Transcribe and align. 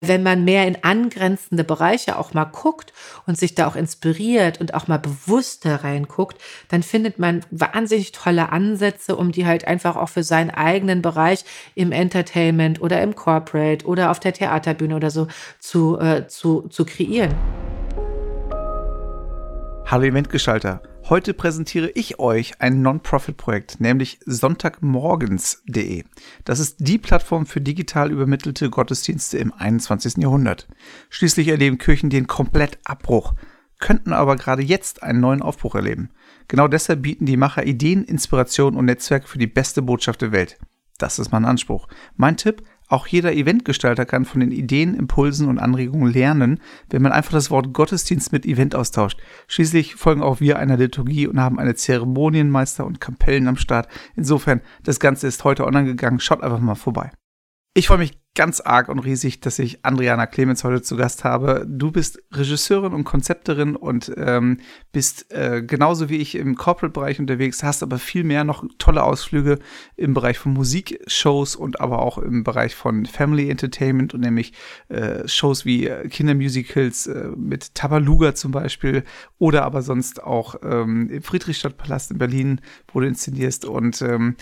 Wenn 0.00 0.22
man 0.22 0.44
mehr 0.44 0.68
in 0.68 0.84
angrenzende 0.84 1.64
Bereiche 1.64 2.20
auch 2.20 2.32
mal 2.32 2.44
guckt 2.44 2.92
und 3.26 3.36
sich 3.36 3.56
da 3.56 3.66
auch 3.66 3.74
inspiriert 3.74 4.60
und 4.60 4.72
auch 4.72 4.86
mal 4.86 5.00
bewusst 5.00 5.64
da 5.64 5.74
reinguckt, 5.74 6.40
dann 6.68 6.84
findet 6.84 7.18
man 7.18 7.40
wahnsinnig 7.50 8.12
tolle 8.12 8.52
Ansätze, 8.52 9.16
um 9.16 9.32
die 9.32 9.44
halt 9.44 9.66
einfach 9.66 9.96
auch 9.96 10.08
für 10.08 10.22
seinen 10.22 10.50
eigenen 10.50 11.02
Bereich 11.02 11.44
im 11.74 11.90
Entertainment 11.90 12.80
oder 12.80 13.02
im 13.02 13.16
Corporate 13.16 13.84
oder 13.86 14.12
auf 14.12 14.20
der 14.20 14.34
Theaterbühne 14.34 14.94
oder 14.94 15.10
so 15.10 15.26
zu, 15.58 15.98
äh, 15.98 16.28
zu, 16.28 16.68
zu 16.68 16.84
kreieren. 16.84 17.34
Hallo 19.84 20.04
Eventgestalter. 20.04 20.80
Heute 21.08 21.32
präsentiere 21.32 21.88
ich 21.94 22.18
euch 22.18 22.60
ein 22.60 22.82
Non-Profit-Projekt, 22.82 23.80
nämlich 23.80 24.20
sonntagmorgens.de. 24.26 26.04
Das 26.44 26.58
ist 26.60 26.76
die 26.80 26.98
Plattform 26.98 27.46
für 27.46 27.62
digital 27.62 28.10
übermittelte 28.10 28.68
Gottesdienste 28.68 29.38
im 29.38 29.54
21. 29.54 30.18
Jahrhundert. 30.18 30.68
Schließlich 31.08 31.48
erleben 31.48 31.78
Kirchen 31.78 32.10
den 32.10 32.26
Komplettabbruch, 32.26 33.32
könnten 33.78 34.12
aber 34.12 34.36
gerade 34.36 34.60
jetzt 34.60 35.02
einen 35.02 35.20
neuen 35.20 35.40
Aufbruch 35.40 35.76
erleben. 35.76 36.10
Genau 36.46 36.68
deshalb 36.68 37.00
bieten 37.00 37.24
die 37.24 37.38
Macher 37.38 37.64
Ideen, 37.64 38.04
Inspiration 38.04 38.76
und 38.76 38.84
Netzwerke 38.84 39.28
für 39.28 39.38
die 39.38 39.46
beste 39.46 39.80
Botschaft 39.80 40.20
der 40.20 40.32
Welt. 40.32 40.58
Das 40.98 41.18
ist 41.18 41.32
mein 41.32 41.46
Anspruch. 41.46 41.88
Mein 42.16 42.36
Tipp, 42.36 42.62
auch 42.88 43.06
jeder 43.06 43.32
Eventgestalter 43.32 44.06
kann 44.06 44.24
von 44.24 44.40
den 44.40 44.50
Ideen, 44.50 44.94
Impulsen 44.94 45.48
und 45.48 45.58
Anregungen 45.58 46.12
lernen, 46.12 46.60
wenn 46.90 47.02
man 47.02 47.12
einfach 47.12 47.32
das 47.32 47.50
Wort 47.50 47.72
Gottesdienst 47.72 48.32
mit 48.32 48.46
Event 48.46 48.74
austauscht. 48.74 49.20
Schließlich 49.46 49.94
folgen 49.94 50.22
auch 50.22 50.40
wir 50.40 50.58
einer 50.58 50.76
Liturgie 50.76 51.26
und 51.26 51.38
haben 51.38 51.58
eine 51.58 51.74
Zeremonienmeister 51.74 52.86
und 52.86 53.00
Kapellen 53.00 53.46
am 53.46 53.56
Start. 53.56 53.88
Insofern, 54.16 54.62
das 54.82 55.00
Ganze 55.00 55.26
ist 55.26 55.44
heute 55.44 55.66
online 55.66 55.86
gegangen. 55.86 56.20
Schaut 56.20 56.42
einfach 56.42 56.60
mal 56.60 56.74
vorbei. 56.74 57.10
Ich 57.74 57.86
freue 57.86 57.98
mich 57.98 58.18
ganz 58.38 58.60
arg 58.60 58.88
und 58.88 59.00
riesig, 59.00 59.40
dass 59.40 59.58
ich 59.58 59.84
Andriana 59.84 60.26
Clemens 60.26 60.62
heute 60.62 60.80
zu 60.80 60.96
Gast 60.96 61.24
habe. 61.24 61.66
Du 61.68 61.90
bist 61.90 62.22
Regisseurin 62.32 62.92
und 62.92 63.02
Konzepterin 63.02 63.74
und 63.74 64.12
ähm, 64.16 64.58
bist 64.92 65.32
äh, 65.32 65.60
genauso 65.60 66.08
wie 66.08 66.18
ich 66.18 66.36
im 66.36 66.54
Corporate-Bereich 66.54 67.18
unterwegs, 67.18 67.64
hast 67.64 67.82
aber 67.82 67.98
viel 67.98 68.22
mehr 68.22 68.44
noch 68.44 68.64
tolle 68.78 69.02
Ausflüge 69.02 69.58
im 69.96 70.14
Bereich 70.14 70.38
von 70.38 70.52
Musikshows 70.52 71.56
und 71.56 71.80
aber 71.80 71.98
auch 71.98 72.16
im 72.16 72.44
Bereich 72.44 72.76
von 72.76 73.06
Family 73.06 73.50
Entertainment 73.50 74.14
und 74.14 74.20
nämlich 74.20 74.52
äh, 74.88 75.26
Shows 75.26 75.64
wie 75.64 75.88
äh, 75.88 76.06
Kindermusicals 76.08 77.08
äh, 77.08 77.30
mit 77.36 77.74
Tabaluga 77.74 78.36
zum 78.36 78.52
Beispiel 78.52 79.02
oder 79.38 79.64
aber 79.64 79.82
sonst 79.82 80.22
auch 80.22 80.54
ähm, 80.62 81.10
im 81.10 81.22
Friedrichstadtpalast 81.24 82.12
in 82.12 82.18
Berlin, 82.18 82.60
wo 82.92 83.00
du 83.00 83.08
inszenierst 83.08 83.64
und 83.64 84.00
ähm, 84.00 84.36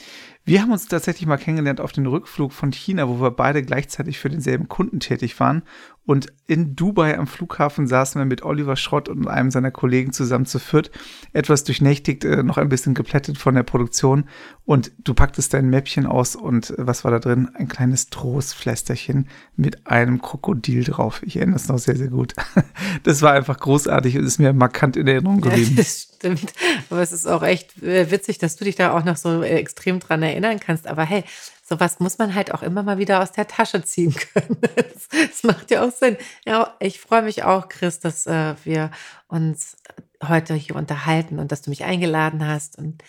wir 0.47 0.63
haben 0.63 0.71
uns 0.71 0.87
tatsächlich 0.87 1.27
mal 1.27 1.39
kennengelernt 1.39 1.81
auf 1.81 1.91
den 1.91 2.07
Rückflug 2.07 2.53
von 2.53 2.73
China, 2.73 3.09
wo 3.09 3.21
wir 3.21 3.33
beide 3.33 3.63
gleichzeitig 3.63 4.19
für 4.19 4.31
denselben 4.31 4.69
Kunden 4.69 5.01
tätig 5.01 5.39
waren 5.41 5.63
und 6.07 6.33
in 6.47 6.77
Dubai 6.77 7.19
am 7.19 7.27
Flughafen 7.27 7.89
saßen 7.89 8.21
wir 8.21 8.27
mit 8.27 8.43
Oliver 8.43 8.77
Schrott 8.77 9.09
und 9.09 9.27
einem 9.27 9.51
seiner 9.51 9.73
Kollegen 9.73 10.13
zusammen 10.13 10.47
zu 10.47 10.61
viert, 10.61 10.93
etwas 11.33 11.65
durchnächtigt, 11.65 12.25
äh, 12.25 12.45
noch 12.45 12.59
ein 12.59 12.69
bisschen 12.69 12.95
geplättet 12.95 13.39
von 13.39 13.57
der 13.57 13.65
Produktion. 13.65 14.29
Und 14.65 14.93
du 14.99 15.15
packtest 15.15 15.53
dein 15.53 15.69
Mäppchen 15.69 16.07
aus 16.07 16.37
und 16.37 16.71
äh, 16.71 16.75
was 16.79 17.03
war 17.03 17.11
da 17.11 17.19
drin? 17.19 17.51
Ein 17.55 17.67
kleines 17.67 18.09
Trostflästerchen 18.09 19.29
mit 19.57 19.89
einem 19.89 20.23
Krokodil 20.23 20.85
drauf. 20.85 21.23
Ich 21.25 21.37
erinnere 21.37 21.57
es 21.57 21.67
noch 21.67 21.79
sehr, 21.79 21.97
sehr 21.97 22.09
gut. 22.09 22.35
Das 23.03 23.23
war 23.23 23.33
einfach 23.33 23.59
großartig 23.59 24.17
und 24.17 24.25
ist 24.25 24.39
mir 24.39 24.53
markant 24.53 24.97
in 24.97 25.07
Erinnerung 25.07 25.41
geblieben. 25.41 25.73
Ja, 25.77 25.83
das 25.83 26.09
stimmt. 26.17 26.53
Aber 26.91 27.03
es 27.03 27.13
ist 27.13 27.27
auch 27.27 27.43
echt 27.43 27.83
äh, 27.83 28.11
witzig, 28.11 28.39
dass 28.39 28.57
du 28.57 28.65
dich 28.65 28.75
da 28.75 28.93
auch 28.93 29.05
noch 29.05 29.17
so 29.17 29.43
extrem 29.43 30.01
dran 30.01 30.23
erinnern 30.23 30.59
kannst. 30.61 30.87
Aber 30.87 31.05
hey, 31.05 31.25
sowas 31.69 31.99
muss 31.99 32.19
man 32.19 32.35
halt 32.35 32.55
auch 32.55 32.63
immer 32.63 32.83
mal 32.83 32.99
wieder 32.99 33.21
aus 33.23 33.33
der 33.33 33.49
Tasche 33.49 33.83
ziehen 33.83 34.15
können. 34.33 34.59
Das, 34.77 35.43
macht 35.43 35.71
ja 35.71 35.85
auch 35.85 35.93
Sinn. 35.93 36.17
Ja, 36.45 36.77
ich 36.79 37.01
freue 37.01 37.23
mich 37.23 37.43
auch, 37.43 37.69
Chris, 37.69 37.99
dass 37.99 38.27
äh, 38.27 38.55
wir 38.65 38.91
uns 39.29 39.77
heute 40.23 40.55
hier 40.55 40.77
unterhalten 40.77 41.39
und 41.39 41.53
dass 41.53 41.63
du 41.63 41.71
mich 41.71 41.85
eingeladen 41.85 42.47
hast. 42.47 42.79
Und 42.79 43.03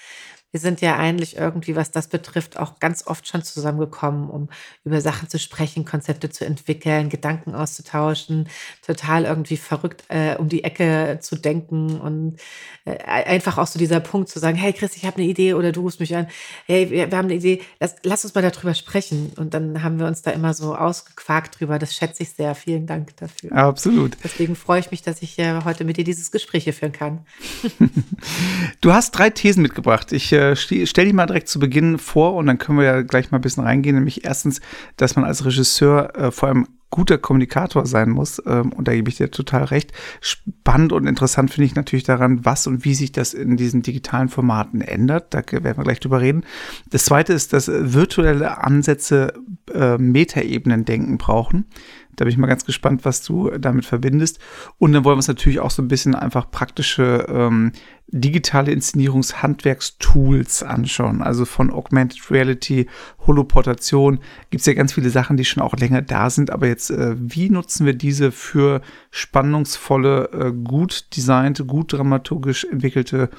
wir 0.51 0.59
sind 0.59 0.81
ja 0.81 0.95
eigentlich 0.95 1.37
irgendwie, 1.37 1.75
was 1.75 1.91
das 1.91 2.07
betrifft, 2.07 2.57
auch 2.57 2.79
ganz 2.79 3.05
oft 3.05 3.27
schon 3.27 3.43
zusammengekommen, 3.43 4.29
um 4.29 4.49
über 4.83 5.01
Sachen 5.01 5.29
zu 5.29 5.39
sprechen, 5.39 5.85
Konzepte 5.85 6.29
zu 6.29 6.45
entwickeln, 6.45 7.09
Gedanken 7.09 7.53
auszutauschen, 7.53 8.47
total 8.85 9.25
irgendwie 9.25 9.57
verrückt 9.57 10.05
äh, 10.09 10.35
um 10.35 10.49
die 10.49 10.63
Ecke 10.63 11.19
zu 11.21 11.35
denken 11.35 11.99
und 11.99 12.37
äh, 12.85 12.97
einfach 13.03 13.57
auch 13.57 13.67
so 13.67 13.77
dieser 13.77 13.99
Punkt 13.99 14.29
zu 14.29 14.39
sagen, 14.39 14.57
hey 14.57 14.73
Chris, 14.73 14.95
ich 14.95 15.05
habe 15.05 15.17
eine 15.17 15.27
Idee 15.27 15.53
oder 15.53 15.71
du 15.71 15.81
rufst 15.81 15.99
mich 15.99 16.15
an, 16.15 16.27
hey, 16.65 16.89
wir, 16.89 17.11
wir 17.11 17.17
haben 17.17 17.25
eine 17.25 17.35
Idee, 17.35 17.61
lass, 17.79 17.95
lass, 18.03 18.23
uns 18.23 18.33
mal 18.33 18.41
darüber 18.41 18.73
sprechen. 18.73 19.31
Und 19.37 19.53
dann 19.53 19.83
haben 19.83 19.99
wir 19.99 20.07
uns 20.07 20.21
da 20.21 20.31
immer 20.31 20.53
so 20.53 20.75
ausgequakt 20.75 21.59
drüber. 21.59 21.79
Das 21.79 21.95
schätze 21.95 22.23
ich 22.23 22.31
sehr. 22.31 22.55
Vielen 22.55 22.87
Dank 22.87 23.15
dafür. 23.17 23.51
Absolut. 23.51 24.17
Deswegen 24.23 24.55
freue 24.55 24.79
ich 24.79 24.91
mich, 24.91 25.01
dass 25.01 25.21
ich 25.21 25.37
äh, 25.39 25.61
heute 25.63 25.83
mit 25.83 25.97
dir 25.97 26.03
dieses 26.03 26.31
Gespräch 26.31 26.63
hier 26.63 26.73
führen 26.73 26.91
kann. 26.91 27.25
du 28.81 28.93
hast 28.93 29.11
drei 29.11 29.29
Thesen 29.29 29.61
mitgebracht. 29.61 30.11
Ich 30.11 30.31
äh, 30.37 30.55
stell 30.55 31.05
die 31.05 31.13
mal 31.13 31.25
direkt 31.25 31.49
zu 31.49 31.59
Beginn 31.59 31.97
vor 31.97 32.35
und 32.35 32.45
dann 32.45 32.57
können 32.57 32.77
wir 32.77 32.85
ja 32.85 33.01
gleich 33.01 33.31
mal 33.31 33.39
ein 33.39 33.41
bisschen 33.41 33.63
reingehen. 33.63 33.95
Nämlich 33.95 34.25
erstens, 34.25 34.61
dass 34.95 35.15
man 35.15 35.25
als 35.25 35.45
Regisseur 35.45 36.15
äh, 36.15 36.31
vor 36.31 36.49
allem 36.49 36.67
guter 36.89 37.17
Kommunikator 37.17 37.85
sein 37.85 38.09
muss. 38.09 38.41
Ähm, 38.45 38.71
und 38.71 38.87
da 38.87 38.93
gebe 38.93 39.09
ich 39.09 39.17
dir 39.17 39.29
total 39.29 39.65
recht. 39.65 39.91
Spannend 40.21 40.93
und 40.93 41.05
interessant 41.05 41.51
finde 41.51 41.65
ich 41.65 41.75
natürlich 41.75 42.05
daran, 42.05 42.45
was 42.45 42.67
und 42.67 42.85
wie 42.85 42.93
sich 42.93 43.11
das 43.11 43.33
in 43.33 43.57
diesen 43.57 43.81
digitalen 43.81 44.29
Formaten 44.29 44.81
ändert. 44.81 45.33
Da 45.33 45.41
werden 45.51 45.77
wir 45.77 45.83
gleich 45.83 45.99
drüber 45.99 46.21
reden. 46.21 46.45
Das 46.89 47.05
zweite 47.05 47.33
ist, 47.33 47.53
dass 47.53 47.67
virtuelle 47.67 48.63
Ansätze 48.63 49.33
äh, 49.73 49.97
Metaebenen 49.97 50.85
denken 50.85 51.17
brauchen. 51.17 51.65
Da 52.17 52.25
bin 52.25 52.31
ich 52.31 52.37
mal 52.37 52.47
ganz 52.47 52.65
gespannt, 52.65 53.05
was 53.05 53.21
du 53.21 53.51
damit 53.51 53.85
verbindest. 53.85 54.39
Und 54.79 54.91
dann 54.91 55.05
wollen 55.05 55.13
wir 55.13 55.17
uns 55.17 55.27
natürlich 55.27 55.59
auch 55.59 55.71
so 55.71 55.81
ein 55.83 55.87
bisschen 55.87 56.15
einfach 56.15 56.51
praktische 56.51 57.25
ähm, 57.29 57.71
digitale 58.07 58.71
Inszenierungshandwerkstools 58.71 60.63
anschauen. 60.63 61.21
Also 61.21 61.45
von 61.45 61.69
Augmented 61.69 62.31
Reality, 62.31 62.87
Holoportation 63.27 64.19
gibt 64.49 64.61
es 64.61 64.65
ja 64.65 64.73
ganz 64.73 64.93
viele 64.93 65.11
Sachen, 65.11 65.37
die 65.37 65.45
schon 65.45 65.61
auch 65.61 65.75
länger 65.75 66.01
da 66.01 66.31
sind. 66.31 66.49
Aber 66.49 66.67
jetzt, 66.67 66.89
äh, 66.89 67.15
wie 67.17 67.51
nutzen 67.51 67.85
wir 67.85 67.93
diese 67.93 68.31
für 68.31 68.81
spannungsvolle, 69.11 70.29
äh, 70.31 70.51
gut 70.51 71.15
designte, 71.15 71.65
gut 71.65 71.93
dramaturgisch 71.93 72.65
entwickelte 72.65 73.29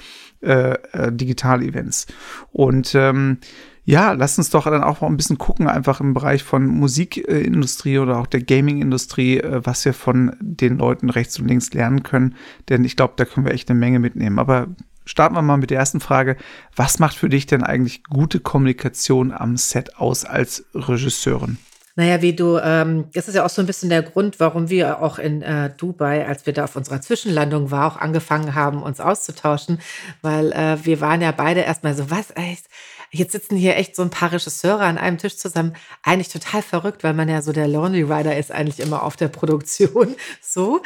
äh, 0.40 0.74
äh 0.92 1.12
Digital-Events? 1.12 2.06
Und 2.52 2.94
ähm, 2.94 3.38
ja, 3.88 4.12
lass 4.12 4.36
uns 4.36 4.50
doch 4.50 4.64
dann 4.64 4.84
auch 4.84 5.00
mal 5.00 5.06
ein 5.06 5.16
bisschen 5.16 5.38
gucken, 5.38 5.66
einfach 5.66 6.02
im 6.02 6.12
Bereich 6.12 6.42
von 6.42 6.66
Musikindustrie 6.66 7.98
oder 7.98 8.18
auch 8.18 8.26
der 8.26 8.42
Gaming-Industrie, 8.42 9.38
äh, 9.38 9.62
was 9.64 9.82
wir 9.86 9.94
von 9.94 10.36
den 10.40 10.76
Leuten 10.76 11.08
rechts 11.08 11.38
und 11.38 11.48
links 11.48 11.72
lernen 11.72 12.02
können. 12.02 12.34
Denn 12.68 12.84
ich 12.84 12.96
glaube, 12.96 13.14
da 13.16 13.24
können 13.24 13.46
wir 13.46 13.54
echt 13.54 13.70
eine 13.70 13.80
Menge 13.80 13.98
mitnehmen. 13.98 14.38
Aber 14.38 14.66
starten 15.06 15.34
wir 15.36 15.40
mal 15.40 15.56
mit 15.56 15.70
der 15.70 15.78
ersten 15.78 16.00
Frage. 16.00 16.36
Was 16.76 16.98
macht 16.98 17.16
für 17.16 17.30
dich 17.30 17.46
denn 17.46 17.62
eigentlich 17.62 18.04
gute 18.04 18.40
Kommunikation 18.40 19.32
am 19.32 19.56
Set 19.56 19.96
aus 19.96 20.26
als 20.26 20.66
Regisseurin? 20.74 21.56
Naja, 21.96 22.20
wie 22.20 22.34
du, 22.36 22.58
ähm, 22.58 23.06
das 23.14 23.26
ist 23.26 23.36
ja 23.36 23.44
auch 23.44 23.50
so 23.50 23.62
ein 23.62 23.66
bisschen 23.66 23.88
der 23.88 24.02
Grund, 24.02 24.38
warum 24.38 24.68
wir 24.68 25.00
auch 25.00 25.18
in 25.18 25.40
äh, 25.40 25.70
Dubai, 25.76 26.26
als 26.26 26.44
wir 26.44 26.52
da 26.52 26.64
auf 26.64 26.76
unserer 26.76 27.00
Zwischenlandung 27.00 27.70
waren, 27.70 27.90
auch 27.90 27.96
angefangen 27.96 28.54
haben, 28.54 28.82
uns 28.82 29.00
auszutauschen, 29.00 29.80
weil 30.20 30.52
äh, 30.52 30.76
wir 30.84 31.00
waren 31.00 31.22
ja 31.22 31.32
beide 31.32 31.60
erstmal 31.60 31.94
so, 31.94 32.10
was, 32.10 32.30
echt? 32.36 32.66
Jetzt 33.10 33.32
sitzen 33.32 33.56
hier 33.56 33.76
echt 33.76 33.96
so 33.96 34.02
ein 34.02 34.10
paar 34.10 34.32
Regisseure 34.32 34.84
an 34.84 34.98
einem 34.98 35.18
Tisch 35.18 35.36
zusammen. 35.36 35.74
Eigentlich 36.02 36.28
total 36.28 36.62
verrückt, 36.62 37.04
weil 37.04 37.14
man 37.14 37.28
ja 37.28 37.40
so 37.40 37.52
der 37.52 37.66
Lonely 37.66 38.02
Rider 38.02 38.36
ist 38.36 38.52
eigentlich 38.52 38.80
immer 38.80 39.02
auf 39.02 39.16
der 39.16 39.28
Produktion. 39.28 40.16
So. 40.40 40.80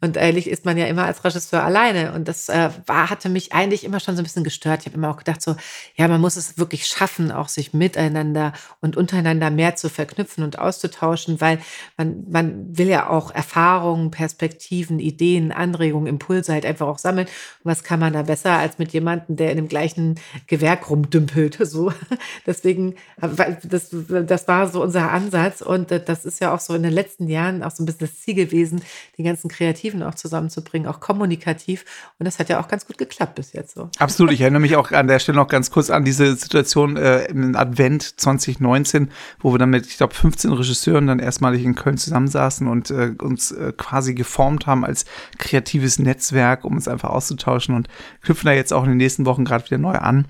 Und 0.00 0.18
eigentlich 0.18 0.48
ist 0.48 0.64
man 0.64 0.76
ja 0.76 0.86
immer 0.86 1.04
als 1.04 1.24
Regisseur 1.24 1.64
alleine. 1.64 2.12
Und 2.12 2.28
das 2.28 2.48
äh, 2.48 2.70
war, 2.86 3.10
hatte 3.10 3.28
mich 3.28 3.52
eigentlich 3.52 3.82
immer 3.82 3.98
schon 3.98 4.14
so 4.14 4.22
ein 4.22 4.24
bisschen 4.24 4.44
gestört. 4.44 4.80
Ich 4.80 4.86
habe 4.86 4.96
immer 4.96 5.10
auch 5.10 5.16
gedacht, 5.16 5.42
so, 5.42 5.56
ja, 5.96 6.06
man 6.06 6.20
muss 6.20 6.36
es 6.36 6.58
wirklich 6.58 6.86
schaffen, 6.86 7.32
auch 7.32 7.48
sich 7.48 7.72
miteinander 7.72 8.52
und 8.80 8.96
untereinander 8.96 9.50
mehr 9.50 9.74
zu 9.74 9.88
verknüpfen 9.88 10.44
und 10.44 10.58
auszutauschen, 10.58 11.40
weil 11.40 11.58
man, 11.96 12.24
man 12.30 12.78
will 12.78 12.88
ja 12.88 13.10
auch 13.10 13.32
Erfahrungen, 13.32 14.10
Perspektiven, 14.10 15.00
Ideen, 15.00 15.50
Anregungen, 15.50 16.06
Impulse 16.06 16.52
halt 16.52 16.66
einfach 16.66 16.86
auch 16.86 16.98
sammeln. 16.98 17.26
Und 17.26 17.70
was 17.70 17.82
kann 17.82 18.00
man 18.00 18.12
da 18.12 18.22
besser 18.22 18.52
als 18.52 18.78
mit 18.78 18.92
jemandem, 18.92 19.36
der 19.36 19.50
in 19.50 19.56
dem 19.56 19.68
gleichen 19.68 20.20
Gewerk 20.46 20.88
rum 20.88 21.10
rumdümpelt. 21.12 21.58
So. 21.72 21.92
Deswegen, 22.44 22.96
das, 23.62 23.88
das 23.90 24.48
war 24.48 24.68
so 24.68 24.82
unser 24.82 25.10
Ansatz. 25.10 25.62
Und 25.62 25.90
das 25.90 26.26
ist 26.26 26.40
ja 26.40 26.52
auch 26.52 26.60
so 26.60 26.74
in 26.74 26.82
den 26.82 26.92
letzten 26.92 27.28
Jahren 27.28 27.62
auch 27.62 27.70
so 27.70 27.82
ein 27.82 27.86
bisschen 27.86 28.08
das 28.08 28.20
Ziel 28.20 28.34
gewesen, 28.34 28.82
die 29.16 29.22
ganzen 29.22 29.48
Kreativen 29.48 30.02
auch 30.02 30.14
zusammenzubringen, 30.14 30.88
auch 30.88 31.00
kommunikativ. 31.00 31.84
Und 32.18 32.26
das 32.26 32.38
hat 32.38 32.48
ja 32.48 32.60
auch 32.60 32.68
ganz 32.68 32.86
gut 32.86 32.98
geklappt 32.98 33.36
bis 33.36 33.52
jetzt 33.52 33.74
so. 33.74 33.88
Absolut. 33.98 34.32
Ich 34.32 34.40
erinnere 34.40 34.60
mich 34.60 34.76
auch 34.76 34.90
an 34.90 35.06
der 35.06 35.18
Stelle 35.18 35.36
noch 35.36 35.48
ganz 35.48 35.70
kurz 35.70 35.88
an 35.88 36.04
diese 36.04 36.34
Situation 36.36 36.96
äh, 36.96 37.24
im 37.26 37.56
Advent 37.56 38.20
2019, 38.20 39.10
wo 39.40 39.52
wir 39.54 39.58
dann 39.58 39.70
mit, 39.70 39.86
ich 39.86 39.96
glaube, 39.96 40.14
15 40.14 40.52
Regisseuren 40.52 41.06
dann 41.06 41.18
erstmalig 41.18 41.64
in 41.64 41.74
Köln 41.74 41.96
zusammensaßen 41.96 42.66
und 42.66 42.90
äh, 42.90 43.14
uns 43.22 43.52
äh, 43.52 43.72
quasi 43.76 44.14
geformt 44.14 44.66
haben 44.66 44.84
als 44.84 45.06
kreatives 45.38 45.98
Netzwerk, 45.98 46.64
um 46.64 46.74
uns 46.74 46.88
einfach 46.88 47.10
auszutauschen 47.10 47.74
und 47.74 47.88
knüpfen 48.22 48.46
da 48.46 48.52
jetzt 48.52 48.72
auch 48.72 48.82
in 48.82 48.90
den 48.90 48.98
nächsten 48.98 49.24
Wochen 49.24 49.44
gerade 49.44 49.64
wieder 49.64 49.78
neu 49.78 49.94
an. 49.94 50.26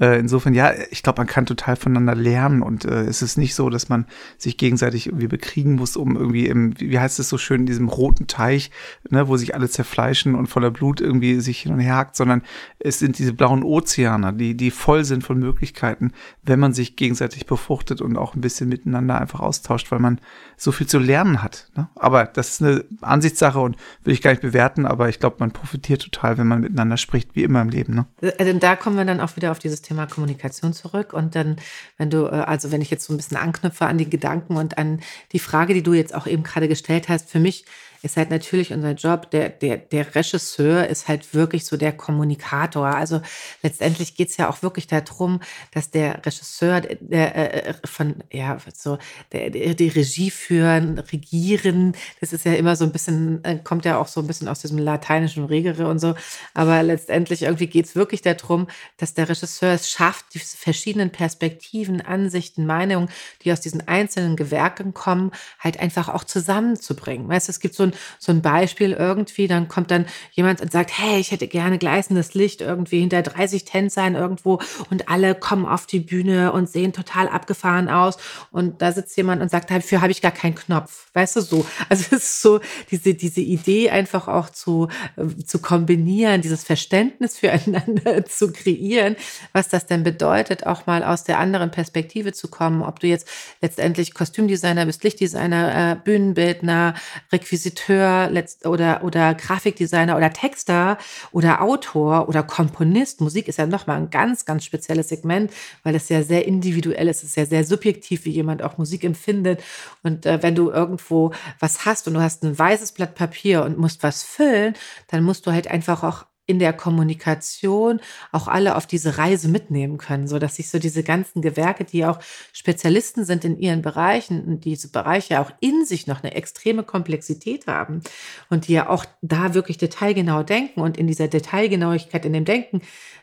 Äh, 0.00 0.18
insofern, 0.22 0.54
ja, 0.54 0.72
ich 0.90 1.02
glaube, 1.02 1.20
man 1.20 1.26
kann 1.26 1.46
total 1.46 1.76
voneinander 1.76 2.14
lernen 2.14 2.62
und 2.62 2.84
äh, 2.84 3.02
es 3.02 3.20
ist 3.22 3.36
nicht 3.36 3.54
so, 3.54 3.68
dass 3.68 3.88
man 3.88 4.06
sich 4.38 4.56
gegenseitig 4.56 5.06
irgendwie 5.06 5.28
bekriegen 5.28 5.74
muss, 5.74 5.96
um 5.96 6.16
irgendwie 6.16 6.46
im, 6.46 6.78
wie 6.78 6.98
heißt 6.98 7.18
es 7.18 7.28
so 7.28 7.38
schön, 7.38 7.60
in 7.60 7.66
diesem 7.66 7.88
roten 7.88 8.26
Teich, 8.26 8.70
ne, 9.10 9.28
wo 9.28 9.36
sich 9.36 9.54
alle 9.54 9.68
zerfleischen 9.68 10.34
und 10.34 10.46
voller 10.46 10.70
Blut 10.70 11.00
irgendwie 11.00 11.40
sich 11.40 11.60
hin 11.60 11.72
und 11.72 11.80
her 11.80 11.96
hakt, 11.96 12.16
sondern 12.16 12.42
es 12.78 12.98
sind 12.98 13.18
diese 13.18 13.32
blauen 13.32 13.62
Ozeane, 13.62 14.32
die, 14.32 14.56
die 14.56 14.70
voll 14.70 15.04
sind 15.04 15.24
von 15.24 15.38
Möglichkeiten, 15.38 16.12
wenn 16.42 16.60
man 16.60 16.72
sich 16.72 16.96
gegenseitig 16.96 17.46
befruchtet 17.46 18.00
und 18.00 18.16
auch 18.16 18.34
ein 18.34 18.40
bisschen 18.40 18.68
miteinander 18.68 19.20
einfach 19.20 19.40
austauscht, 19.40 19.90
weil 19.90 19.98
man 19.98 20.20
so 20.56 20.70
viel 20.72 20.86
zu 20.86 20.98
lernen 20.98 21.42
hat. 21.42 21.68
Ne? 21.76 21.88
Aber 21.96 22.24
das 22.24 22.50
ist 22.50 22.62
eine 22.62 22.84
Ansichtssache 23.00 23.58
und 23.58 23.76
will 24.04 24.14
ich 24.14 24.22
gar 24.22 24.30
nicht 24.30 24.42
bewerten, 24.42 24.86
aber 24.86 25.08
ich 25.08 25.18
glaube, 25.18 25.36
man 25.40 25.50
profitiert 25.50 26.02
total, 26.02 26.38
wenn 26.38 26.46
man 26.46 26.60
miteinander 26.60 26.96
spricht, 26.96 27.34
wie 27.34 27.42
immer 27.42 27.60
im 27.60 27.68
Leben. 27.68 27.94
Ne? 27.94 28.06
Also 28.38 28.52
da 28.58 28.76
kommen 28.76 28.96
wir 28.96 29.04
dann 29.04 29.20
auch 29.20 29.36
wieder 29.36 29.50
auf 29.50 29.58
dieses 29.58 29.82
Thema 29.82 30.06
Kommunikation 30.12 30.72
zurück. 30.72 31.12
Und 31.12 31.34
dann, 31.34 31.56
wenn 31.96 32.10
du, 32.10 32.26
äh, 32.26 32.44
also 32.46 32.70
wenn 32.70 32.82
ich 32.82 32.90
jetzt 32.90 33.06
so 33.06 33.12
ein 33.12 33.16
bisschen 33.16 33.36
anknüpfe 33.36 33.86
an 33.86 33.98
die 33.98 34.10
Gedanken 34.10 34.56
und 34.56 34.78
an 34.78 35.00
die 35.32 35.38
Frage, 35.38 35.74
die 35.74 35.82
du 35.82 35.94
jetzt 35.94 36.14
auch 36.14 36.26
eben 36.26 36.42
gerade 36.42 36.68
gestellt 36.68 37.08
hast, 37.08 37.30
für 37.30 37.40
mich 37.40 37.64
ist 38.02 38.16
halt 38.16 38.30
natürlich 38.30 38.72
unser 38.72 38.92
Job. 38.92 39.30
Der, 39.30 39.48
der, 39.48 39.76
der 39.76 40.14
Regisseur 40.14 40.88
ist 40.88 41.08
halt 41.08 41.34
wirklich 41.34 41.64
so 41.64 41.76
der 41.76 41.92
Kommunikator. 41.92 42.86
Also 42.86 43.22
letztendlich 43.62 44.16
geht 44.16 44.30
es 44.30 44.36
ja 44.36 44.50
auch 44.50 44.62
wirklich 44.62 44.88
darum, 44.88 45.40
dass 45.70 45.90
der 45.90 46.24
Regisseur 46.26 46.80
der, 46.80 47.68
äh, 47.68 47.74
von, 47.84 48.16
ja, 48.32 48.58
so, 48.74 48.98
der, 49.30 49.50
der, 49.50 49.74
die 49.74 49.88
Regie 49.88 50.30
führen, 50.30 50.98
regieren, 50.98 51.94
das 52.20 52.32
ist 52.32 52.44
ja 52.44 52.54
immer 52.54 52.74
so 52.74 52.84
ein 52.84 52.92
bisschen, 52.92 53.42
äh, 53.44 53.58
kommt 53.62 53.84
ja 53.84 53.98
auch 53.98 54.08
so 54.08 54.20
ein 54.20 54.26
bisschen 54.26 54.48
aus 54.48 54.60
diesem 54.60 54.78
lateinischen 54.78 55.44
Regere 55.44 55.86
und 55.86 56.00
so. 56.00 56.14
Aber 56.54 56.82
letztendlich 56.82 57.42
irgendwie 57.42 57.68
geht 57.68 57.86
es 57.86 57.94
wirklich 57.94 58.22
darum, 58.22 58.66
dass 58.96 59.14
der 59.14 59.28
Regisseur 59.28 59.74
es 59.74 59.88
schafft, 59.88 60.26
diese 60.34 60.56
verschiedenen 60.56 61.10
Perspektiven, 61.10 62.00
Ansichten, 62.00 62.66
Meinungen, 62.66 63.08
die 63.42 63.52
aus 63.52 63.60
diesen 63.60 63.86
einzelnen 63.86 64.34
Gewerken 64.34 64.92
kommen, 64.92 65.30
halt 65.60 65.78
einfach 65.78 66.08
auch 66.08 66.24
zusammenzubringen. 66.24 67.28
Weißt 67.28 67.46
du, 67.46 67.52
es 67.52 67.60
gibt 67.60 67.76
so 67.76 67.84
ein 67.84 67.91
so 68.18 68.32
ein 68.32 68.42
Beispiel 68.42 68.92
irgendwie, 68.92 69.48
dann 69.48 69.68
kommt 69.68 69.90
dann 69.90 70.06
jemand 70.32 70.60
und 70.60 70.72
sagt, 70.72 70.96
hey, 70.98 71.20
ich 71.20 71.30
hätte 71.30 71.48
gerne 71.48 71.78
gleißendes 71.78 72.34
Licht 72.34 72.60
irgendwie 72.60 73.00
hinter 73.00 73.22
30 73.22 73.64
Tänzern 73.64 74.14
irgendwo 74.14 74.60
und 74.90 75.08
alle 75.08 75.34
kommen 75.34 75.66
auf 75.66 75.86
die 75.86 76.00
Bühne 76.00 76.52
und 76.52 76.68
sehen 76.68 76.92
total 76.92 77.28
abgefahren 77.28 77.88
aus. 77.88 78.16
Und 78.50 78.82
da 78.82 78.92
sitzt 78.92 79.16
jemand 79.16 79.42
und 79.42 79.50
sagt, 79.50 79.70
dafür 79.70 80.00
habe 80.00 80.12
ich 80.12 80.22
gar 80.22 80.32
keinen 80.32 80.54
Knopf, 80.54 81.10
weißt 81.14 81.36
du 81.36 81.40
so. 81.40 81.66
Also 81.88 82.04
es 82.16 82.24
ist 82.24 82.42
so 82.42 82.60
diese, 82.90 83.14
diese 83.14 83.40
Idee 83.40 83.90
einfach 83.90 84.28
auch 84.28 84.48
zu, 84.48 84.88
äh, 85.16 85.44
zu 85.44 85.58
kombinieren, 85.58 86.40
dieses 86.40 86.64
Verständnis 86.64 87.38
füreinander 87.38 88.24
zu 88.26 88.52
kreieren, 88.52 89.16
was 89.52 89.68
das 89.68 89.86
denn 89.86 90.02
bedeutet, 90.02 90.66
auch 90.66 90.86
mal 90.86 91.04
aus 91.04 91.24
der 91.24 91.38
anderen 91.38 91.70
Perspektive 91.70 92.32
zu 92.32 92.48
kommen, 92.48 92.82
ob 92.82 93.00
du 93.00 93.08
jetzt 93.08 93.28
letztendlich 93.60 94.14
Kostümdesigner 94.14 94.86
bist, 94.86 95.04
Lichtdesigner, 95.04 95.92
äh, 95.92 95.96
Bühnenbildner, 95.96 96.94
Requisiteur, 97.30 97.81
Redakteur 97.88 98.30
oder, 98.64 99.04
oder 99.04 99.34
Grafikdesigner 99.34 100.16
oder 100.16 100.32
Texter 100.32 100.98
oder 101.32 101.62
Autor 101.62 102.28
oder 102.28 102.42
Komponist. 102.42 103.20
Musik 103.20 103.48
ist 103.48 103.58
ja 103.58 103.66
nochmal 103.66 103.98
ein 103.98 104.10
ganz, 104.10 104.44
ganz 104.44 104.64
spezielles 104.64 105.08
Segment, 105.08 105.52
weil 105.82 105.94
es 105.94 106.08
ja 106.08 106.22
sehr 106.22 106.46
individuell 106.46 107.08
ist. 107.08 107.22
Es 107.22 107.30
ist 107.30 107.36
ja 107.36 107.46
sehr 107.46 107.64
subjektiv, 107.64 108.24
wie 108.24 108.30
jemand 108.30 108.62
auch 108.62 108.78
Musik 108.78 109.04
empfindet. 109.04 109.62
Und 110.02 110.26
äh, 110.26 110.42
wenn 110.42 110.54
du 110.54 110.70
irgendwo 110.70 111.32
was 111.58 111.84
hast 111.84 112.08
und 112.08 112.14
du 112.14 112.20
hast 112.20 112.42
ein 112.44 112.58
weißes 112.58 112.92
Blatt 112.92 113.14
Papier 113.14 113.64
und 113.64 113.78
musst 113.78 114.02
was 114.02 114.22
füllen, 114.22 114.74
dann 115.08 115.22
musst 115.22 115.46
du 115.46 115.52
halt 115.52 115.68
einfach 115.68 116.02
auch 116.02 116.26
in 116.46 116.58
der 116.58 116.72
Kommunikation 116.72 118.00
auch 118.32 118.48
alle 118.48 118.76
auf 118.76 118.86
diese 118.86 119.16
Reise 119.16 119.48
mitnehmen 119.48 119.98
können, 119.98 120.26
so 120.26 120.38
dass 120.38 120.56
sich 120.56 120.70
so 120.70 120.78
diese 120.78 121.02
ganzen 121.02 121.40
Gewerke, 121.40 121.84
die 121.84 122.04
auch 122.04 122.18
Spezialisten 122.52 123.24
sind 123.24 123.44
in 123.44 123.58
ihren 123.58 123.82
Bereichen 123.82 124.44
und 124.44 124.64
diese 124.64 124.90
Bereiche 124.90 125.40
auch 125.40 125.52
in 125.60 125.84
sich 125.84 126.06
noch 126.06 126.22
eine 126.22 126.34
extreme 126.34 126.82
Komplexität 126.82 127.66
haben 127.66 128.02
und 128.50 128.66
die 128.66 128.72
ja 128.72 128.88
auch 128.88 129.04
da 129.20 129.54
wirklich 129.54 129.78
detailgenau 129.78 130.42
denken 130.42 130.80
und 130.80 130.96
in 130.96 131.06
dieser 131.06 131.28
Detailgenauigkeit 131.28 132.24
in 132.24 132.32
dem 132.32 132.44
Denken 132.44 132.82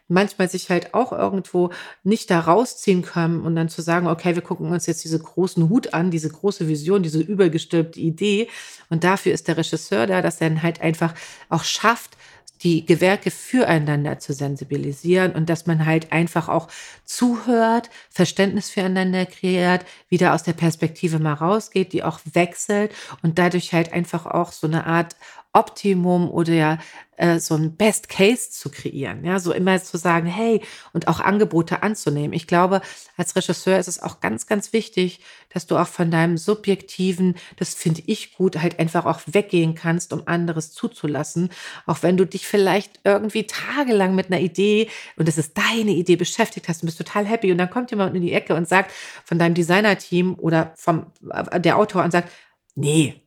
manchmal 0.10 0.50
sich 0.50 0.70
halt 0.70 0.94
auch 0.94 1.14
irgendwo 1.14 1.70
nicht 2.04 2.30
da 2.30 2.42
rausziehen 2.42 3.04
können 3.04 3.42
und 3.42 3.56
dann 3.56 3.70
zu 3.70 3.82
sagen, 3.82 4.08
okay, 4.08 4.36
wir 4.36 4.42
gucken 4.42 4.72
uns 4.72 4.88
jetzt 4.88 5.04
diese 5.04 5.20
großen 5.20 5.70
Hut 5.70 5.94
an, 5.94 6.12
diese 6.12 6.30
große 6.30 6.68
Vision, 6.68 7.04
diese 7.04 7.22
übergestülpte 7.22 8.00
Idee. 8.00 8.50
Und 8.90 9.04
dafür 9.04 9.32
ist 9.34 9.48
der 9.48 9.58
Regisseur 9.58 10.08
da, 10.08 10.22
dass 10.22 10.42
er 10.42 10.50
dann 10.50 10.64
halt 10.64 10.82
einfach 10.82 11.14
auch 11.48 11.64
schafft, 11.64 12.18
die 12.64 12.86
Gewerke 12.86 13.32
füreinander 13.32 14.20
zu 14.20 14.34
sensibilisieren 14.34 15.32
und 15.34 15.50
dass 15.50 15.66
man 15.66 15.86
halt 15.86 16.12
einfach 16.12 16.50
auch 16.50 16.68
zuhört, 17.06 17.90
Verständnis 18.10 18.70
füreinander 18.70 19.26
kreiert, 19.26 19.86
wieder 20.10 20.34
aus 20.34 20.44
der 20.44 20.54
Perspektive 20.54 21.20
mal 21.20 21.34
rausgeht, 21.34 21.94
die 21.94 22.04
auch 22.04 22.20
wechselt 22.34 22.92
und 23.24 23.40
dadurch 23.40 23.74
halt 23.74 23.94
einfach 23.94 24.26
auch 24.26 24.52
so 24.52 24.68
eine 24.68 24.86
Art 24.86 25.16
Optimum 25.54 26.30
oder 26.30 26.54
ja 26.54 26.78
äh, 27.20 27.40
so 27.40 27.56
ein 27.56 27.76
Best 27.76 28.08
Case 28.08 28.50
zu 28.50 28.70
kreieren. 28.70 29.26
Ja, 29.26 29.40
so 29.40 29.52
immer 29.52 29.82
zu 29.82 29.98
sagen, 29.98 30.28
hey, 30.28 30.62
und 30.94 31.08
auch 31.08 31.20
Angebote 31.20 31.84
anzunehmen. 31.84 32.34
Ich 32.34 32.48
glaube, 32.48 32.82
als 33.18 33.36
Regisseur 33.36 33.78
ist 33.78 33.88
es 33.88 34.02
auch 34.02 34.22
ganz, 34.22 34.48
ganz 34.48 34.74
wichtig, 34.74 35.20
dass 35.50 35.68
du 35.68 35.78
auch 35.78 35.88
von 35.88 36.12
deinem 36.12 36.38
subjektiven, 36.38 37.36
das 37.58 37.74
finde 37.74 38.04
ich 38.06 38.36
gut, 38.36 38.58
halt 38.58 38.80
einfach 38.80 39.06
auch 39.06 39.22
weggehen 39.26 39.76
kannst, 39.76 40.14
um 40.14 40.28
anderes 40.28 40.72
zuzulassen. 40.72 41.50
Auch 41.86 42.04
wenn 42.04 42.16
du 42.16 42.26
dich 42.26 42.48
vielleicht 42.48 43.00
irgendwie 43.04 43.46
tagelang 43.48 44.16
mit 44.16 44.28
einer 44.28 44.40
Idee 44.40 44.88
und 45.18 45.28
es 45.28 45.38
ist 45.38 45.58
deine 45.58 45.92
Idee 45.92 46.16
beschäftigt 46.16 46.70
hast 46.70 46.84
und 46.84 46.86
bist 46.86 47.00
total 47.00 47.26
happy 47.26 47.52
und 47.52 47.58
dann 47.58 47.70
kommt 47.70 47.92
jemand 47.92 48.16
in 48.16 48.22
die 48.22 48.34
Ecke 48.34 48.56
und 48.56 48.68
sagt 48.68 48.92
von 49.26 49.40
deinem 49.40 49.56
Designer-Team 49.56 50.36
oder 50.40 50.74
vom 50.76 51.08
äh, 51.32 51.60
der 51.60 51.78
Autor 51.78 52.04
und 52.04 52.12
sagt, 52.12 52.32
nee, 52.76 53.22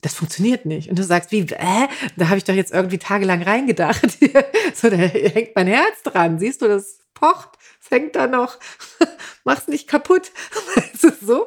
das 0.00 0.14
funktioniert 0.14 0.64
nicht. 0.64 0.88
Und 0.88 0.98
du 0.98 1.02
sagst, 1.02 1.32
wie, 1.32 1.40
äh? 1.40 1.88
Da 2.16 2.28
habe 2.28 2.38
ich 2.38 2.44
doch 2.44 2.54
jetzt 2.54 2.72
irgendwie 2.72 2.98
tagelang 2.98 3.42
reingedacht. 3.42 4.18
so, 4.74 4.90
da 4.90 4.96
hängt 4.96 5.56
mein 5.56 5.66
Herz 5.66 6.02
dran. 6.04 6.38
Siehst 6.38 6.62
du, 6.62 6.68
das 6.68 7.00
pocht, 7.14 7.50
hängt 7.90 8.16
da 8.16 8.26
noch. 8.26 8.58
Mach's 9.44 9.68
nicht 9.68 9.88
kaputt. 9.88 10.30
so. 11.20 11.46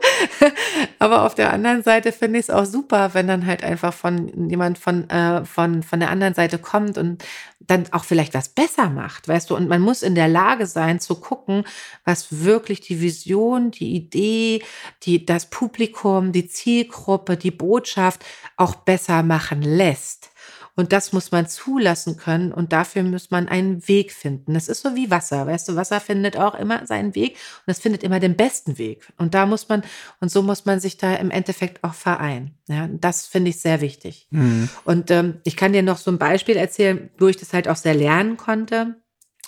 Aber 0.99 1.25
auf 1.25 1.35
der 1.35 1.53
anderen 1.53 1.83
Seite 1.83 2.11
finde 2.11 2.39
ich 2.39 2.45
es 2.45 2.49
auch 2.49 2.65
super, 2.65 3.13
wenn 3.13 3.27
dann 3.27 3.45
halt 3.45 3.63
einfach 3.63 3.93
von 3.93 4.49
jemand 4.49 4.77
von, 4.77 5.09
äh, 5.09 5.45
von, 5.45 5.83
von 5.83 5.99
der 5.99 6.09
anderen 6.09 6.33
Seite 6.33 6.57
kommt 6.57 6.97
und 6.97 7.23
dann 7.59 7.85
auch 7.91 8.03
vielleicht 8.03 8.33
was 8.33 8.49
besser 8.49 8.89
macht, 8.89 9.27
weißt 9.27 9.49
du? 9.49 9.55
Und 9.55 9.69
man 9.69 9.81
muss 9.81 10.01
in 10.01 10.15
der 10.15 10.27
Lage 10.27 10.65
sein 10.65 10.99
zu 10.99 11.15
gucken, 11.15 11.63
was 12.03 12.43
wirklich 12.43 12.81
die 12.81 13.01
Vision, 13.01 13.71
die 13.71 13.95
Idee, 13.95 14.63
die, 15.03 15.25
das 15.25 15.49
Publikum, 15.49 16.31
die 16.31 16.47
Zielgruppe, 16.47 17.37
die 17.37 17.51
Botschaft 17.51 18.25
auch 18.57 18.75
besser 18.75 19.23
machen 19.23 19.61
lässt. 19.61 20.30
Und 20.75 20.93
das 20.93 21.13
muss 21.13 21.31
man 21.31 21.47
zulassen 21.47 22.17
können 22.17 22.51
und 22.51 22.73
dafür 22.73 23.03
muss 23.03 23.31
man 23.31 23.47
einen 23.47 23.87
Weg 23.87 24.11
finden. 24.11 24.53
Das 24.53 24.67
ist 24.67 24.81
so 24.81 24.95
wie 24.95 25.11
Wasser, 25.11 25.45
weißt 25.45 25.69
du, 25.69 25.75
Wasser 25.75 25.99
findet 25.99 26.37
auch 26.37 26.55
immer 26.55 26.85
seinen 26.85 27.13
Weg 27.15 27.37
und 27.65 27.71
es 27.71 27.79
findet 27.79 28.03
immer 28.03 28.19
den 28.19 28.35
besten 28.35 28.77
Weg. 28.77 29.11
Und 29.17 29.33
da 29.33 29.45
muss 29.45 29.67
man, 29.69 29.83
und 30.19 30.31
so 30.31 30.41
muss 30.41 30.65
man 30.65 30.79
sich 30.79 30.97
da 30.97 31.15
im 31.15 31.31
Endeffekt 31.31 31.83
auch 31.83 31.93
vereinen. 31.93 32.55
Ja, 32.67 32.87
das 32.91 33.27
finde 33.27 33.49
ich 33.49 33.59
sehr 33.59 33.81
wichtig. 33.81 34.27
Mhm. 34.31 34.69
Und 34.85 35.11
ähm, 35.11 35.41
ich 35.43 35.57
kann 35.57 35.73
dir 35.73 35.83
noch 35.83 35.97
so 35.97 36.11
ein 36.11 36.17
Beispiel 36.17 36.55
erzählen, 36.55 37.09
wo 37.17 37.27
ich 37.27 37.37
das 37.37 37.53
halt 37.53 37.67
auch 37.67 37.75
sehr 37.75 37.93
lernen 37.93 38.37
konnte. 38.37 39.00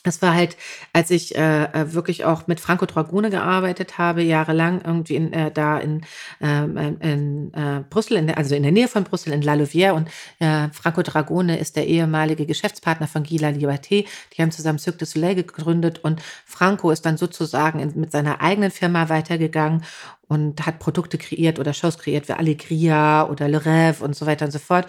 Das 0.04 0.22
war 0.22 0.34
halt, 0.34 0.58
als 0.92 1.12
ich 1.12 1.36
äh, 1.36 1.64
äh, 1.64 1.94
wirklich 1.94 2.26
auch 2.26 2.48
mit 2.48 2.60
Franco 2.60 2.86
Dragone 2.86 3.30
gearbeitet 3.30 3.98
habe, 3.98 4.22
jahrelang 4.22 4.82
irgendwie 4.84 5.16
in, 5.16 5.32
äh, 5.32 5.50
da 5.50 5.80
in, 5.80 6.02
äh, 6.42 6.64
in 6.64 7.54
äh, 7.54 7.84
Brüssel, 7.90 8.18
in 8.18 8.28
der, 8.28 8.38
also 8.38 8.54
in 8.54 8.64
der 8.64 8.74
Nähe 8.74 8.90
von 8.90 9.06
Brüssel, 9.06 9.32
in 9.32 9.42
La 9.42 9.54
Louvière. 9.54 9.94
Und 9.94 10.10
äh, 10.40 10.68
Franco 10.74 11.02
Dragone 11.04 11.58
ist 11.58 11.78
der 11.78 11.88
ehemalige 11.88 12.46
Geschäftspartner 12.46 13.08
von 13.08 13.24
Guy 13.24 13.38
La 13.38 13.50
Liberté. 13.50 14.06
Die 14.36 14.42
haben 14.42 14.52
zusammen 14.52 14.80
Cirque 14.80 15.00
du 15.00 15.06
Soleil 15.06 15.36
gegründet 15.36 16.00
und 16.04 16.22
Franco 16.46 16.92
ist 16.92 17.06
dann 17.06 17.18
sozusagen 17.18 17.80
in, 17.80 18.00
mit 18.00 18.12
seiner 18.12 18.42
eigenen 18.42 18.72
Firma 18.72 19.08
weitergegangen 19.08 19.84
und 20.28 20.66
hat 20.66 20.80
Produkte 20.80 21.18
kreiert 21.18 21.60
oder 21.60 21.74
Shows 21.74 21.98
kreiert 21.98 22.28
wie 22.28 22.34
Allegria 22.34 23.28
oder 23.30 23.48
Le 23.48 23.60
Rêve 23.60 24.02
und 24.02 24.16
so 24.16 24.26
weiter 24.26 24.46
und 24.46 24.52
so 24.52 24.60
fort. 24.60 24.88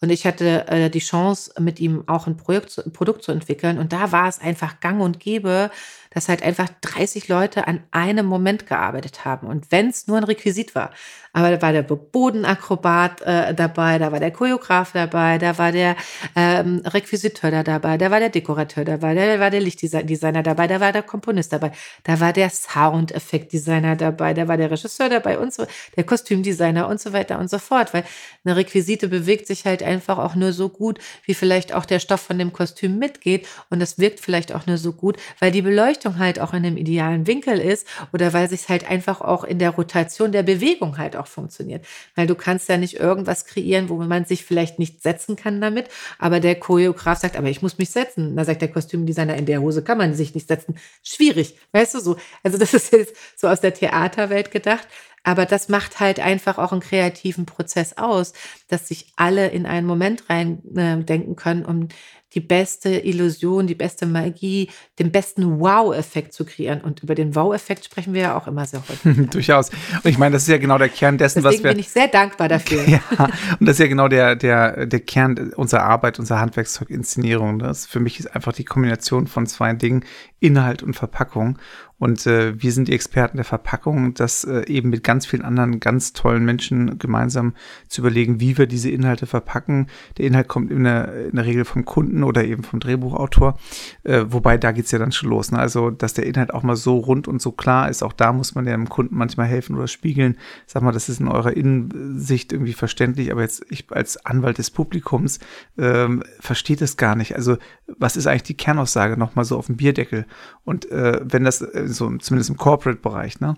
Und 0.00 0.10
ich 0.10 0.26
hatte 0.26 0.66
äh, 0.68 0.90
die 0.90 1.00
Chance, 1.00 1.52
mit 1.60 1.80
ihm 1.80 2.04
auch 2.06 2.26
ein, 2.26 2.36
Projekt, 2.36 2.78
ein 2.78 2.92
Produkt 2.92 3.22
zu 3.22 3.32
entwickeln. 3.32 3.78
Und 3.78 3.92
da 3.92 4.12
war 4.12 4.28
es 4.28 4.40
einfach 4.40 4.80
gang 4.80 5.00
und 5.00 5.20
gäbe, 5.20 5.70
dass 6.16 6.30
halt 6.30 6.42
einfach 6.42 6.70
30 6.80 7.28
Leute 7.28 7.68
an 7.68 7.82
einem 7.90 8.24
Moment 8.24 8.66
gearbeitet 8.66 9.26
haben. 9.26 9.48
Und 9.48 9.70
wenn 9.70 9.90
es 9.90 10.06
nur 10.06 10.16
ein 10.16 10.24
Requisit 10.24 10.74
war. 10.74 10.90
Aber 11.34 11.50
da 11.50 11.60
war 11.60 11.72
der 11.72 11.82
Bodenakrobat 11.82 13.20
äh, 13.20 13.54
dabei, 13.54 13.98
da 13.98 14.10
war 14.10 14.20
der 14.20 14.30
Choreograf 14.30 14.92
dabei, 14.92 15.36
da 15.36 15.58
war 15.58 15.70
der 15.70 15.94
ähm, 16.34 16.80
Requisiteur 16.86 17.50
da 17.50 17.62
dabei, 17.62 17.98
da 17.98 18.10
war 18.10 18.20
der 18.20 18.30
Dekorateur 18.30 18.86
dabei, 18.86 19.14
da 19.14 19.38
war 19.38 19.50
der 19.50 19.60
Lichtdesigner 19.60 20.42
dabei, 20.42 20.66
da 20.66 20.80
war 20.80 20.92
der 20.92 21.02
Komponist 21.02 21.52
dabei, 21.52 21.72
da 22.04 22.20
war 22.20 22.32
der 22.32 22.48
Soundeffektdesigner 22.48 23.96
dabei, 23.96 24.32
da 24.32 24.48
war 24.48 24.56
der 24.56 24.70
Regisseur 24.70 25.10
dabei 25.10 25.38
und 25.38 25.52
so, 25.52 25.66
der 25.94 26.04
Kostümdesigner 26.04 26.88
und 26.88 27.02
so 27.02 27.12
weiter 27.12 27.38
und 27.38 27.50
so 27.50 27.58
fort. 27.58 27.92
Weil 27.92 28.04
eine 28.46 28.56
Requisite 28.56 29.08
bewegt 29.08 29.46
sich 29.46 29.66
halt 29.66 29.82
einfach 29.82 30.16
auch 30.16 30.36
nur 30.36 30.54
so 30.54 30.70
gut, 30.70 31.00
wie 31.26 31.34
vielleicht 31.34 31.74
auch 31.74 31.84
der 31.84 31.98
Stoff 31.98 32.22
von 32.22 32.38
dem 32.38 32.54
Kostüm 32.54 32.98
mitgeht. 32.98 33.46
Und 33.68 33.80
das 33.80 33.98
wirkt 33.98 34.20
vielleicht 34.20 34.54
auch 34.54 34.66
nur 34.66 34.78
so 34.78 34.94
gut, 34.94 35.18
weil 35.40 35.50
die 35.50 35.60
Beleuchtung 35.60 36.05
Beleuchtung 36.06 36.18
halt 36.18 36.40
auch 36.40 36.52
in 36.52 36.64
einem 36.64 36.76
idealen 36.76 37.26
Winkel 37.26 37.58
ist 37.58 37.86
oder 38.12 38.32
weil 38.32 38.48
sich 38.48 38.68
halt 38.68 38.88
einfach 38.88 39.20
auch 39.20 39.44
in 39.44 39.58
der 39.58 39.70
Rotation 39.70 40.32
der 40.32 40.42
Bewegung 40.42 40.98
halt 40.98 41.16
auch 41.16 41.26
funktioniert. 41.26 41.84
Weil 42.14 42.26
du 42.26 42.34
kannst 42.34 42.68
ja 42.68 42.76
nicht 42.76 42.94
irgendwas 42.94 43.44
kreieren, 43.44 43.88
wo 43.88 43.96
man 43.96 44.24
sich 44.24 44.44
vielleicht 44.44 44.78
nicht 44.78 45.02
setzen 45.02 45.36
kann 45.36 45.60
damit, 45.60 45.88
aber 46.18 46.40
der 46.40 46.54
Choreograf 46.54 47.18
sagt, 47.18 47.36
aber 47.36 47.48
ich 47.48 47.62
muss 47.62 47.78
mich 47.78 47.90
setzen. 47.90 48.36
Da 48.36 48.44
sagt 48.44 48.62
der 48.62 48.70
Kostümdesigner, 48.70 49.36
in 49.36 49.46
der 49.46 49.60
Hose 49.60 49.82
kann 49.82 49.98
man 49.98 50.14
sich 50.14 50.34
nicht 50.34 50.48
setzen. 50.48 50.76
Schwierig, 51.02 51.56
weißt 51.72 51.94
du 51.94 52.00
so. 52.00 52.16
Also 52.42 52.58
das 52.58 52.74
ist 52.74 52.92
jetzt 52.92 53.16
so 53.36 53.48
aus 53.48 53.60
der 53.60 53.74
Theaterwelt 53.74 54.50
gedacht. 54.50 54.86
Aber 55.24 55.44
das 55.44 55.68
macht 55.68 55.98
halt 55.98 56.20
einfach 56.20 56.56
auch 56.56 56.70
einen 56.70 56.80
kreativen 56.80 57.46
Prozess 57.46 57.98
aus, 57.98 58.32
dass 58.68 58.86
sich 58.86 59.12
alle 59.16 59.48
in 59.48 59.66
einen 59.66 59.84
Moment 59.84 60.30
rein 60.30 60.62
äh, 60.76 61.34
können, 61.34 61.64
um 61.64 61.88
die 62.34 62.40
beste 62.40 62.90
Illusion, 62.90 63.66
die 63.66 63.74
beste 63.74 64.04
Magie, 64.06 64.68
den 64.98 65.12
besten 65.12 65.60
Wow-Effekt 65.60 66.32
zu 66.32 66.44
kreieren. 66.44 66.80
Und 66.80 67.02
über 67.02 67.14
den 67.14 67.34
Wow-Effekt 67.34 67.84
sprechen 67.84 68.14
wir 68.14 68.22
ja 68.22 68.36
auch 68.36 68.46
immer 68.46 68.66
sehr 68.66 68.80
häufig. 68.80 69.30
Durchaus. 69.30 69.70
Und 69.70 70.10
ich 70.10 70.18
meine, 70.18 70.34
das 70.34 70.42
ist 70.42 70.48
ja 70.48 70.58
genau 70.58 70.76
der 70.76 70.88
Kern 70.88 71.18
dessen, 71.18 71.42
Deswegen 71.42 71.58
was 71.58 71.64
wir. 71.64 71.70
bin 71.70 71.80
ich 71.80 71.88
sehr 71.88 72.08
dankbar 72.08 72.48
dafür. 72.48 72.82
ja, 72.86 73.00
und 73.58 73.66
das 73.66 73.76
ist 73.76 73.80
ja 73.80 73.86
genau 73.86 74.08
der, 74.08 74.36
der, 74.36 74.86
der 74.86 75.00
Kern 75.00 75.52
unserer 75.54 75.84
Arbeit, 75.84 76.18
unserer 76.18 76.40
Handwerkszeug-Inszenierung. 76.40 77.58
Das 77.58 77.86
für 77.86 78.00
mich 78.00 78.18
ist 78.18 78.34
einfach 78.34 78.52
die 78.52 78.64
Kombination 78.64 79.26
von 79.26 79.46
zwei 79.46 79.72
Dingen, 79.72 80.04
Inhalt 80.40 80.82
und 80.82 80.94
Verpackung. 80.94 81.58
Und 81.98 82.26
äh, 82.26 82.60
wir 82.62 82.72
sind 82.72 82.88
die 82.88 82.92
Experten 82.92 83.38
der 83.38 83.44
Verpackung, 83.44 84.12
das 84.12 84.44
äh, 84.44 84.66
eben 84.66 84.90
mit 84.90 85.02
ganz 85.02 85.24
vielen 85.24 85.42
anderen 85.42 85.80
ganz 85.80 86.12
tollen 86.12 86.44
Menschen 86.44 86.98
gemeinsam 86.98 87.54
zu 87.88 88.02
überlegen, 88.02 88.38
wie 88.38 88.58
wir 88.58 88.66
diese 88.66 88.90
Inhalte 88.90 89.26
verpacken. 89.26 89.88
Der 90.18 90.26
Inhalt 90.26 90.46
kommt 90.46 90.70
in 90.70 90.84
der, 90.84 91.28
in 91.28 91.36
der 91.36 91.46
Regel 91.46 91.64
vom 91.64 91.86
Kunden 91.86 92.15
oder 92.24 92.44
eben 92.44 92.62
vom 92.62 92.80
Drehbuchautor, 92.80 93.58
äh, 94.04 94.24
wobei 94.28 94.58
da 94.58 94.72
geht's 94.72 94.90
ja 94.90 94.98
dann 94.98 95.12
schon 95.12 95.30
los. 95.30 95.52
Ne? 95.52 95.58
Also, 95.58 95.90
dass 95.90 96.14
der 96.14 96.26
Inhalt 96.26 96.52
auch 96.52 96.62
mal 96.62 96.76
so 96.76 96.98
rund 96.98 97.28
und 97.28 97.40
so 97.40 97.52
klar 97.52 97.88
ist, 97.88 98.02
auch 98.02 98.12
da 98.12 98.32
muss 98.32 98.54
man 98.54 98.66
ja 98.66 98.72
dem 98.72 98.88
Kunden 98.88 99.16
manchmal 99.16 99.46
helfen 99.46 99.76
oder 99.76 99.88
spiegeln. 99.88 100.36
Sag 100.66 100.82
mal, 100.82 100.92
das 100.92 101.08
ist 101.08 101.20
in 101.20 101.28
eurer 101.28 101.56
Innensicht 101.56 102.52
irgendwie 102.52 102.72
verständlich, 102.72 103.32
aber 103.32 103.42
jetzt 103.42 103.64
ich 103.70 103.86
als 103.90 104.24
Anwalt 104.24 104.58
des 104.58 104.70
Publikums 104.70 105.38
ähm, 105.78 106.22
verstehe 106.40 106.76
das 106.76 106.96
gar 106.96 107.16
nicht. 107.16 107.34
Also, 107.34 107.56
was 107.98 108.16
ist 108.16 108.26
eigentlich 108.26 108.42
die 108.44 108.56
Kernaussage 108.56 109.16
nochmal 109.16 109.44
so 109.44 109.56
auf 109.56 109.66
dem 109.66 109.76
Bierdeckel? 109.76 110.26
Und 110.64 110.90
äh, 110.90 111.20
wenn 111.22 111.44
das 111.44 111.62
äh, 111.62 111.84
so 111.86 112.16
zumindest 112.18 112.50
im 112.50 112.56
Corporate-Bereich, 112.56 113.40
ne? 113.40 113.54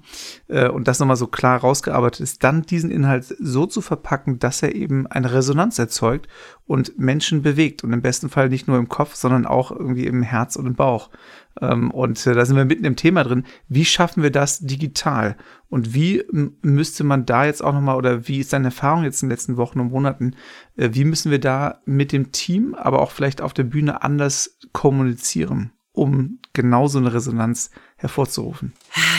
Äh, 0.49 0.69
und 0.69 0.88
das 0.88 0.99
nochmal 0.99 1.17
so 1.17 1.27
klar 1.27 1.61
rausgearbeitet 1.61 2.21
ist, 2.21 2.45
dann 2.45 2.62
diesen 2.62 2.91
Inhalt 2.91 3.35
so 3.38 3.67
zu 3.67 3.81
verpacken, 3.81 4.38
dass 4.38 4.62
er 4.62 4.75
eben 4.75 5.07
eine 5.07 5.33
Resonanz 5.33 5.79
erzeugt 5.79 6.29
und 6.69 6.99
Menschen 6.99 7.43
bewegt 7.43 7.83
und 7.83 7.93
im 7.95 8.03
besten 8.03 8.29
Fall 8.29 8.51
nicht 8.51 8.69
nur 8.69 8.77
im 8.77 8.89
Kopf, 8.89 9.15
sondern 9.15 9.47
auch 9.47 9.73
irgendwie 9.73 10.07
im 10.07 10.23
Herz 10.23 10.55
und 10.55 10.67
im 10.67 10.75
Bauch. 10.75 11.09
Ähm, 11.61 11.91
und 11.91 12.25
äh, 12.27 12.35
da 12.35 12.45
sind 12.45 12.57
wir 12.57 12.67
mitten 12.67 12.85
im 12.85 12.95
Thema 12.95 13.25
drin. 13.25 13.45
Wie 13.69 13.87
schaffen 13.87 14.23
wir 14.23 14.31
das 14.31 14.61
digital? 14.61 15.37
Und 15.71 15.95
wie 15.95 16.23
müsste 16.61 17.05
man 17.05 17.25
da 17.25 17.47
jetzt 17.47 17.65
auch 17.65 17.73
nochmal, 17.73 17.97
oder 17.97 18.29
wie 18.29 18.39
ist 18.39 18.53
deine 18.53 18.67
Erfahrung 18.67 19.03
jetzt 19.03 19.23
in 19.23 19.29
den 19.29 19.33
letzten 19.33 19.57
Wochen 19.57 19.81
und 19.81 19.91
Monaten, 19.91 20.35
äh, 20.77 20.91
wie 20.93 21.05
müssen 21.05 21.31
wir 21.33 21.41
da 21.41 21.81
mit 21.87 22.13
dem 22.13 22.33
Team, 22.33 22.75
aber 22.75 23.01
auch 23.01 23.13
vielleicht 23.13 23.41
auf 23.41 23.55
der 23.55 23.65
Bühne 23.65 24.03
anders 24.03 24.59
kommunizieren? 24.73 25.73
um 25.99 26.39
genau 26.53 26.87
so 26.87 26.99
eine 26.99 27.13
Resonanz 27.13 27.71
hervorzurufen. 27.99 28.73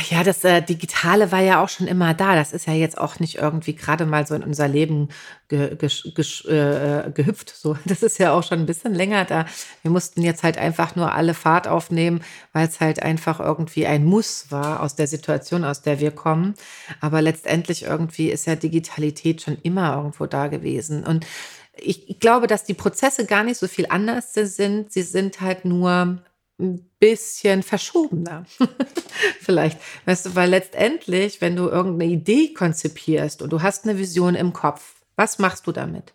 Ja, 0.10 0.24
das 0.24 0.46
äh, 0.46 0.62
Digitale 0.62 1.34
war 1.34 1.42
ja 1.42 1.62
auch 1.62 1.68
schon 1.68 1.86
immer 1.86 2.14
da. 2.14 2.36
Das 2.36 2.54
ist 2.54 2.66
ja 2.66 2.74
jetzt 2.74 2.98
auch 2.98 3.20
nicht 3.20 3.36
irgendwie 3.36 3.76
gerade 3.76 4.06
mal 4.06 4.26
so 4.26 4.36
in 4.36 4.44
unser 4.44 4.70
Leben 4.70 5.10
ge, 5.50 5.76
ge, 5.76 5.90
ge, 6.16 6.50
äh, 6.50 7.12
gehüpft. 7.12 7.54
So, 7.56 7.78
das 7.86 8.04
ist 8.04 8.20
ja 8.20 8.32
auch 8.32 8.44
schon 8.44 8.60
ein 8.60 8.66
bisschen 8.66 8.96
länger 8.96 9.26
da. 9.26 9.46
Wir 9.82 9.92
mussten 9.92 10.22
jetzt 10.22 10.44
halt 10.44 10.58
einfach 10.58 10.96
nur 10.96 11.14
alle 11.14 11.34
Fahrt 11.34 11.68
aufnehmen, 11.68 12.22
weil 12.54 12.68
es 12.68 12.80
halt 12.80 13.04
einfach 13.04 13.42
irgendwie 13.42 13.86
ein 13.86 14.06
Muss 14.06 14.50
war 14.50 14.82
aus 14.82 14.96
der 14.96 15.08
Situation, 15.08 15.66
aus 15.66 15.82
der 15.82 16.00
wir 16.00 16.12
kommen. 16.12 16.54
Aber 17.02 17.22
letztendlich 17.22 17.84
irgendwie 17.84 18.32
ist 18.32 18.48
ja 18.48 18.56
Digitalität 18.56 19.42
schon 19.42 19.58
immer 19.62 19.98
irgendwo 19.98 20.26
da 20.26 20.48
gewesen. 20.48 21.04
Und 21.04 21.28
ich 21.76 22.20
glaube, 22.20 22.48
dass 22.48 22.64
die 22.64 22.74
Prozesse 22.74 23.26
gar 23.26 23.44
nicht 23.44 23.58
so 23.58 23.68
viel 23.68 23.88
anders 23.90 24.34
sind. 24.34 24.92
Sie 24.92 25.02
sind 25.02 25.42
halt 25.42 25.66
nur 25.66 26.20
ein 26.60 26.90
bisschen 27.00 27.64
verschobener. 27.64 28.46
Vielleicht, 29.40 29.80
weißt 30.06 30.28
du, 30.28 30.36
weil 30.36 30.50
letztendlich, 30.50 31.42
wenn 31.42 31.56
du 31.56 31.70
irgendeine 31.70 32.12
Idee 32.12 32.54
konzipierst 32.54 33.42
und 33.42 33.52
du 33.52 33.62
hast 33.62 33.86
eine 33.86 33.98
Vision 33.98 34.36
im 34.36 34.54
Kopf, 34.54 34.96
was 35.16 35.40
machst 35.40 35.68
du 35.68 35.72
damit? 35.72 36.14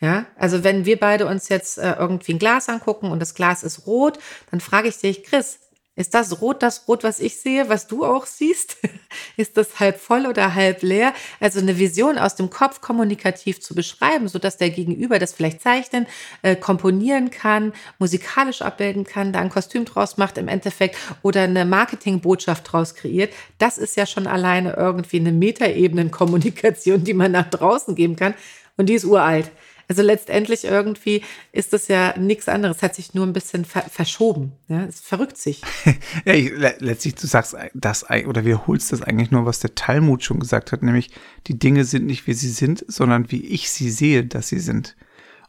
Ja, 0.00 0.26
also 0.36 0.62
wenn 0.62 0.84
wir 0.84 0.98
beide 0.98 1.26
uns 1.26 1.48
jetzt 1.48 1.78
äh, 1.78 1.94
irgendwie 1.98 2.34
ein 2.34 2.38
Glas 2.38 2.68
angucken 2.68 3.10
und 3.10 3.18
das 3.18 3.34
Glas 3.34 3.64
ist 3.64 3.86
rot, 3.86 4.18
dann 4.50 4.60
frage 4.60 4.88
ich 4.88 4.98
dich, 4.98 5.24
Chris, 5.24 5.58
ist 5.98 6.14
das 6.14 6.40
Rot 6.40 6.62
das 6.62 6.86
Rot, 6.86 7.02
was 7.02 7.18
ich 7.18 7.40
sehe, 7.40 7.68
was 7.68 7.88
du 7.88 8.04
auch 8.04 8.24
siehst? 8.24 8.76
Ist 9.36 9.56
das 9.56 9.80
halb 9.80 9.98
voll 9.98 10.26
oder 10.26 10.54
halb 10.54 10.82
leer? 10.82 11.12
Also 11.40 11.58
eine 11.58 11.76
Vision 11.78 12.18
aus 12.18 12.36
dem 12.36 12.50
Kopf 12.50 12.80
kommunikativ 12.80 13.60
zu 13.60 13.74
beschreiben, 13.74 14.28
sodass 14.28 14.58
der 14.58 14.70
Gegenüber 14.70 15.18
das 15.18 15.32
vielleicht 15.32 15.60
zeichnen, 15.60 16.06
äh, 16.42 16.54
komponieren 16.54 17.30
kann, 17.30 17.72
musikalisch 17.98 18.62
abbilden 18.62 19.02
kann, 19.02 19.32
da 19.32 19.40
ein 19.40 19.50
Kostüm 19.50 19.84
draus 19.86 20.18
macht 20.18 20.38
im 20.38 20.46
Endeffekt 20.46 20.96
oder 21.22 21.42
eine 21.42 21.64
Marketingbotschaft 21.64 22.72
draus 22.72 22.94
kreiert. 22.94 23.32
Das 23.58 23.76
ist 23.76 23.96
ja 23.96 24.06
schon 24.06 24.28
alleine 24.28 24.74
irgendwie 24.74 25.18
eine 25.18 25.32
Metaebenenkommunikation, 25.32 27.02
die 27.02 27.14
man 27.14 27.32
nach 27.32 27.50
draußen 27.50 27.96
geben 27.96 28.14
kann. 28.14 28.34
Und 28.76 28.88
die 28.88 28.94
ist 28.94 29.04
uralt. 29.04 29.50
Also 29.88 30.02
letztendlich 30.02 30.64
irgendwie 30.64 31.22
ist 31.50 31.72
das 31.72 31.88
ja 31.88 32.16
nichts 32.18 32.46
anderes, 32.46 32.82
hat 32.82 32.94
sich 32.94 33.14
nur 33.14 33.26
ein 33.26 33.32
bisschen 33.32 33.64
ver 33.64 33.82
verschoben. 33.82 34.52
Ja, 34.68 34.84
es 34.84 35.00
verrückt 35.00 35.38
sich. 35.38 35.62
ja, 36.26 36.34
ich, 36.34 36.52
letztlich, 36.78 37.14
du 37.14 37.26
sagst 37.26 37.56
das 37.72 38.04
oder 38.10 38.44
wiederholst 38.44 38.92
das 38.92 39.00
eigentlich 39.00 39.30
nur, 39.30 39.46
was 39.46 39.60
der 39.60 39.74
Talmud 39.74 40.22
schon 40.22 40.40
gesagt 40.40 40.72
hat, 40.72 40.82
nämlich 40.82 41.10
die 41.46 41.58
Dinge 41.58 41.84
sind 41.84 42.04
nicht, 42.04 42.26
wie 42.26 42.34
sie 42.34 42.50
sind, 42.50 42.84
sondern 42.86 43.30
wie 43.30 43.42
ich 43.46 43.70
sie 43.70 43.90
sehe, 43.90 44.24
dass 44.24 44.48
sie 44.48 44.60
sind. 44.60 44.94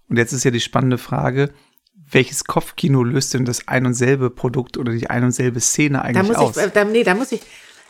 Und 0.08 0.17
jetzt 0.17 0.31
ist 0.31 0.46
ja 0.46 0.51
die 0.51 0.62
spannende 0.62 0.98
Frage, 0.98 1.51
welches 2.12 2.46
Kopfkino 2.46 3.03
löst 3.03 3.34
denn 3.34 3.43
das 3.43 3.67
ein 3.67 3.86
und 3.86 3.93
selbe 3.93 4.29
Produkt 4.29 4.77
oder 4.77 4.93
die 4.93 5.10
ein 5.10 5.25
und 5.25 5.31
selbe 5.31 5.60
Szene 5.60 6.01
eigentlich 6.01 6.27
da 6.27 6.41
muss 6.41 6.58
aus? 6.58 6.58
Ich, 6.58 6.72
da, 6.72 6.86
nee, 6.86 7.03
da 7.03 7.13
muss 7.13 7.34
ich, 7.34 7.41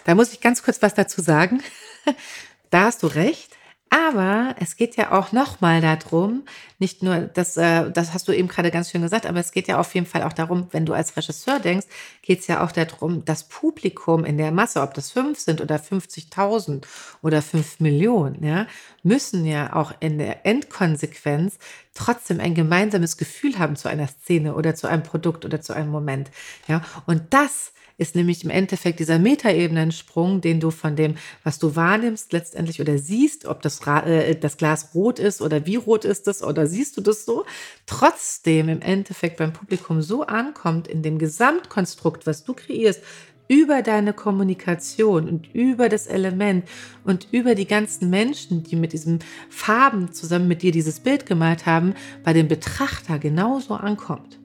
da 0.04 0.16
muss 0.16 0.34
ich 0.34 0.42
ganz 0.42 0.64
kurz 0.64 0.82
was 0.82 0.96
dazu 0.96 1.22
sagen. 1.22 1.62
da 2.72 2.86
hast 2.86 3.04
du 3.04 3.08
recht. 3.08 3.56
Aber 3.92 4.56
es 4.60 4.76
geht 4.76 4.98
ja 4.98 5.12
auch 5.12 5.32
nochmal 5.32 5.82
darum, 5.82 6.44
nicht 6.78 7.02
nur, 7.02 7.22
das, 7.22 7.58
äh, 7.58 7.90
das 7.92 8.14
hast 8.14 8.28
du 8.28 8.32
eben 8.32 8.48
gerade 8.48 8.70
ganz 8.70 8.92
schön 8.92 9.02
gesagt, 9.02 9.26
aber 9.26 9.40
es 9.40 9.52
geht 9.52 9.68
ja 9.68 9.80
auf 9.80 9.96
jeden 9.96 10.06
Fall 10.06 10.22
auch 10.24 10.34
darum, 10.34 10.68
wenn 10.72 10.86
du 10.86 10.94
als 10.94 11.18
Regisseur 11.18 11.60
denkst, 11.60 11.88
geht 12.22 12.42
es 12.42 12.48
ja 12.48 12.64
auch 12.64 12.72
darum, 12.72 13.26
das 13.26 13.46
Publikum 13.50 14.26
in 14.26 14.38
der 14.38 14.52
Masse, 14.52 14.82
ob 14.82 14.94
das 14.94 15.10
fünf 15.10 15.40
sind 15.40 15.60
oder 15.60 15.78
50.000 15.78 16.84
oder 17.24 17.42
fünf 17.42 17.80
Millionen, 17.80 18.44
ja, 18.44 18.68
müssen 19.02 19.44
ja 19.46 19.74
auch 19.76 19.92
in 20.00 20.20
der 20.20 20.46
Endkonsequenz 20.46 21.58
trotzdem 21.96 22.40
ein 22.40 22.54
gemeinsames 22.54 23.18
Gefühl 23.18 23.58
haben 23.58 23.76
zu 23.76 23.90
einer 23.90 24.08
Szene 24.08 24.54
oder 24.54 24.76
zu 24.76 24.86
einem 24.86 25.04
Produkt 25.04 25.46
oder 25.46 25.62
zu 25.62 25.74
einem 25.74 25.90
Moment. 25.90 26.30
Ja, 26.68 26.84
und 27.08 27.24
das 27.32 27.72
ist 28.00 28.16
nämlich 28.16 28.44
im 28.44 28.50
Endeffekt 28.50 29.00
dieser 29.00 29.20
Metaebenensprung, 29.20 30.42
den 30.42 30.60
du 30.60 30.72
von 30.72 30.96
dem, 30.96 31.16
was 31.44 31.60
du 31.60 31.76
wahrnimmst, 31.76 32.32
letztendlich 32.34 32.82
oder 32.82 32.98
siehst, 32.98 33.46
ob 33.46 33.62
das, 33.62 33.86
äh, 33.86 34.36
das 34.36 34.58
Glas 34.58 34.96
rot 34.96 35.20
ist 35.20 35.42
oder 35.42 35.66
wie 35.66 35.76
rot 35.76 36.06
ist 36.06 36.28
es 36.28 36.42
oder 36.42 36.66
siehst 36.66 36.98
du 36.98 37.02
das 37.02 37.26
so, 37.26 37.46
trotzdem 37.86 38.70
im 38.70 38.82
Endeffekt 38.82 39.38
beim 39.38 39.54
Publikum 39.54 40.02
so 40.02 40.24
ankommt 40.24 40.88
in 40.88 41.04
dem 41.04 41.20
Gesamtkonstrukt, 41.20 42.26
was 42.26 42.44
du 42.44 42.54
kreierst, 42.54 43.02
über 43.50 43.82
deine 43.82 44.14
Kommunikation 44.14 45.28
und 45.28 45.54
über 45.54 45.90
das 45.90 46.08
Element 46.08 46.66
und 47.04 47.28
über 47.32 47.56
die 47.56 47.66
ganzen 47.66 48.10
Menschen, 48.10 48.64
die 48.64 48.76
mit 48.76 48.94
diesen 48.94 49.20
Farben 49.50 50.14
zusammen 50.14 50.48
mit 50.48 50.62
dir 50.62 50.72
dieses 50.72 51.00
Bild 51.00 51.26
gemalt 51.26 51.66
haben, 51.66 51.96
bei 52.24 52.32
dem 52.32 52.48
Betrachter 52.48 53.18
genauso 53.18 53.74
ankommt. 53.74 54.39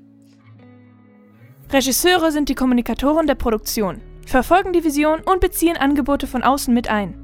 Regisseure 1.73 2.31
sind 2.31 2.49
die 2.49 2.55
Kommunikatoren 2.55 3.27
der 3.27 3.35
Produktion, 3.35 4.01
verfolgen 4.27 4.73
die 4.73 4.85
Vision 4.85 5.21
und 5.21 5.41
beziehen 5.41 5.77
Angebote 5.77 6.27
von 6.27 6.43
außen 6.43 6.73
mit 6.73 6.89
ein. 6.89 7.15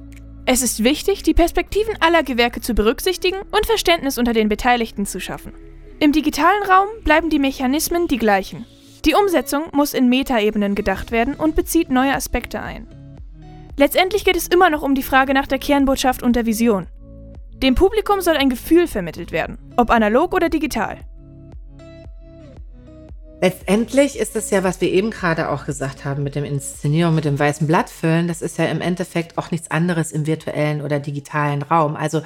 Es 0.46 0.62
ist 0.62 0.82
wichtig, 0.82 1.22
die 1.22 1.34
Perspektiven 1.34 1.94
aller 2.00 2.22
Gewerke 2.22 2.60
zu 2.60 2.74
berücksichtigen 2.74 3.38
und 3.52 3.66
Verständnis 3.66 4.18
unter 4.18 4.32
den 4.32 4.48
Beteiligten 4.48 5.06
zu 5.06 5.20
schaffen. 5.20 5.52
Im 6.00 6.12
digitalen 6.12 6.62
Raum 6.64 6.88
bleiben 7.04 7.30
die 7.30 7.38
Mechanismen 7.38 8.08
die 8.08 8.16
gleichen. 8.16 8.64
Die 9.04 9.14
Umsetzung 9.14 9.64
muss 9.72 9.94
in 9.94 10.08
Metaebenen 10.08 10.74
gedacht 10.74 11.12
werden 11.12 11.34
und 11.34 11.54
bezieht 11.54 11.90
neue 11.90 12.14
Aspekte 12.14 12.60
ein. 12.60 12.88
Letztendlich 13.76 14.24
geht 14.24 14.36
es 14.36 14.48
immer 14.48 14.70
noch 14.70 14.82
um 14.82 14.94
die 14.94 15.02
Frage 15.02 15.32
nach 15.32 15.46
der 15.46 15.58
Kernbotschaft 15.58 16.22
und 16.22 16.36
der 16.36 16.46
Vision. 16.46 16.86
Dem 17.62 17.74
Publikum 17.74 18.20
soll 18.20 18.36
ein 18.36 18.50
Gefühl 18.50 18.86
vermittelt 18.86 19.32
werden, 19.32 19.58
ob 19.76 19.90
analog 19.90 20.34
oder 20.34 20.48
digital. 20.48 20.98
Letztendlich 23.42 24.18
ist 24.18 24.36
es 24.36 24.50
ja, 24.50 24.62
was 24.64 24.80
wir 24.80 24.90
eben 24.90 25.10
gerade 25.10 25.48
auch 25.48 25.64
gesagt 25.64 26.04
haben 26.04 26.22
mit 26.22 26.34
dem 26.34 26.44
Inszenieren, 26.44 27.14
mit 27.14 27.24
dem 27.24 27.38
weißen 27.38 27.66
Blatt 27.66 27.88
füllen, 27.88 28.28
das 28.28 28.42
ist 28.42 28.58
ja 28.58 28.66
im 28.66 28.82
Endeffekt 28.82 29.38
auch 29.38 29.50
nichts 29.50 29.70
anderes 29.70 30.12
im 30.12 30.26
virtuellen 30.26 30.82
oder 30.82 31.00
digitalen 31.00 31.62
Raum. 31.62 31.96
Also 31.96 32.22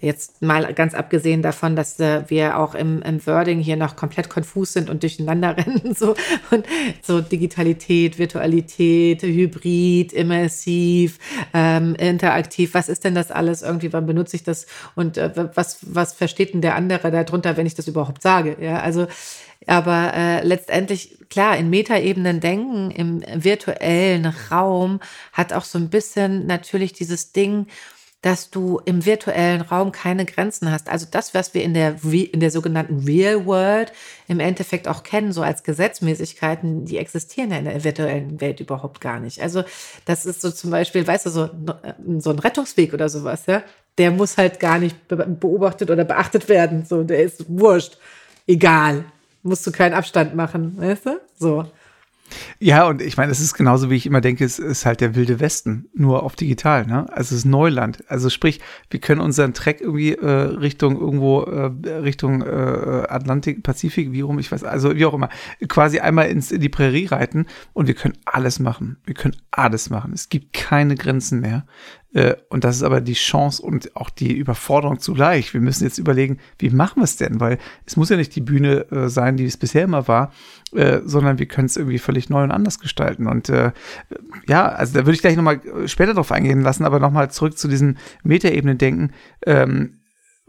Jetzt 0.00 0.40
mal 0.40 0.72
ganz 0.72 0.94
abgesehen 0.94 1.42
davon, 1.42 1.74
dass 1.76 1.98
äh, 2.00 2.22
wir 2.28 2.58
auch 2.58 2.74
im, 2.74 3.02
im 3.02 3.26
Wording 3.26 3.58
hier 3.58 3.76
noch 3.76 3.96
komplett 3.96 4.30
konfus 4.30 4.72
sind 4.72 4.88
und 4.88 5.02
durcheinander 5.02 5.56
rennen. 5.56 5.94
So. 5.94 6.14
Und 6.50 6.64
so 7.02 7.20
Digitalität, 7.20 8.18
Virtualität, 8.18 9.22
Hybrid, 9.22 10.12
immersiv, 10.12 11.18
ähm, 11.52 11.96
interaktiv. 11.96 12.72
Was 12.72 12.88
ist 12.88 13.04
denn 13.04 13.14
das 13.14 13.30
alles? 13.30 13.62
Irgendwie, 13.62 13.92
wann 13.92 14.06
benutze 14.06 14.36
ich 14.36 14.44
das? 14.44 14.66
Und 14.94 15.18
äh, 15.18 15.50
was, 15.54 15.78
was 15.82 16.14
versteht 16.14 16.54
denn 16.54 16.62
der 16.62 16.76
andere 16.76 17.10
darunter, 17.10 17.56
wenn 17.58 17.66
ich 17.66 17.74
das 17.74 17.88
überhaupt 17.88 18.22
sage? 18.22 18.56
Ja, 18.60 18.80
also 18.80 19.06
aber 19.66 20.12
äh, 20.14 20.46
letztendlich, 20.46 21.18
klar, 21.28 21.56
in 21.56 21.70
Metaebenen 21.70 22.40
denken, 22.40 22.90
im 22.90 23.22
virtuellen 23.34 24.26
Raum 24.50 25.00
hat 25.32 25.52
auch 25.52 25.64
so 25.64 25.78
ein 25.78 25.90
bisschen 25.90 26.46
natürlich 26.46 26.92
dieses 26.92 27.32
Ding, 27.32 27.66
dass 28.22 28.50
du 28.50 28.80
im 28.84 29.06
virtuellen 29.06 29.62
Raum 29.62 29.92
keine 29.92 30.26
Grenzen 30.26 30.70
hast. 30.70 30.90
Also 30.90 31.06
das, 31.10 31.32
was 31.32 31.54
wir 31.54 31.62
in 31.62 31.72
der, 31.72 31.96
in 32.04 32.40
der 32.40 32.50
sogenannten 32.50 33.04
Real 33.04 33.46
World 33.46 33.92
im 34.28 34.40
Endeffekt 34.40 34.88
auch 34.88 35.02
kennen, 35.04 35.32
so 35.32 35.42
als 35.42 35.62
Gesetzmäßigkeiten, 35.62 36.84
die 36.84 36.98
existieren 36.98 37.50
ja 37.50 37.58
in 37.58 37.64
der 37.64 37.82
virtuellen 37.82 38.40
Welt 38.42 38.60
überhaupt 38.60 39.00
gar 39.00 39.20
nicht. 39.20 39.40
Also 39.40 39.64
das 40.04 40.26
ist 40.26 40.42
so 40.42 40.50
zum 40.50 40.70
Beispiel, 40.70 41.06
weißt 41.06 41.26
du, 41.26 41.30
so, 41.30 41.44
äh, 41.44 41.94
so 42.18 42.30
ein 42.30 42.38
Rettungsweg 42.38 42.92
oder 42.92 43.08
sowas, 43.08 43.44
ja, 43.46 43.62
der 43.96 44.10
muss 44.10 44.36
halt 44.36 44.60
gar 44.60 44.78
nicht 44.78 44.96
beobachtet 45.08 45.90
oder 45.90 46.04
beachtet 46.04 46.48
werden. 46.48 46.84
So, 46.84 47.02
der 47.02 47.22
ist 47.22 47.46
wurscht. 47.48 47.96
Egal 48.46 49.04
musst 49.42 49.66
du 49.66 49.72
keinen 49.72 49.94
Abstand 49.94 50.34
machen, 50.34 50.78
weißt 50.78 51.06
du? 51.06 51.20
So. 51.38 51.66
Ja, 52.58 52.86
und 52.86 53.02
ich 53.02 53.16
meine, 53.16 53.32
es 53.32 53.40
ist 53.40 53.54
genauso, 53.54 53.90
wie 53.90 53.96
ich 53.96 54.06
immer 54.06 54.20
denke, 54.20 54.44
es 54.44 54.58
ist 54.58 54.86
halt 54.86 55.00
der 55.00 55.14
wilde 55.14 55.40
Westen, 55.40 55.88
nur 55.94 56.22
auf 56.22 56.36
digital, 56.36 56.86
ne? 56.86 57.06
Also 57.10 57.34
es 57.34 57.40
ist 57.40 57.44
Neuland. 57.44 58.04
Also 58.08 58.30
sprich, 58.30 58.60
wir 58.90 59.00
können 59.00 59.20
unseren 59.20 59.54
Track 59.54 59.80
irgendwie 59.80 60.12
äh, 60.12 60.28
Richtung 60.28 60.98
irgendwo, 60.98 61.42
äh, 61.42 61.70
Richtung 61.90 62.42
äh, 62.42 63.06
Atlantik, 63.08 63.62
Pazifik, 63.62 64.12
wie 64.12 64.20
rum, 64.20 64.38
ich 64.38 64.52
weiß, 64.52 64.64
also 64.64 64.94
wie 64.94 65.04
auch 65.06 65.14
immer, 65.14 65.30
quasi 65.68 66.00
einmal 66.00 66.28
ins, 66.28 66.52
in 66.52 66.60
die 66.60 66.68
Prärie 66.68 67.06
reiten 67.06 67.46
und 67.72 67.86
wir 67.86 67.94
können 67.94 68.16
alles 68.24 68.58
machen. 68.58 68.98
Wir 69.04 69.14
können 69.14 69.36
alles 69.50 69.90
machen. 69.90 70.12
Es 70.12 70.28
gibt 70.28 70.52
keine 70.52 70.94
Grenzen 70.94 71.40
mehr. 71.40 71.66
Äh, 72.12 72.34
und 72.48 72.64
das 72.64 72.76
ist 72.76 72.82
aber 72.82 73.00
die 73.00 73.14
Chance 73.14 73.62
und 73.62 73.94
auch 73.96 74.10
die 74.10 74.32
Überforderung 74.32 74.98
zugleich. 74.98 75.54
Wir 75.54 75.60
müssen 75.60 75.84
jetzt 75.84 75.98
überlegen, 75.98 76.38
wie 76.58 76.70
machen 76.70 77.00
wir 77.00 77.04
es 77.04 77.16
denn? 77.16 77.40
Weil 77.40 77.58
es 77.86 77.96
muss 77.96 78.08
ja 78.08 78.16
nicht 78.16 78.34
die 78.34 78.40
Bühne 78.40 78.90
äh, 78.90 79.08
sein, 79.08 79.36
die 79.36 79.44
es 79.44 79.56
bisher 79.56 79.84
immer 79.84 80.08
war, 80.08 80.32
äh, 80.74 81.00
sondern 81.04 81.38
wir 81.38 81.46
können 81.46 81.66
es 81.66 81.76
irgendwie 81.76 81.98
völlig 81.98 82.28
neu 82.28 82.42
und 82.42 82.50
anders 82.50 82.78
gestalten. 82.78 83.26
Und 83.26 83.48
äh, 83.48 83.72
ja, 84.48 84.68
also 84.68 84.94
da 84.94 85.00
würde 85.00 85.12
ich 85.12 85.20
gleich 85.20 85.36
nochmal 85.36 85.60
später 85.86 86.14
drauf 86.14 86.32
eingehen 86.32 86.62
lassen, 86.62 86.84
aber 86.84 86.98
nochmal 86.98 87.30
zurück 87.30 87.56
zu 87.56 87.68
diesen 87.68 87.98
Metaebenen 88.24 88.78
denken. 88.78 89.12
Ähm, 89.46 89.99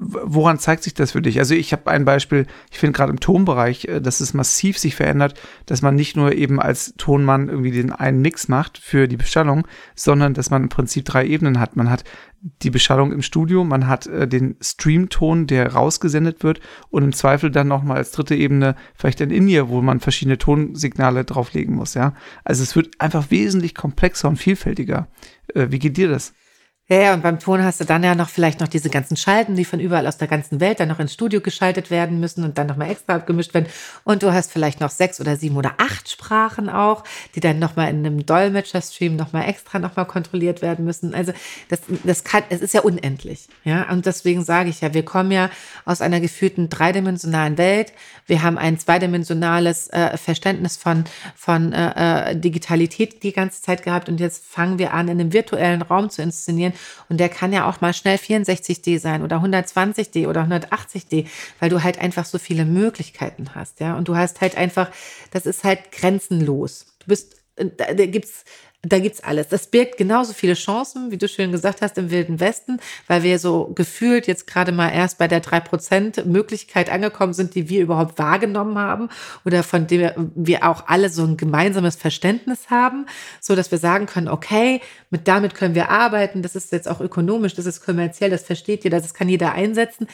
woran 0.01 0.57
zeigt 0.57 0.83
sich 0.83 0.95
das 0.95 1.11
für 1.11 1.21
dich? 1.21 1.37
Also 1.37 1.53
ich 1.53 1.71
habe 1.71 1.89
ein 1.89 2.05
Beispiel, 2.05 2.47
ich 2.71 2.79
finde 2.79 2.97
gerade 2.97 3.11
im 3.11 3.19
Tonbereich, 3.19 3.85
äh, 3.85 4.01
dass 4.01 4.19
es 4.19 4.33
massiv 4.33 4.77
sich 4.79 4.95
verändert, 4.95 5.39
dass 5.67 5.83
man 5.83 5.95
nicht 5.95 6.17
nur 6.17 6.33
eben 6.33 6.59
als 6.59 6.95
Tonmann 6.97 7.49
irgendwie 7.49 7.71
den 7.71 7.91
einen 7.91 8.21
Mix 8.21 8.47
macht 8.47 8.79
für 8.79 9.07
die 9.07 9.17
Beschallung, 9.17 9.67
sondern 9.95 10.33
dass 10.33 10.49
man 10.49 10.63
im 10.63 10.69
Prinzip 10.69 11.05
drei 11.05 11.25
Ebenen 11.25 11.59
hat. 11.59 11.75
Man 11.75 11.91
hat 11.91 12.03
die 12.41 12.71
Beschallung 12.71 13.11
im 13.11 13.21
Studio, 13.21 13.63
man 13.63 13.87
hat 13.87 14.07
äh, 14.07 14.27
den 14.27 14.55
Streamton, 14.59 15.45
der 15.45 15.73
rausgesendet 15.73 16.43
wird 16.43 16.59
und 16.89 17.03
im 17.03 17.13
Zweifel 17.13 17.51
dann 17.51 17.67
nochmal 17.67 17.97
als 17.97 18.11
dritte 18.11 18.35
Ebene 18.35 18.75
vielleicht 18.95 19.21
ein 19.21 19.29
In-Ear, 19.29 19.69
wo 19.69 19.81
man 19.81 19.99
verschiedene 19.99 20.39
Tonsignale 20.39 21.25
drauflegen 21.25 21.75
muss, 21.75 21.93
ja. 21.93 22.15
Also 22.43 22.63
es 22.63 22.75
wird 22.75 22.89
einfach 22.97 23.29
wesentlich 23.29 23.75
komplexer 23.75 24.29
und 24.29 24.37
vielfältiger. 24.37 25.07
Äh, 25.53 25.67
wie 25.69 25.79
geht 25.79 25.97
dir 25.97 26.09
das? 26.09 26.33
Ja, 26.91 26.99
ja, 26.99 27.13
und 27.13 27.23
beim 27.23 27.39
Ton 27.39 27.63
hast 27.63 27.79
du 27.79 27.85
dann 27.85 28.03
ja 28.03 28.15
noch 28.15 28.27
vielleicht 28.27 28.59
noch 28.59 28.67
diese 28.67 28.89
ganzen 28.89 29.15
Schalten, 29.15 29.55
die 29.55 29.63
von 29.63 29.79
überall 29.79 30.05
aus 30.07 30.17
der 30.17 30.27
ganzen 30.27 30.59
Welt 30.59 30.81
dann 30.81 30.89
noch 30.89 30.99
ins 30.99 31.13
Studio 31.13 31.39
geschaltet 31.39 31.89
werden 31.89 32.19
müssen 32.19 32.43
und 32.43 32.57
dann 32.57 32.67
nochmal 32.67 32.91
extra 32.91 33.15
abgemischt 33.15 33.53
werden. 33.53 33.67
Und 34.03 34.23
du 34.23 34.33
hast 34.33 34.51
vielleicht 34.51 34.81
noch 34.81 34.89
sechs 34.89 35.21
oder 35.21 35.37
sieben 35.37 35.55
oder 35.55 35.75
acht 35.77 36.09
Sprachen 36.09 36.67
auch, 36.67 37.05
die 37.33 37.39
dann 37.39 37.59
nochmal 37.59 37.91
in 37.91 38.05
einem 38.05 38.25
Dolmetscher-Stream 38.25 39.15
nochmal 39.15 39.47
extra 39.47 39.79
nochmal 39.79 40.05
kontrolliert 40.05 40.61
werden 40.61 40.83
müssen. 40.83 41.15
Also 41.15 41.31
das, 41.69 41.79
das 42.03 42.25
kann, 42.25 42.43
es 42.49 42.59
ist 42.59 42.73
ja 42.73 42.81
unendlich. 42.81 43.47
Ja, 43.63 43.89
und 43.89 44.05
deswegen 44.05 44.43
sage 44.43 44.69
ich 44.69 44.81
ja, 44.81 44.93
wir 44.93 45.05
kommen 45.05 45.31
ja 45.31 45.49
aus 45.85 46.01
einer 46.01 46.19
gefühlten 46.19 46.67
dreidimensionalen 46.67 47.57
Welt. 47.57 47.93
Wir 48.25 48.43
haben 48.43 48.57
ein 48.57 48.77
zweidimensionales 48.77 49.87
äh, 49.91 50.17
Verständnis 50.17 50.75
von, 50.75 51.05
von 51.37 51.71
äh, 51.71 52.31
äh 52.31 52.35
Digitalität 52.35 53.23
die 53.23 53.31
ganze 53.31 53.61
Zeit 53.61 53.83
gehabt 53.83 54.09
und 54.09 54.19
jetzt 54.19 54.43
fangen 54.45 54.77
wir 54.77 54.93
an, 54.93 55.07
in 55.07 55.21
einem 55.21 55.31
virtuellen 55.31 55.81
Raum 55.83 56.09
zu 56.09 56.21
inszenieren 56.21 56.73
und 57.09 57.17
der 57.17 57.29
kann 57.29 57.53
ja 57.53 57.69
auch 57.69 57.81
mal 57.81 57.93
schnell 57.93 58.17
64D 58.17 58.99
sein 58.99 59.23
oder 59.23 59.37
120D 59.37 60.27
oder 60.27 60.43
180D, 60.43 61.27
weil 61.59 61.69
du 61.69 61.83
halt 61.83 61.99
einfach 61.99 62.25
so 62.25 62.37
viele 62.37 62.65
Möglichkeiten 62.65 63.55
hast, 63.55 63.79
ja. 63.79 63.95
Und 63.95 64.07
du 64.07 64.15
hast 64.15 64.41
halt 64.41 64.57
einfach, 64.57 64.89
das 65.31 65.45
ist 65.45 65.63
halt 65.63 65.91
grenzenlos. 65.91 66.85
Du 66.99 67.07
bist, 67.07 67.35
äh, 67.55 67.65
da, 67.75 67.93
da 67.93 68.05
gibt's 68.05 68.45
da 68.83 68.97
gibt's 68.97 69.23
alles. 69.23 69.47
Das 69.47 69.67
birgt 69.67 69.97
genauso 69.97 70.33
viele 70.33 70.55
Chancen, 70.55 71.11
wie 71.11 71.17
du 71.17 71.27
schön 71.27 71.51
gesagt 71.51 71.81
hast, 71.81 71.99
im 71.99 72.09
Wilden 72.09 72.39
Westen, 72.39 72.79
weil 73.07 73.21
wir 73.21 73.37
so 73.37 73.71
gefühlt 73.75 74.25
jetzt 74.25 74.47
gerade 74.47 74.71
mal 74.71 74.89
erst 74.89 75.19
bei 75.19 75.27
der 75.27 75.39
drei 75.39 75.59
Prozent 75.59 76.25
Möglichkeit 76.25 76.89
angekommen 76.91 77.33
sind, 77.33 77.53
die 77.53 77.69
wir 77.69 77.81
überhaupt 77.81 78.17
wahrgenommen 78.17 78.79
haben 78.79 79.09
oder 79.45 79.61
von 79.61 79.85
der 79.85 80.15
wir 80.33 80.67
auch 80.67 80.87
alle 80.87 81.09
so 81.09 81.23
ein 81.23 81.37
gemeinsames 81.37 81.95
Verständnis 81.95 82.71
haben, 82.71 83.05
so 83.39 83.55
dass 83.55 83.69
wir 83.69 83.77
sagen 83.77 84.07
können, 84.07 84.27
okay, 84.27 84.81
mit 85.11 85.27
damit 85.27 85.53
können 85.53 85.75
wir 85.75 85.89
arbeiten, 85.89 86.41
das 86.41 86.55
ist 86.55 86.71
jetzt 86.71 86.87
auch 86.87 87.01
ökonomisch, 87.01 87.53
das 87.53 87.67
ist 87.67 87.85
kommerziell, 87.85 88.31
das 88.31 88.43
versteht 88.43 88.83
jeder, 88.83 88.99
das 88.99 89.13
kann 89.13 89.29
jeder 89.29 89.51
einsetzen. 89.53 90.07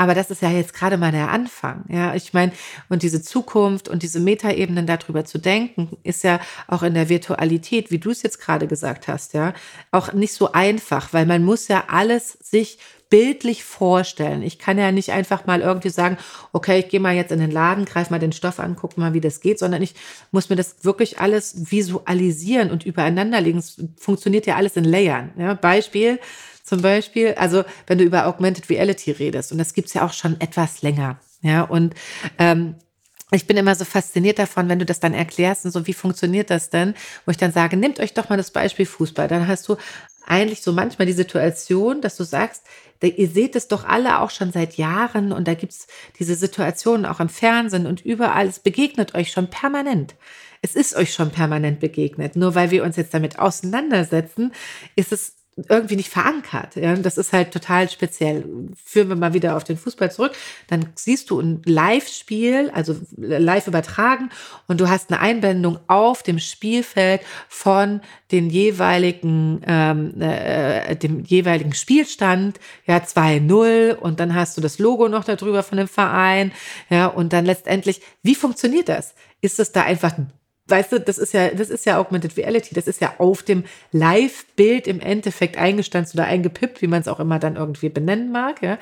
Aber 0.00 0.14
das 0.14 0.30
ist 0.30 0.42
ja 0.42 0.50
jetzt 0.50 0.74
gerade 0.74 0.96
mal 0.96 1.10
der 1.10 1.28
Anfang. 1.30 1.84
Ja, 1.88 2.14
ich 2.14 2.32
meine, 2.32 2.52
und 2.88 3.02
diese 3.02 3.20
Zukunft 3.20 3.88
und 3.88 4.04
diese 4.04 4.20
Metaebenen 4.20 4.86
darüber 4.86 5.24
zu 5.24 5.38
denken, 5.38 5.96
ist 6.04 6.22
ja 6.22 6.38
auch 6.68 6.84
in 6.84 6.94
der 6.94 7.08
Virtualität, 7.08 7.90
wie 7.90 7.98
du 7.98 8.10
es 8.10 8.22
jetzt 8.22 8.40
gerade 8.40 8.68
gesagt 8.68 9.08
hast, 9.08 9.34
ja, 9.34 9.54
auch 9.90 10.12
nicht 10.12 10.32
so 10.32 10.52
einfach, 10.52 11.12
weil 11.12 11.26
man 11.26 11.44
muss 11.44 11.66
ja 11.66 11.84
alles 11.88 12.38
sich 12.40 12.78
bildlich 13.10 13.64
vorstellen. 13.64 14.42
Ich 14.42 14.58
kann 14.58 14.78
ja 14.78 14.92
nicht 14.92 15.10
einfach 15.10 15.46
mal 15.46 15.62
irgendwie 15.62 15.88
sagen, 15.88 16.18
okay, 16.52 16.78
ich 16.80 16.88
gehe 16.88 17.00
mal 17.00 17.14
jetzt 17.14 17.32
in 17.32 17.40
den 17.40 17.50
Laden, 17.50 17.84
greife 17.84 18.12
mal 18.12 18.18
den 18.20 18.32
Stoff 18.32 18.60
an, 18.60 18.76
guck 18.76 18.98
mal, 18.98 19.14
wie 19.14 19.20
das 19.20 19.40
geht, 19.40 19.58
sondern 19.58 19.82
ich 19.82 19.94
muss 20.30 20.48
mir 20.48 20.56
das 20.56 20.84
wirklich 20.84 21.18
alles 21.18 21.70
visualisieren 21.70 22.70
und 22.70 22.84
übereinander 22.84 23.40
legen. 23.40 23.58
Es 23.58 23.82
funktioniert 23.96 24.46
ja 24.46 24.56
alles 24.56 24.76
in 24.76 24.84
Layern. 24.84 25.30
Ja, 25.38 25.54
Beispiel, 25.54 26.20
zum 26.68 26.82
Beispiel. 26.82 27.34
Also 27.34 27.64
wenn 27.86 27.98
du 27.98 28.04
über 28.04 28.26
Augmented 28.26 28.68
Reality 28.70 29.10
redest, 29.10 29.52
und 29.52 29.58
das 29.58 29.74
gibt's 29.74 29.94
ja 29.94 30.04
auch 30.04 30.12
schon 30.12 30.40
etwas 30.40 30.82
länger. 30.82 31.18
Ja, 31.42 31.62
und 31.62 31.94
ähm, 32.38 32.74
ich 33.30 33.46
bin 33.46 33.56
immer 33.56 33.74
so 33.74 33.84
fasziniert 33.84 34.38
davon, 34.38 34.68
wenn 34.68 34.78
du 34.78 34.86
das 34.86 35.00
dann 35.00 35.12
erklärst 35.12 35.64
und 35.66 35.70
so, 35.70 35.86
wie 35.86 35.92
funktioniert 35.92 36.50
das 36.50 36.70
denn? 36.70 36.94
Wo 37.26 37.30
ich 37.30 37.36
dann 37.36 37.52
sage, 37.52 37.76
nehmt 37.76 38.00
euch 38.00 38.14
doch 38.14 38.30
mal 38.30 38.36
das 38.36 38.50
Beispiel 38.50 38.86
Fußball. 38.86 39.28
Dann 39.28 39.46
hast 39.46 39.68
du 39.68 39.76
eigentlich 40.26 40.62
so 40.62 40.72
manchmal 40.72 41.06
die 41.06 41.12
Situation, 41.12 42.00
dass 42.00 42.16
du 42.16 42.24
sagst, 42.24 42.64
ihr 43.02 43.28
seht 43.28 43.54
es 43.54 43.68
doch 43.68 43.84
alle 43.84 44.20
auch 44.20 44.30
schon 44.30 44.52
seit 44.52 44.76
Jahren 44.76 45.32
und 45.32 45.46
da 45.46 45.54
gibt's 45.54 45.86
diese 46.18 46.34
Situationen 46.34 47.06
auch 47.06 47.20
im 47.20 47.28
Fernsehen 47.28 47.86
und 47.86 48.04
überall. 48.04 48.46
Es 48.46 48.60
begegnet 48.60 49.14
euch 49.14 49.30
schon 49.30 49.48
permanent. 49.50 50.14
Es 50.60 50.74
ist 50.74 50.96
euch 50.96 51.14
schon 51.14 51.30
permanent 51.30 51.80
begegnet. 51.80 52.34
Nur 52.34 52.54
weil 52.54 52.70
wir 52.70 52.82
uns 52.82 52.96
jetzt 52.96 53.14
damit 53.14 53.38
auseinandersetzen, 53.38 54.52
ist 54.96 55.12
es 55.12 55.37
irgendwie 55.68 55.96
nicht 55.96 56.08
verankert. 56.08 56.76
Ja? 56.76 56.94
Das 56.96 57.18
ist 57.18 57.32
halt 57.32 57.52
total 57.52 57.88
speziell. 57.88 58.44
Führen 58.84 59.08
wir 59.08 59.16
mal 59.16 59.34
wieder 59.34 59.56
auf 59.56 59.64
den 59.64 59.76
Fußball 59.76 60.10
zurück, 60.10 60.32
dann 60.68 60.86
siehst 60.94 61.30
du 61.30 61.40
ein 61.40 61.62
Live-Spiel, 61.64 62.70
also 62.74 62.96
live 63.16 63.66
übertragen 63.66 64.30
und 64.66 64.80
du 64.80 64.88
hast 64.88 65.10
eine 65.10 65.20
Einblendung 65.20 65.78
auf 65.86 66.22
dem 66.22 66.38
Spielfeld 66.38 67.22
von 67.48 68.00
den 68.30 68.50
jeweiligen, 68.50 69.62
ähm, 69.66 70.20
äh, 70.20 70.94
dem 70.96 71.24
jeweiligen 71.24 71.74
Spielstand, 71.74 72.60
ja, 72.86 72.98
2-0 72.98 73.94
und 73.94 74.20
dann 74.20 74.34
hast 74.34 74.56
du 74.56 74.60
das 74.60 74.78
Logo 74.78 75.08
noch 75.08 75.24
darüber 75.24 75.62
von 75.62 75.78
dem 75.78 75.88
Verein, 75.88 76.52
ja, 76.90 77.06
und 77.06 77.32
dann 77.32 77.44
letztendlich, 77.44 78.00
wie 78.22 78.34
funktioniert 78.34 78.88
das? 78.88 79.14
Ist 79.40 79.60
es 79.60 79.72
da 79.72 79.82
einfach 79.82 80.16
weißt 80.68 80.92
du, 80.92 81.00
das 81.00 81.18
ist 81.18 81.32
ja, 81.32 81.48
das 81.48 81.70
ist 81.70 81.86
ja 81.86 81.98
Augmented 81.98 82.36
Reality, 82.36 82.74
das 82.74 82.86
ist 82.86 83.00
ja 83.00 83.14
auf 83.18 83.42
dem 83.42 83.64
Live-Bild 83.92 84.86
im 84.86 85.00
Endeffekt 85.00 85.56
eingestanzt 85.56 86.14
oder 86.14 86.24
eingepippt, 86.24 86.82
wie 86.82 86.86
man 86.86 87.00
es 87.00 87.08
auch 87.08 87.20
immer 87.20 87.38
dann 87.38 87.56
irgendwie 87.56 87.88
benennen 87.88 88.30
mag, 88.32 88.62
ja. 88.62 88.78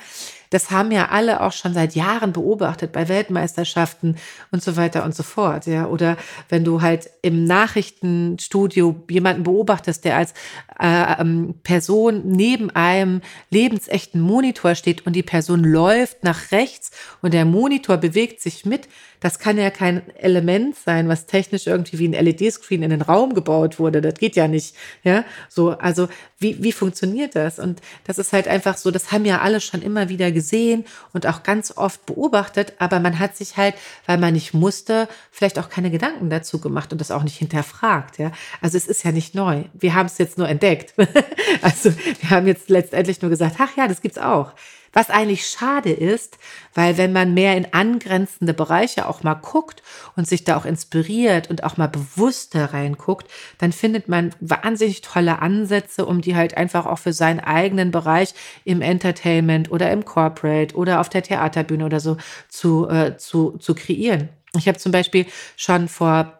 Das 0.49 0.71
haben 0.71 0.91
ja 0.91 1.09
alle 1.09 1.41
auch 1.41 1.51
schon 1.51 1.73
seit 1.73 1.95
Jahren 1.95 2.33
beobachtet 2.33 2.91
bei 2.91 3.07
Weltmeisterschaften 3.07 4.15
und 4.51 4.63
so 4.63 4.75
weiter 4.77 5.03
und 5.03 5.15
so 5.15 5.23
fort, 5.23 5.65
ja. 5.65 5.87
Oder 5.87 6.17
wenn 6.49 6.63
du 6.63 6.81
halt 6.81 7.09
im 7.21 7.43
Nachrichtenstudio 7.43 9.03
jemanden 9.09 9.43
beobachtest, 9.43 10.05
der 10.05 10.17
als 10.17 10.33
äh, 10.79 11.21
ähm, 11.21 11.55
Person 11.63 12.21
neben 12.25 12.69
einem 12.69 13.21
lebensechten 13.49 14.21
Monitor 14.21 14.75
steht 14.75 15.05
und 15.05 15.13
die 15.13 15.23
Person 15.23 15.63
läuft 15.63 16.23
nach 16.23 16.51
rechts 16.51 16.91
und 17.21 17.33
der 17.33 17.45
Monitor 17.45 17.97
bewegt 17.97 18.41
sich 18.41 18.65
mit, 18.65 18.87
das 19.19 19.39
kann 19.39 19.57
ja 19.57 19.71
kein 19.71 20.15
Element 20.15 20.75
sein, 20.75 21.07
was 21.07 21.25
technisch 21.25 21.65
irgendwie 21.65 21.97
wie 21.97 22.07
ein 22.07 22.25
LED-Screen 22.25 22.83
in 22.83 22.91
den 22.91 23.01
Raum 23.01 23.33
gebaut 23.33 23.79
wurde. 23.79 24.01
Das 24.01 24.15
geht 24.15 24.35
ja 24.35 24.47
nicht. 24.47 24.75
Ja, 25.03 25.25
so, 25.49 25.71
also 25.71 26.07
wie, 26.37 26.61
wie 26.61 26.71
funktioniert 26.71 27.35
das? 27.35 27.57
Und 27.57 27.81
das 28.05 28.19
ist 28.19 28.31
halt 28.31 28.47
einfach 28.47 28.77
so, 28.77 28.91
das 28.91 29.11
haben 29.11 29.25
ja 29.25 29.41
alle 29.41 29.59
schon 29.59 29.81
immer 29.81 30.09
wieder 30.09 30.31
gesehen 30.37 30.85
und 31.13 31.25
auch 31.25 31.41
ganz 31.41 31.73
oft 31.75 32.05
beobachtet, 32.05 32.73
aber 32.77 32.99
man 32.99 33.17
hat 33.17 33.35
sich 33.35 33.57
halt, 33.57 33.73
weil 34.05 34.19
man 34.19 34.33
nicht 34.33 34.53
musste, 34.53 35.09
vielleicht 35.31 35.57
auch 35.57 35.69
keine 35.69 35.89
Gedanken 35.89 36.29
dazu 36.29 36.61
gemacht 36.61 36.91
und 36.91 37.01
das 37.01 37.09
auch 37.09 37.23
nicht 37.23 37.37
hinterfragt. 37.37 38.19
Ja, 38.19 38.31
also 38.61 38.77
es 38.77 38.85
ist 38.85 39.03
ja 39.03 39.11
nicht 39.11 39.33
neu. 39.33 39.63
Wir 39.73 39.95
haben 39.95 40.05
es 40.05 40.19
jetzt 40.19 40.37
nur 40.37 40.47
entdeckt. 40.47 40.93
also 41.63 41.91
wir 42.19 42.29
haben 42.29 42.45
jetzt 42.45 42.69
letztendlich 42.69 43.19
nur 43.21 43.29
gesagt, 43.31 43.55
ach 43.57 43.75
ja, 43.75 43.87
das 43.87 44.01
gibt's 44.01 44.19
auch. 44.19 44.53
Was 44.97 45.11
eigentlich 45.11 45.45
schade 45.45 45.91
ist, 45.91 46.39
weil 46.73 46.97
wenn 46.97 47.13
man 47.13 47.35
mehr 47.35 47.55
in 47.55 47.71
angrenzende 47.71 48.55
Bereiche 48.55 49.07
auch 49.07 49.21
mal 49.21 49.35
guckt 49.35 49.83
und 50.15 50.27
sich 50.27 50.43
da 50.43 50.57
auch 50.57 50.65
inspiriert 50.65 51.51
und 51.51 51.63
auch 51.63 51.77
mal 51.77 51.85
bewusster 51.85 52.73
reinguckt, 52.73 53.29
dann 53.59 53.73
findet 53.73 54.09
man 54.09 54.33
wahnsinnig 54.39 55.01
tolle 55.01 55.37
Ansätze, 55.37 56.03
um 56.03 56.21
die 56.21 56.35
halt 56.35 56.57
einfach 56.57 56.87
auch 56.87 56.97
für 56.97 57.13
seinen 57.13 57.39
eigenen 57.39 57.91
Bereich 57.91 58.33
im 58.63 58.81
Entertainment 58.81 59.69
oder 59.69 59.91
im 59.91 60.03
Corporate 60.03 60.75
oder 60.75 60.99
auf 60.99 61.09
der 61.09 61.21
Theaterbühne 61.21 61.85
oder 61.85 61.99
so 61.99 62.17
zu, 62.49 62.89
äh, 62.89 63.17
zu, 63.17 63.51
zu 63.59 63.75
kreieren. 63.75 64.29
Ich 64.57 64.67
habe 64.67 64.79
zum 64.79 64.91
Beispiel 64.91 65.27
schon 65.57 65.89
vor 65.89 66.36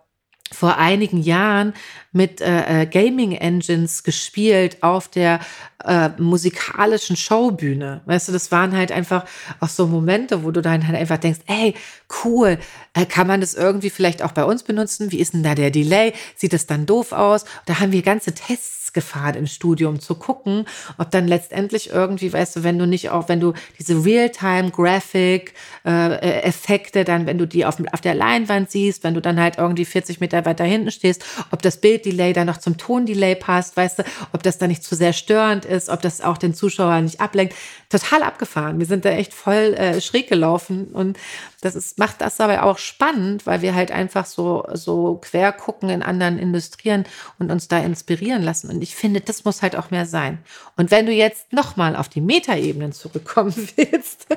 vor 0.51 0.77
einigen 0.77 1.21
Jahren 1.21 1.73
mit 2.11 2.41
äh, 2.41 2.83
äh, 2.83 2.85
Gaming 2.85 3.33
Engines 3.33 4.03
gespielt 4.03 4.81
auf 4.81 5.07
der 5.07 5.39
äh, 5.83 6.09
musikalischen 6.17 7.15
Showbühne. 7.15 8.01
Weißt 8.05 8.27
du, 8.27 8.31
das 8.31 8.51
waren 8.51 8.75
halt 8.75 8.91
einfach 8.91 9.25
auch 9.59 9.69
so 9.69 9.87
Momente, 9.87 10.43
wo 10.43 10.51
du 10.51 10.61
dann 10.61 10.87
halt 10.87 10.97
einfach 10.97 11.17
denkst, 11.17 11.41
ey, 11.47 11.75
cool, 12.23 12.57
äh, 12.93 13.05
kann 13.05 13.27
man 13.27 13.41
das 13.41 13.53
irgendwie 13.53 13.89
vielleicht 13.89 14.23
auch 14.23 14.31
bei 14.31 14.43
uns 14.43 14.63
benutzen? 14.63 15.11
Wie 15.11 15.19
ist 15.19 15.33
denn 15.33 15.43
da 15.43 15.53
der 15.53 15.71
Delay? 15.71 16.13
Sieht 16.35 16.53
das 16.53 16.65
dann 16.65 16.85
doof 16.85 17.11
aus? 17.11 17.45
Da 17.65 17.79
haben 17.79 17.91
wir 17.91 18.01
ganze 18.01 18.33
Tests 18.33 18.76
gefahren 18.97 19.35
im 19.35 19.45
Studium 19.45 19.99
zu 19.99 20.15
gucken, 20.15 20.65
ob 20.97 21.11
dann 21.11 21.27
letztendlich 21.27 21.91
irgendwie, 21.91 22.33
weißt 22.33 22.55
du, 22.55 22.63
wenn 22.63 22.79
du 22.79 22.87
nicht 22.87 23.11
auch, 23.11 23.29
wenn 23.29 23.39
du 23.39 23.53
diese 23.77 24.03
Real-Time-Graphic-Effekte, 24.03 26.99
äh, 27.01 27.03
dann, 27.03 27.27
wenn 27.27 27.37
du 27.37 27.45
die 27.45 27.63
auf, 27.63 27.75
auf 27.91 28.01
der 28.01 28.15
Leinwand 28.15 28.71
siehst, 28.71 29.03
wenn 29.03 29.13
du 29.13 29.21
dann 29.21 29.39
halt 29.39 29.59
irgendwie 29.59 29.85
40 29.85 30.19
Meter 30.19 30.45
weiter 30.45 30.63
hinten 30.63 30.89
stehst, 30.89 31.23
ob 31.51 31.61
das 31.61 31.79
Bilddelay 31.79 32.33
dann 32.33 32.47
noch 32.47 32.57
zum 32.57 32.77
Tondelay 32.77 33.35
passt, 33.35 33.77
weißt 33.77 33.99
du, 33.99 34.03
ob 34.33 34.41
das 34.41 34.57
dann 34.57 34.69
nicht 34.69 34.83
zu 34.83 34.95
sehr 34.95 35.13
störend 35.13 35.63
ist, 35.63 35.89
ob 35.89 36.01
das 36.01 36.21
auch 36.21 36.39
den 36.39 36.55
Zuschauer 36.55 36.99
nicht 37.01 37.21
ablenkt. 37.21 37.53
Total 37.89 38.23
abgefahren. 38.23 38.79
Wir 38.79 38.87
sind 38.87 39.05
da 39.05 39.11
echt 39.11 39.31
voll 39.31 39.75
äh, 39.75 40.01
schräg 40.01 40.27
gelaufen 40.27 40.87
und 40.87 41.19
das 41.61 41.75
ist, 41.75 41.97
macht 41.97 42.21
das 42.21 42.37
dabei 42.37 42.61
auch 42.61 42.77
spannend, 42.77 43.47
weil 43.47 43.61
wir 43.61 43.73
halt 43.73 43.91
einfach 43.91 44.25
so, 44.25 44.65
so 44.73 45.15
quer 45.15 45.51
gucken 45.51 45.89
in 45.89 46.03
anderen 46.03 46.37
Industrien 46.37 47.05
und 47.39 47.51
uns 47.51 47.67
da 47.67 47.79
inspirieren 47.79 48.43
lassen. 48.43 48.69
Und 48.69 48.81
ich 48.81 48.95
finde, 48.95 49.21
das 49.21 49.43
muss 49.43 49.63
halt 49.63 49.75
auch 49.75 49.89
mehr 49.89 50.05
sein. 50.05 50.39
Und 50.75 50.91
wenn 50.91 51.07
du 51.07 51.11
jetzt 51.11 51.51
nochmal 51.51 51.95
auf 51.95 52.09
die 52.09 52.21
Metaebenen 52.21 52.91
zurückkommen 52.91 53.55
willst, 53.75 54.27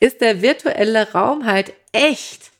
ist 0.00 0.20
der 0.20 0.42
virtuelle 0.42 1.12
Raum 1.12 1.46
halt 1.46 1.72
echt 1.92 2.50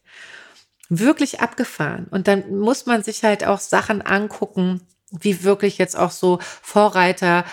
wirklich 0.89 1.41
abgefahren. 1.41 2.07
Und 2.11 2.27
dann 2.27 2.59
muss 2.59 2.87
man 2.87 3.03
sich 3.03 3.23
halt 3.23 3.45
auch 3.45 3.61
Sachen 3.61 4.01
angucken, 4.01 4.81
wie 5.11 5.45
wirklich 5.45 5.79
jetzt 5.79 5.97
auch 5.97 6.11
so 6.11 6.39
Vorreiter 6.41 7.45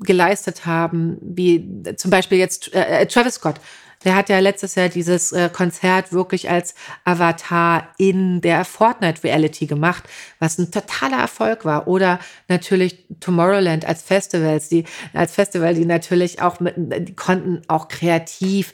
geleistet 0.00 0.66
haben, 0.66 1.18
wie 1.20 1.82
zum 1.96 2.10
Beispiel 2.10 2.38
jetzt 2.38 2.72
äh, 2.74 3.06
Travis 3.06 3.34
Scott 3.34 3.60
der 4.04 4.14
hat 4.14 4.28
ja 4.28 4.38
letztes 4.38 4.74
Jahr 4.74 4.88
dieses 4.88 5.32
äh, 5.32 5.50
Konzert 5.52 6.12
wirklich 6.12 6.50
als 6.50 6.74
Avatar 7.04 7.88
in 7.98 8.40
der 8.40 8.64
Fortnite 8.64 9.24
Reality 9.24 9.66
gemacht, 9.66 10.04
was 10.38 10.58
ein 10.58 10.70
totaler 10.70 11.18
Erfolg 11.18 11.64
war. 11.64 11.88
Oder 11.88 12.20
natürlich 12.48 13.06
Tomorrowland 13.20 13.84
als 13.84 14.02
Festivals, 14.02 14.68
die 14.68 14.84
als 15.12 15.32
Festival, 15.34 15.74
die 15.74 15.84
natürlich 15.84 16.40
auch 16.40 16.60
mit, 16.60 16.74
die 16.76 17.16
konnten 17.16 17.62
auch 17.68 17.88
kreativ 17.88 18.72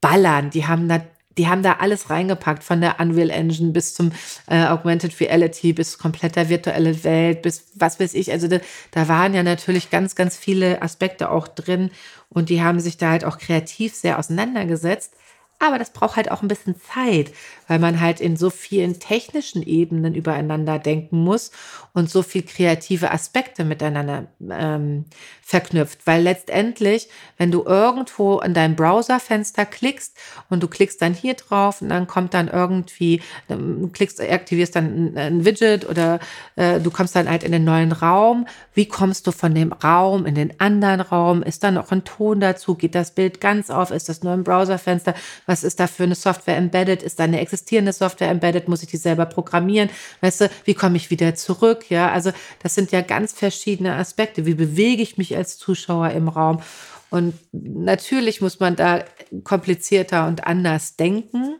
ballern. 0.00 0.50
Die 0.50 0.66
haben 0.66 0.88
da 0.88 1.00
die 1.38 1.46
haben 1.46 1.62
da 1.62 1.76
alles 1.78 2.10
reingepackt, 2.10 2.64
von 2.64 2.80
der 2.80 3.00
Unreal 3.00 3.30
Engine 3.30 3.72
bis 3.72 3.94
zum 3.94 4.12
äh, 4.48 4.66
Augmented 4.66 5.18
Reality, 5.20 5.72
bis 5.72 5.96
kompletter 5.96 6.48
virtuelle 6.48 7.04
Welt, 7.04 7.42
bis 7.42 7.66
was 7.74 8.00
weiß 8.00 8.14
ich. 8.14 8.32
Also 8.32 8.48
da, 8.48 8.58
da 8.90 9.08
waren 9.08 9.32
ja 9.32 9.42
natürlich 9.42 9.88
ganz, 9.88 10.16
ganz 10.16 10.36
viele 10.36 10.82
Aspekte 10.82 11.30
auch 11.30 11.48
drin. 11.48 11.90
Und 12.28 12.50
die 12.50 12.62
haben 12.62 12.80
sich 12.80 12.98
da 12.98 13.10
halt 13.10 13.24
auch 13.24 13.38
kreativ 13.38 13.94
sehr 13.94 14.18
auseinandergesetzt. 14.18 15.14
Aber 15.60 15.78
das 15.78 15.90
braucht 15.90 16.14
halt 16.14 16.30
auch 16.30 16.42
ein 16.42 16.48
bisschen 16.48 16.76
Zeit, 16.80 17.32
weil 17.66 17.80
man 17.80 18.00
halt 18.00 18.20
in 18.20 18.36
so 18.36 18.48
vielen 18.48 19.00
technischen 19.00 19.62
Ebenen 19.62 20.14
übereinander 20.14 20.78
denken 20.78 21.18
muss 21.24 21.50
und 21.94 22.08
so 22.08 22.22
viel 22.22 22.42
kreative 22.42 23.10
Aspekte 23.10 23.64
miteinander 23.64 24.28
ähm, 24.50 25.06
verknüpft. 25.42 26.06
Weil 26.06 26.22
letztendlich, 26.22 27.08
wenn 27.38 27.50
du 27.50 27.64
irgendwo 27.64 28.38
in 28.38 28.54
dein 28.54 28.76
Browserfenster 28.76 29.66
klickst 29.66 30.16
und 30.48 30.62
du 30.62 30.68
klickst 30.68 31.02
dann 31.02 31.12
hier 31.12 31.34
drauf 31.34 31.82
und 31.82 31.88
dann 31.88 32.06
kommt 32.06 32.34
dann 32.34 32.46
irgendwie, 32.46 33.20
du 33.48 33.88
klickst, 33.88 34.20
aktivierst 34.20 34.76
dann 34.76 35.14
ein, 35.14 35.18
ein 35.18 35.44
Widget 35.44 35.88
oder 35.88 36.20
äh, 36.54 36.78
du 36.78 36.92
kommst 36.92 37.16
dann 37.16 37.28
halt 37.28 37.42
in 37.42 37.50
den 37.50 37.64
neuen 37.64 37.90
Raum. 37.90 38.46
Wie 38.74 38.86
kommst 38.86 39.26
du 39.26 39.32
von 39.32 39.56
dem 39.56 39.72
Raum 39.72 40.24
in 40.24 40.36
den 40.36 40.60
anderen 40.60 41.00
Raum? 41.00 41.42
Ist 41.42 41.64
da 41.64 41.72
noch 41.72 41.90
ein 41.90 42.04
Ton 42.04 42.38
dazu? 42.38 42.76
Geht 42.76 42.94
das 42.94 43.10
Bild 43.10 43.40
ganz 43.40 43.70
auf? 43.70 43.90
Ist 43.90 44.08
das 44.08 44.22
nur 44.22 44.34
im 44.34 44.44
Browserfenster? 44.44 45.14
Was 45.48 45.64
ist 45.64 45.80
da 45.80 45.86
für 45.86 46.02
eine 46.02 46.14
Software 46.14 46.58
embedded? 46.58 47.02
Ist 47.02 47.18
da 47.18 47.24
eine 47.24 47.40
existierende 47.40 47.94
Software 47.94 48.28
embedded? 48.28 48.68
Muss 48.68 48.82
ich 48.82 48.90
die 48.90 48.98
selber 48.98 49.24
programmieren? 49.24 49.88
Weißt 50.20 50.42
du, 50.42 50.50
wie 50.64 50.74
komme 50.74 50.98
ich 50.98 51.08
wieder 51.08 51.34
zurück? 51.36 51.86
Ja, 51.88 52.12
also 52.12 52.32
das 52.62 52.74
sind 52.74 52.92
ja 52.92 53.00
ganz 53.00 53.32
verschiedene 53.32 53.94
Aspekte. 53.94 54.44
Wie 54.44 54.52
bewege 54.52 55.02
ich 55.02 55.16
mich 55.16 55.34
als 55.34 55.56
Zuschauer 55.56 56.10
im 56.10 56.28
Raum? 56.28 56.60
Und 57.08 57.32
natürlich 57.52 58.42
muss 58.42 58.60
man 58.60 58.76
da 58.76 59.02
komplizierter 59.42 60.26
und 60.26 60.46
anders 60.46 60.96
denken. 60.96 61.56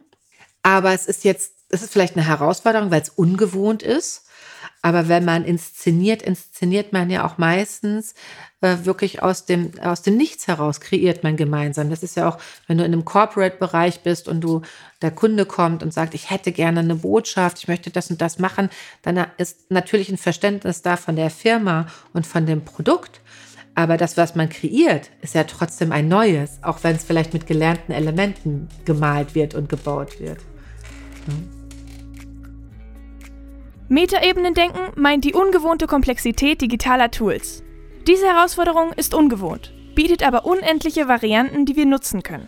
Aber 0.61 0.93
es 0.93 1.07
ist 1.07 1.23
jetzt, 1.23 1.53
es 1.69 1.81
ist 1.81 1.91
vielleicht 1.91 2.15
eine 2.15 2.27
Herausforderung, 2.27 2.91
weil 2.91 3.01
es 3.01 3.09
ungewohnt 3.09 3.81
ist. 3.81 4.28
Aber 4.81 5.09
wenn 5.09 5.25
man 5.25 5.43
inszeniert, 5.43 6.21
inszeniert 6.21 6.93
man 6.93 7.09
ja 7.09 7.25
auch 7.25 7.37
meistens 7.37 8.13
äh, 8.61 8.77
wirklich 8.83 9.21
aus 9.21 9.45
dem, 9.45 9.71
aus 9.81 10.03
dem 10.03 10.15
Nichts 10.15 10.47
heraus, 10.47 10.79
kreiert 10.79 11.23
man 11.23 11.35
gemeinsam. 11.35 11.89
Das 11.89 12.01
ist 12.01 12.15
ja 12.15 12.29
auch, 12.29 12.37
wenn 12.67 12.77
du 12.77 12.85
in 12.85 12.93
einem 12.93 13.03
Corporate-Bereich 13.03 14.01
bist 14.01 14.29
und 14.29 14.41
du, 14.41 14.61
der 15.01 15.11
Kunde 15.11 15.45
kommt 15.45 15.83
und 15.83 15.93
sagt, 15.93 16.13
ich 16.13 16.29
hätte 16.29 16.53
gerne 16.53 16.79
eine 16.79 16.95
Botschaft, 16.95 17.59
ich 17.59 17.67
möchte 17.67 17.89
das 17.89 18.09
und 18.09 18.21
das 18.21 18.39
machen, 18.39 18.69
dann 19.01 19.25
ist 19.37 19.69
natürlich 19.69 20.09
ein 20.09 20.17
Verständnis 20.17 20.81
da 20.81 20.95
von 20.95 21.17
der 21.17 21.29
Firma 21.29 21.87
und 22.13 22.25
von 22.25 22.45
dem 22.45 22.63
Produkt. 22.63 23.19
Aber 23.75 23.97
das, 23.97 24.17
was 24.17 24.35
man 24.35 24.49
kreiert, 24.49 25.09
ist 25.21 25.35
ja 25.35 25.43
trotzdem 25.43 25.91
ein 25.91 26.07
neues, 26.07 26.59
auch 26.63 26.83
wenn 26.83 26.95
es 26.95 27.03
vielleicht 27.03 27.33
mit 27.33 27.47
gelernten 27.47 27.91
Elementen 27.91 28.69
gemalt 28.85 29.35
wird 29.35 29.55
und 29.55 29.69
gebaut 29.69 30.19
wird. 30.19 30.39
Hm. 31.25 31.58
Metaebenendenken 33.91 34.91
meint 34.95 35.25
die 35.25 35.33
ungewohnte 35.33 35.87
Komplexität 35.87 36.61
digitaler 36.61 37.09
Tools. 37.09 37.63
Diese 38.05 38.27
Herausforderung 38.27 38.91
ist 38.95 39.15
ungewohnt, 39.15 39.73
bietet 39.95 40.21
aber 40.21 40.45
unendliche 40.45 41.07
Varianten, 41.07 41.65
die 41.65 41.75
wir 41.75 41.87
nutzen 41.87 42.21
können. 42.21 42.47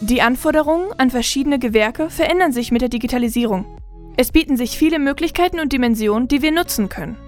Die 0.00 0.22
Anforderungen 0.22 0.88
an 0.96 1.10
verschiedene 1.10 1.58
Gewerke 1.58 2.08
verändern 2.08 2.52
sich 2.52 2.72
mit 2.72 2.80
der 2.80 2.88
Digitalisierung. 2.88 3.66
Es 4.16 4.32
bieten 4.32 4.56
sich 4.56 4.78
viele 4.78 4.98
Möglichkeiten 4.98 5.60
und 5.60 5.74
Dimensionen, 5.74 6.26
die 6.26 6.40
wir 6.40 6.52
nutzen 6.52 6.88
können. 6.88 7.18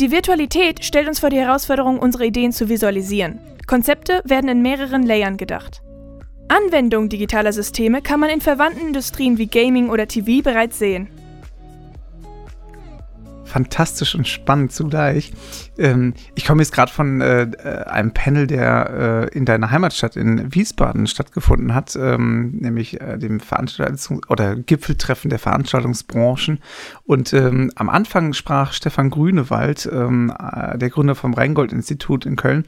Die 0.00 0.10
Virtualität 0.10 0.82
stellt 0.82 1.08
uns 1.08 1.20
vor 1.20 1.28
die 1.28 1.40
Herausforderung, 1.40 1.98
unsere 1.98 2.24
Ideen 2.24 2.52
zu 2.52 2.70
visualisieren. 2.70 3.38
Konzepte 3.66 4.22
werden 4.24 4.48
in 4.48 4.62
mehreren 4.62 5.02
Layern 5.02 5.36
gedacht. 5.36 5.82
Anwendung 6.48 7.10
digitaler 7.10 7.52
Systeme 7.52 8.00
kann 8.00 8.18
man 8.18 8.30
in 8.30 8.40
verwandten 8.40 8.86
Industrien 8.86 9.36
wie 9.36 9.48
Gaming 9.48 9.90
oder 9.90 10.08
TV 10.08 10.42
bereits 10.42 10.78
sehen 10.78 11.10
fantastisch 13.48 14.14
und 14.14 14.28
spannend 14.28 14.72
zugleich. 14.72 15.32
Ähm, 15.78 16.14
ich 16.34 16.44
komme 16.44 16.62
jetzt 16.62 16.72
gerade 16.72 16.92
von 16.92 17.20
äh, 17.20 17.42
äh, 17.42 17.84
einem 17.84 18.12
Panel, 18.12 18.46
der 18.46 19.28
äh, 19.32 19.36
in 19.36 19.44
deiner 19.44 19.70
Heimatstadt 19.70 20.16
in 20.16 20.54
Wiesbaden 20.54 21.06
stattgefunden 21.06 21.74
hat, 21.74 21.96
ähm, 21.96 22.50
nämlich 22.60 23.00
äh, 23.00 23.18
dem 23.18 23.40
Veranstaltungs- 23.40 24.28
oder 24.28 24.56
Gipfeltreffen 24.56 25.30
der 25.30 25.38
Veranstaltungsbranchen. 25.38 26.60
Und 27.04 27.32
ähm, 27.32 27.72
am 27.74 27.88
Anfang 27.88 28.32
sprach 28.32 28.72
Stefan 28.72 29.10
Grünewald, 29.10 29.88
ähm, 29.92 30.32
äh, 30.38 30.78
der 30.78 30.90
Gründer 30.90 31.14
vom 31.14 31.34
Rheingold-Institut 31.34 32.26
in 32.26 32.36
Köln, 32.36 32.64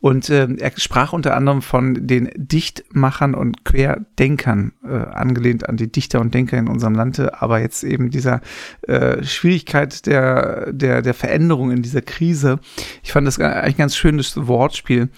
und 0.00 0.30
äh, 0.30 0.48
er 0.58 0.72
sprach 0.76 1.12
unter 1.12 1.36
anderem 1.36 1.60
von 1.60 2.06
den 2.06 2.30
Dichtmachern 2.34 3.34
und 3.34 3.64
Querdenkern, 3.64 4.72
äh, 4.82 4.88
angelehnt 4.88 5.68
an 5.68 5.76
die 5.76 5.92
Dichter 5.92 6.20
und 6.20 6.32
Denker 6.32 6.56
in 6.56 6.68
unserem 6.68 6.94
Lande, 6.94 7.40
aber 7.42 7.60
jetzt 7.60 7.84
eben 7.84 8.10
dieser 8.10 8.40
äh, 8.82 9.22
Schwierigkeit 9.22 10.06
der, 10.06 10.72
der, 10.72 11.02
der 11.02 11.14
Veränderung 11.14 11.70
in 11.70 11.82
dieser 11.82 12.00
Krise. 12.00 12.60
Ich 13.02 13.12
fand 13.12 13.26
das 13.26 13.38
eigentlich 13.38 13.74
ein 13.74 13.78
ganz 13.78 13.96
schönes 13.96 14.46
Wortspiel, 14.46 15.10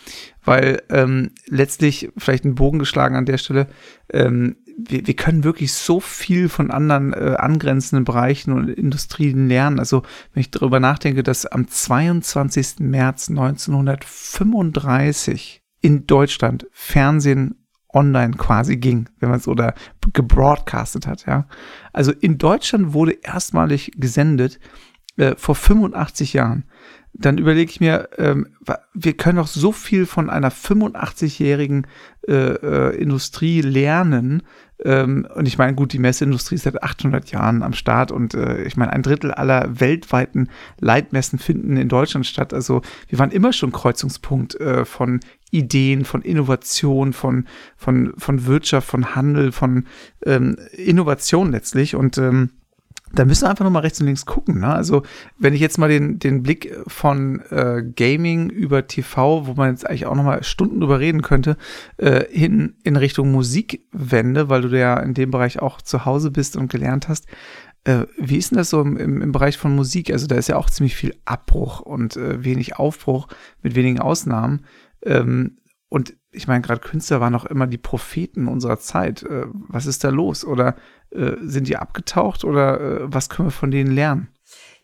weil 0.45 0.83
ähm, 0.91 1.31
letztlich 1.47 2.11
vielleicht 2.17 2.45
ein 2.45 2.57
Bogen 2.57 2.81
geschlagen 2.81 3.15
an 3.15 3.27
der 3.27 3.39
Stelle, 3.39 3.69
ähm, 4.13 4.57
wir, 4.77 5.07
wir 5.07 5.15
können 5.15 5.45
wirklich 5.45 5.73
so 5.73 6.01
viel 6.01 6.49
von 6.49 6.71
anderen 6.71 7.13
äh, 7.13 7.37
angrenzenden 7.39 8.05
Bereichen 8.05 8.53
und 8.53 8.69
Industrien 8.69 9.49
lernen. 9.49 9.79
Also 9.79 10.03
wenn 10.33 10.41
ich 10.41 10.51
darüber 10.51 10.81
nachdenke, 10.81 11.23
dass 11.23 11.47
am 11.47 11.69
22. 11.69 12.81
März 12.81 13.31
1935 13.31 15.63
in 15.81 16.07
Deutschland 16.07 16.67
Fernsehen 16.73 17.55
online 17.93 18.35
quasi 18.37 18.77
ging, 18.77 19.09
wenn 19.19 19.29
man 19.29 19.39
es 19.39 19.49
oder 19.49 19.75
gebroadcastet 20.13 21.07
hat, 21.07 21.27
ja. 21.27 21.47
Also 21.93 22.13
in 22.13 22.39
Deutschland 22.39 22.95
wurde 22.95 23.19
erstmalig 23.23 23.93
gesendet 23.97 24.59
äh, 25.17 25.35
vor 25.37 25.55
85 25.55 26.33
Jahren 26.33 26.65
dann 27.15 27.39
überlege 27.39 27.71
ich 27.71 27.81
mir, 27.81 28.09
ähm, 28.17 28.49
wir 28.95 29.17
können 29.17 29.37
doch 29.37 29.47
so 29.47 29.73
viel 29.73 30.07
von 30.07 30.31
einer 30.31 30.51
85-jährigen 30.51 31.87
äh, 32.29 32.35
äh, 32.35 32.97
Industrie 32.97 33.61
lernen. 33.61 34.43
Ähm, 34.85 35.27
und 35.35 35.47
ich 35.47 35.59
meine, 35.59 35.75
gut, 35.75 35.93
die 35.93 35.99
Messeindustrie 35.99 36.57
ist 36.57 36.65
seit 36.65 36.83
800 36.83 37.31
Jahren 37.31 37.63
am 37.63 37.73
Start 37.73 38.11
und 38.11 38.35
äh, 38.35 38.63
ich 38.65 38.77
meine, 38.77 38.93
ein 38.93 39.03
Drittel 39.03 39.33
aller 39.33 39.81
weltweiten 39.81 40.49
Leitmessen 40.81 41.39
finden 41.39 41.77
in 41.77 41.89
Deutschland 41.89 42.27
statt. 42.27 42.53
Also 42.53 42.83
wir 43.09 43.19
waren 43.19 43.31
immer 43.31 43.53
schon 43.53 43.73
Kreuzungspunkt 43.73 44.61
äh, 44.61 44.85
von 44.85 45.21
Ideen, 45.51 46.05
von 46.05 46.23
Innovation, 46.23 47.13
von, 47.13 47.47
von, 47.77 48.15
von 48.17 48.47
Wirtschaft, 48.47 48.89
von 48.89 49.15
Handel, 49.15 49.53
von 49.53 49.87
ähm, 50.25 50.57
Innovation 50.73 51.53
letztlich 51.53 51.95
und 51.95 52.19
ähm, 52.19 52.51
da 53.15 53.25
müssen 53.25 53.43
wir 53.45 53.51
einfach 53.51 53.65
nochmal 53.65 53.83
rechts 53.83 54.01
und 54.01 54.07
links 54.07 54.27
gucken. 54.27 54.61
Ne? 54.61 54.69
Also, 54.69 55.03
wenn 55.39 55.55
ich 55.55 55.61
jetzt 55.61 55.79
mal 55.79 55.89
den, 55.89 56.19
den 56.19 56.43
Blick 56.43 56.75
von 56.87 57.41
äh, 57.51 57.83
Gaming 57.95 58.51
über 58.51 58.87
TV, 58.87 59.47
wo 59.47 59.55
man 59.55 59.71
jetzt 59.71 59.87
eigentlich 59.87 60.07
auch 60.07 60.15
nochmal 60.15 60.43
Stunden 60.45 60.81
drüber 60.81 61.01
reden 61.01 61.23
könnte, 61.23 61.57
äh, 61.99 62.25
hin 62.31 62.77
in 62.83 62.97
Richtung 62.97 63.31
Musik 63.31 63.87
wende, 63.93 64.49
weil 64.49 64.63
du 64.63 64.79
ja 64.79 64.99
in 65.01 65.15
dem 65.15 65.31
Bereich 65.31 65.61
auch 65.61 65.83
zu 65.83 66.05
Hause 66.05 66.31
bist 66.31 66.57
und 66.57 66.71
gelernt 66.71 67.09
hast. 67.09 67.27
Äh, 67.85 68.07
wie 68.17 68.39
ist 68.39 68.51
denn 68.51 68.59
das 68.59 68.71
so 68.71 68.81
im, 68.81 68.97
im, 68.97 69.33
Bereich 69.33 69.59
von 69.59 69.75
Musik? 69.75 70.11
Also, 70.11 70.27
da 70.27 70.37
ist 70.37 70.49
ja 70.49 70.57
auch 70.57 70.71
ziemlich 70.71 70.97
viel 70.97 71.15
Abbruch 71.25 71.81
und 71.81 72.17
äh, 72.17 72.45
wenig 72.45 72.77
Aufbruch 72.77 73.29
mit 73.63 73.75
wenigen 73.75 74.01
Ausnahmen. 74.01 74.65
Ähm, 75.05 75.59
und 75.89 76.15
ich 76.33 76.49
meine, 76.49 76.63
gerade 76.63 76.81
Künstler 76.81 77.21
waren 77.21 77.35
auch 77.35 77.45
immer 77.45 77.67
die 77.67 77.79
Propheten 77.79 78.49
unserer 78.49 78.79
Zeit. 78.79 79.23
Äh, 79.23 79.47
was 79.53 79.87
ist 79.87 80.03
da 80.03 80.09
los? 80.09 80.45
Oder 80.45 80.77
äh, 81.11 81.33
sind 81.43 81.69
die 81.69 81.77
abgetaucht 81.77 82.45
oder 82.45 82.81
äh, 82.81 82.99
was 83.03 83.29
können 83.29 83.49
wir 83.49 83.53
von 83.53 83.71
denen 83.71 83.93
lernen? 83.93 84.29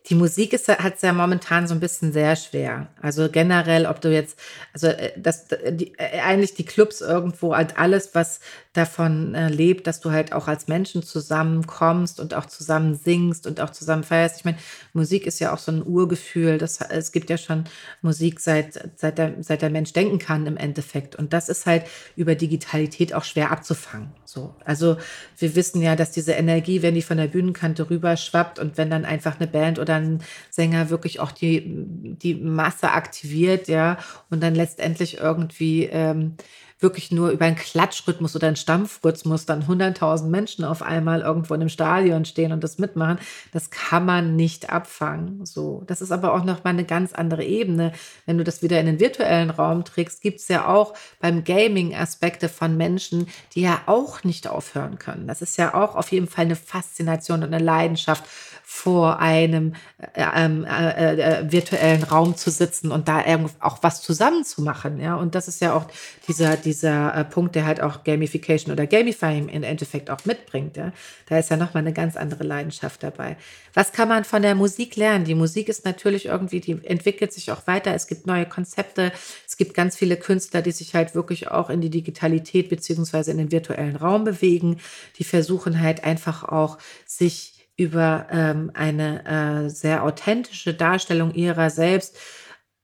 Die 0.08 0.14
Musik 0.14 0.54
hat 0.54 0.94
es 0.96 1.02
ja 1.02 1.12
momentan 1.12 1.66
so 1.66 1.74
ein 1.74 1.80
bisschen 1.80 2.12
sehr 2.12 2.34
schwer. 2.36 2.88
Also 3.02 3.28
generell, 3.30 3.84
ob 3.84 4.00
du 4.00 4.10
jetzt, 4.10 4.38
also 4.72 4.86
äh, 4.86 5.12
das, 5.18 5.48
die, 5.48 5.92
äh, 5.98 6.20
eigentlich 6.20 6.54
die 6.54 6.64
Clubs 6.64 7.00
irgendwo, 7.02 7.54
halt 7.54 7.78
alles, 7.78 8.14
was 8.14 8.40
davon 8.72 9.34
äh, 9.34 9.48
lebt, 9.48 9.86
dass 9.86 10.00
du 10.00 10.10
halt 10.10 10.32
auch 10.32 10.46
als 10.46 10.68
Menschen 10.68 11.02
zusammenkommst 11.02 12.20
und 12.20 12.34
auch 12.34 12.46
zusammen 12.46 12.94
singst 12.94 13.46
und 13.46 13.60
auch 13.60 13.70
zusammen 13.70 14.04
feierst. 14.04 14.38
Ich 14.38 14.44
meine, 14.44 14.58
Musik 14.92 15.26
ist 15.26 15.40
ja 15.40 15.52
auch 15.52 15.58
so 15.58 15.72
ein 15.72 15.84
Urgefühl. 15.84 16.58
Das, 16.58 16.80
es 16.80 17.12
gibt 17.12 17.30
ja 17.30 17.38
schon 17.38 17.64
Musik 18.02 18.40
seit, 18.40 18.90
seit, 18.96 19.18
der, 19.18 19.34
seit 19.40 19.62
der 19.62 19.70
Mensch 19.70 19.92
denken 19.92 20.18
kann 20.18 20.46
im 20.46 20.56
Endeffekt. 20.56 21.16
Und 21.16 21.32
das 21.32 21.48
ist 21.48 21.66
halt 21.66 21.84
über 22.14 22.34
Digitalität 22.34 23.14
auch 23.14 23.24
schwer 23.24 23.50
abzufangen. 23.50 24.12
So. 24.24 24.54
Also 24.64 24.98
wir 25.38 25.54
wissen 25.54 25.80
ja, 25.82 25.96
dass 25.96 26.10
diese 26.10 26.32
Energie, 26.32 26.82
wenn 26.82 26.94
die 26.94 27.02
von 27.02 27.16
der 27.16 27.28
Bühnenkante 27.28 27.88
rüber 27.88 28.16
schwappt 28.16 28.58
und 28.58 28.76
wenn 28.76 28.90
dann 28.90 29.04
einfach 29.04 29.40
eine 29.40 29.48
Band 29.48 29.78
oder 29.78 29.94
ein 29.96 30.22
Sänger 30.50 30.90
wirklich 30.90 31.20
auch 31.20 31.32
die, 31.32 31.64
die 31.66 32.34
Masse 32.34 32.90
aktiviert, 32.90 33.68
ja, 33.68 33.98
und 34.30 34.42
dann 34.42 34.54
letztendlich 34.54 35.18
irgendwie 35.18 35.84
ähm, 35.84 36.36
wirklich 36.80 37.10
nur 37.10 37.30
über 37.30 37.44
einen 37.44 37.56
Klatschrhythmus 37.56 38.36
oder 38.36 38.46
einen 38.46 38.56
Stampfrhythmus 38.56 39.46
dann 39.46 39.64
100.000 39.64 40.26
Menschen 40.26 40.64
auf 40.64 40.82
einmal 40.82 41.22
irgendwo 41.22 41.54
in 41.54 41.60
einem 41.60 41.70
Stadion 41.70 42.24
stehen 42.24 42.52
und 42.52 42.62
das 42.62 42.78
mitmachen, 42.78 43.18
das 43.52 43.70
kann 43.70 44.06
man 44.06 44.36
nicht 44.36 44.70
abfangen. 44.70 45.44
So, 45.44 45.82
das 45.86 46.00
ist 46.00 46.12
aber 46.12 46.34
auch 46.34 46.44
noch 46.44 46.64
mal 46.64 46.70
eine 46.70 46.84
ganz 46.84 47.12
andere 47.12 47.44
Ebene. 47.44 47.92
Wenn 48.26 48.38
du 48.38 48.44
das 48.44 48.62
wieder 48.62 48.78
in 48.78 48.86
den 48.86 49.00
virtuellen 49.00 49.50
Raum 49.50 49.84
trägst, 49.84 50.20
gibt 50.20 50.40
es 50.40 50.48
ja 50.48 50.66
auch 50.68 50.94
beim 51.20 51.44
Gaming 51.44 51.94
Aspekte 51.94 52.48
von 52.48 52.76
Menschen, 52.76 53.28
die 53.54 53.62
ja 53.62 53.80
auch 53.86 54.22
nicht 54.22 54.46
aufhören 54.46 54.98
können. 54.98 55.26
Das 55.26 55.42
ist 55.42 55.56
ja 55.56 55.74
auch 55.74 55.96
auf 55.96 56.12
jeden 56.12 56.28
Fall 56.28 56.44
eine 56.44 56.56
Faszination 56.56 57.42
und 57.42 57.52
eine 57.52 57.64
Leidenschaft 57.64 58.24
vor 58.70 59.18
einem 59.18 59.72
äh, 60.12 60.26
ähm, 60.34 60.66
äh, 60.66 61.14
äh, 61.14 61.50
virtuellen 61.50 62.02
Raum 62.02 62.36
zu 62.36 62.50
sitzen 62.50 62.92
und 62.92 63.08
da 63.08 63.24
auch 63.60 63.78
was 63.82 64.02
zusammen 64.02 64.44
zu 64.44 64.60
machen. 64.60 65.00
Ja, 65.00 65.16
und 65.16 65.34
das 65.34 65.48
ist 65.48 65.62
ja 65.62 65.72
auch 65.72 65.86
dieser, 66.28 66.58
dieser 66.58 67.14
äh, 67.14 67.24
Punkt, 67.24 67.54
der 67.54 67.64
halt 67.64 67.80
auch 67.80 68.04
Gamification 68.04 68.70
oder 68.70 68.86
Gamifying 68.86 69.48
im 69.48 69.62
Endeffekt 69.62 70.10
auch 70.10 70.22
mitbringt. 70.26 70.76
Ja, 70.76 70.92
da 71.30 71.38
ist 71.38 71.48
ja 71.48 71.56
nochmal 71.56 71.82
eine 71.82 71.94
ganz 71.94 72.14
andere 72.18 72.44
Leidenschaft 72.44 73.02
dabei. 73.02 73.38
Was 73.72 73.92
kann 73.92 74.10
man 74.10 74.24
von 74.24 74.42
der 74.42 74.54
Musik 74.54 74.96
lernen? 74.96 75.24
Die 75.24 75.34
Musik 75.34 75.70
ist 75.70 75.86
natürlich 75.86 76.26
irgendwie, 76.26 76.60
die 76.60 76.78
entwickelt 76.84 77.32
sich 77.32 77.50
auch 77.50 77.66
weiter. 77.66 77.94
Es 77.94 78.06
gibt 78.06 78.26
neue 78.26 78.44
Konzepte. 78.44 79.12
Es 79.46 79.56
gibt 79.56 79.72
ganz 79.72 79.96
viele 79.96 80.18
Künstler, 80.18 80.60
die 80.60 80.72
sich 80.72 80.94
halt 80.94 81.14
wirklich 81.14 81.50
auch 81.50 81.70
in 81.70 81.80
die 81.80 81.90
Digitalität 81.90 82.68
beziehungsweise 82.68 83.30
in 83.30 83.38
den 83.38 83.50
virtuellen 83.50 83.96
Raum 83.96 84.24
bewegen. 84.24 84.76
Die 85.16 85.24
versuchen 85.24 85.80
halt 85.80 86.04
einfach 86.04 86.44
auch 86.44 86.76
sich 87.06 87.57
über 87.78 88.26
ähm, 88.30 88.70
eine 88.74 89.24
äh, 89.24 89.70
sehr 89.70 90.02
authentische 90.02 90.74
Darstellung 90.74 91.32
ihrer 91.32 91.70
selbst 91.70 92.18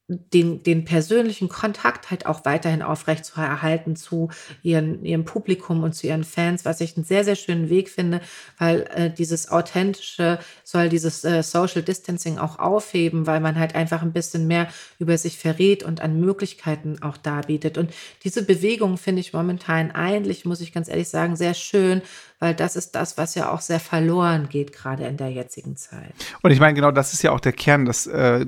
den, 0.06 0.62
den 0.62 0.84
persönlichen 0.84 1.48
Kontakt 1.48 2.10
halt 2.10 2.26
auch 2.26 2.44
weiterhin 2.44 2.82
aufrecht 2.82 3.24
zu 3.24 3.40
erhalten 3.40 3.96
zu 3.96 4.28
ihren, 4.62 5.02
ihrem 5.02 5.24
Publikum 5.24 5.82
und 5.82 5.94
zu 5.94 6.06
ihren 6.06 6.24
Fans, 6.24 6.66
was 6.66 6.82
ich 6.82 6.96
einen 6.96 7.06
sehr, 7.06 7.24
sehr 7.24 7.36
schönen 7.36 7.70
Weg 7.70 7.88
finde, 7.88 8.20
weil 8.58 8.82
äh, 8.94 9.10
dieses 9.10 9.50
Authentische 9.50 10.38
soll 10.62 10.90
dieses 10.90 11.24
äh, 11.24 11.42
Social 11.42 11.82
Distancing 11.82 12.36
auch 12.36 12.58
aufheben, 12.58 13.26
weil 13.26 13.40
man 13.40 13.58
halt 13.58 13.74
einfach 13.74 14.02
ein 14.02 14.12
bisschen 14.12 14.46
mehr 14.46 14.68
über 14.98 15.16
sich 15.16 15.38
verrät 15.38 15.82
und 15.82 16.02
an 16.02 16.20
Möglichkeiten 16.20 16.98
auch 17.00 17.16
darbietet. 17.16 17.78
Und 17.78 17.90
diese 18.24 18.44
Bewegung 18.44 18.98
finde 18.98 19.20
ich 19.20 19.32
momentan 19.32 19.90
eigentlich, 19.90 20.44
muss 20.44 20.60
ich 20.60 20.74
ganz 20.74 20.88
ehrlich 20.88 21.08
sagen, 21.08 21.34
sehr 21.34 21.54
schön, 21.54 22.02
weil 22.40 22.54
das 22.54 22.76
ist 22.76 22.94
das, 22.94 23.16
was 23.16 23.34
ja 23.34 23.50
auch 23.50 23.62
sehr 23.62 23.80
verloren 23.80 24.50
geht, 24.50 24.74
gerade 24.74 25.06
in 25.06 25.16
der 25.16 25.30
jetzigen 25.30 25.76
Zeit. 25.76 26.12
Und 26.42 26.50
ich 26.50 26.60
meine, 26.60 26.74
genau 26.74 26.90
das 26.90 27.14
ist 27.14 27.22
ja 27.22 27.32
auch 27.32 27.40
der 27.40 27.52
Kern, 27.52 27.86
dass, 27.86 28.06
äh, 28.06 28.44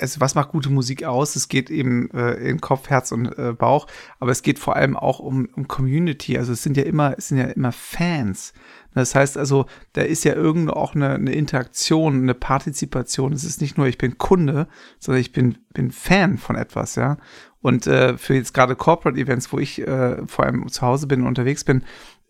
es, 0.00 0.20
was 0.20 0.34
macht 0.34 0.52
gute 0.52 0.70
Musik 0.70 0.85
aus? 1.04 1.36
Es 1.36 1.48
geht 1.48 1.70
eben 1.70 2.10
äh, 2.10 2.34
in 2.34 2.60
Kopf, 2.60 2.88
Herz 2.88 3.12
und 3.12 3.26
äh, 3.38 3.52
Bauch, 3.52 3.86
aber 4.18 4.30
es 4.30 4.42
geht 4.42 4.58
vor 4.58 4.76
allem 4.76 4.96
auch 4.96 5.18
um, 5.18 5.48
um 5.54 5.68
Community. 5.68 6.38
Also 6.38 6.52
es 6.52 6.62
sind 6.62 6.76
ja 6.76 6.84
immer, 6.84 7.14
es 7.16 7.28
sind 7.28 7.38
ja 7.38 7.44
immer 7.46 7.72
Fans. 7.72 8.52
Das 8.94 9.14
heißt 9.14 9.36
also, 9.36 9.66
da 9.92 10.02
ist 10.02 10.24
ja 10.24 10.34
irgendwo 10.34 10.72
auch 10.72 10.94
eine, 10.94 11.10
eine 11.10 11.32
Interaktion, 11.32 12.22
eine 12.22 12.34
Partizipation. 12.34 13.34
Es 13.34 13.44
ist 13.44 13.60
nicht 13.60 13.76
nur, 13.76 13.86
ich 13.86 13.98
bin 13.98 14.16
Kunde, 14.16 14.68
sondern 14.98 15.20
ich 15.20 15.32
bin, 15.32 15.58
bin 15.74 15.90
Fan 15.90 16.38
von 16.38 16.56
etwas, 16.56 16.94
ja. 16.94 17.18
Und 17.60 17.86
äh, 17.86 18.16
für 18.16 18.34
jetzt 18.34 18.54
gerade 18.54 18.74
Corporate 18.76 19.20
Events, 19.20 19.52
wo 19.52 19.58
ich 19.58 19.86
äh, 19.86 20.26
vor 20.26 20.46
allem 20.46 20.66
zu 20.68 20.82
Hause 20.82 21.06
bin 21.06 21.22
und 21.22 21.26
unterwegs 21.26 21.64
bin, 21.64 21.82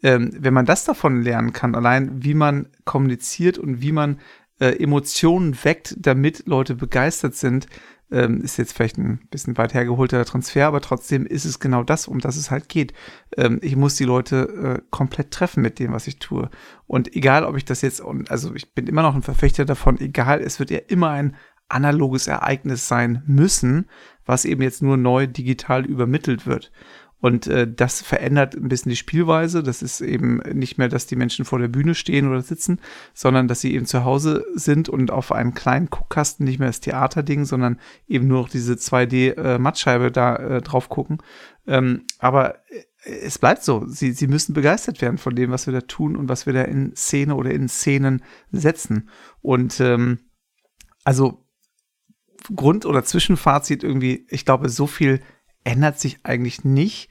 ähm, 0.02 0.30
wenn 0.38 0.54
man 0.54 0.66
das 0.66 0.84
davon 0.84 1.22
lernen 1.22 1.52
kann, 1.52 1.74
allein 1.74 2.24
wie 2.24 2.34
man 2.34 2.68
kommuniziert 2.84 3.58
und 3.58 3.80
wie 3.80 3.92
man 3.92 4.18
äh, 4.60 4.82
Emotionen 4.82 5.56
weckt, 5.64 5.94
damit 5.98 6.46
Leute 6.46 6.74
begeistert 6.74 7.34
sind, 7.34 7.66
ähm, 8.10 8.40
ist 8.42 8.56
jetzt 8.56 8.72
vielleicht 8.72 8.98
ein 8.98 9.26
bisschen 9.30 9.56
weit 9.58 9.74
hergeholter 9.74 10.24
Transfer, 10.24 10.66
aber 10.66 10.80
trotzdem 10.80 11.26
ist 11.26 11.44
es 11.44 11.58
genau 11.58 11.82
das, 11.82 12.06
um 12.06 12.20
das 12.20 12.36
es 12.36 12.50
halt 12.50 12.68
geht. 12.68 12.92
Ähm, 13.36 13.58
ich 13.62 13.74
muss 13.76 13.96
die 13.96 14.04
Leute 14.04 14.78
äh, 14.78 14.82
komplett 14.90 15.32
treffen 15.32 15.62
mit 15.62 15.78
dem, 15.78 15.92
was 15.92 16.06
ich 16.06 16.18
tue. 16.18 16.48
Und 16.86 17.14
egal, 17.16 17.44
ob 17.44 17.56
ich 17.56 17.64
das 17.64 17.82
jetzt, 17.82 18.02
also 18.28 18.54
ich 18.54 18.72
bin 18.74 18.86
immer 18.86 19.02
noch 19.02 19.14
ein 19.14 19.22
Verfechter 19.22 19.64
davon, 19.64 20.00
egal, 20.00 20.40
es 20.40 20.60
wird 20.60 20.70
ja 20.70 20.78
immer 20.86 21.10
ein 21.10 21.36
analoges 21.68 22.28
Ereignis 22.28 22.86
sein 22.86 23.22
müssen, 23.26 23.88
was 24.24 24.44
eben 24.44 24.62
jetzt 24.62 24.82
nur 24.82 24.96
neu 24.96 25.26
digital 25.26 25.84
übermittelt 25.84 26.46
wird. 26.46 26.70
Und 27.18 27.46
äh, 27.46 27.66
das 27.70 28.02
verändert 28.02 28.55
ein 28.55 28.68
bisschen 28.68 28.90
die 28.90 28.96
Spielweise. 28.96 29.62
Das 29.62 29.83
ist 29.83 30.00
eben 30.00 30.38
nicht 30.52 30.76
mehr, 30.76 30.88
dass 30.88 31.07
die 31.07 31.16
Menschen 31.16 31.44
vor 31.44 31.59
der 31.59 31.68
Bühne 31.68 31.94
stehen 31.94 32.29
oder 32.29 32.42
sitzen, 32.42 32.81
sondern 33.14 33.48
dass 33.48 33.61
sie 33.61 33.74
eben 33.74 33.87
zu 33.87 34.05
Hause 34.05 34.44
sind 34.55 34.88
und 34.88 35.11
auf 35.11 35.33
einem 35.33 35.55
kleinen 35.55 35.88
Guckkasten 35.88 36.44
nicht 36.44 36.59
mehr 36.59 36.68
das 36.68 36.81
Theaterding, 36.81 37.44
sondern 37.46 37.81
eben 38.07 38.29
nur 38.29 38.42
noch 38.42 38.48
diese 38.50 38.74
2D-Mattscheibe 38.74 40.07
äh, 40.07 40.12
da 40.12 40.37
äh, 40.37 40.62
drauf 40.62 40.88
gucken. 40.88 41.18
Ähm, 41.66 42.05
aber 42.18 42.57
äh, 42.70 42.83
es 43.22 43.38
bleibt 43.38 43.62
so. 43.62 43.85
Sie, 43.87 44.12
sie 44.12 44.26
müssen 44.26 44.52
begeistert 44.52 45.00
werden 45.00 45.18
von 45.18 45.35
dem, 45.35 45.50
was 45.50 45.66
wir 45.66 45.72
da 45.72 45.81
tun 45.81 46.16
und 46.16 46.29
was 46.29 46.44
wir 46.44 46.52
da 46.52 46.62
in 46.62 46.94
Szene 46.96 47.35
oder 47.35 47.50
in 47.50 47.68
Szenen 47.68 48.22
setzen. 48.50 49.09
Und 49.40 49.81
ähm, 49.81 50.18
also 51.05 51.46
Grund- 52.55 52.87
oder 52.87 53.05
Zwischenfazit 53.05 53.83
irgendwie, 53.83 54.26
ich 54.29 54.44
glaube, 54.44 54.68
so 54.68 54.87
viel 54.87 55.20
ändert 55.66 55.98
sich 55.98 56.18
eigentlich 56.22 56.64
nicht. 56.64 57.11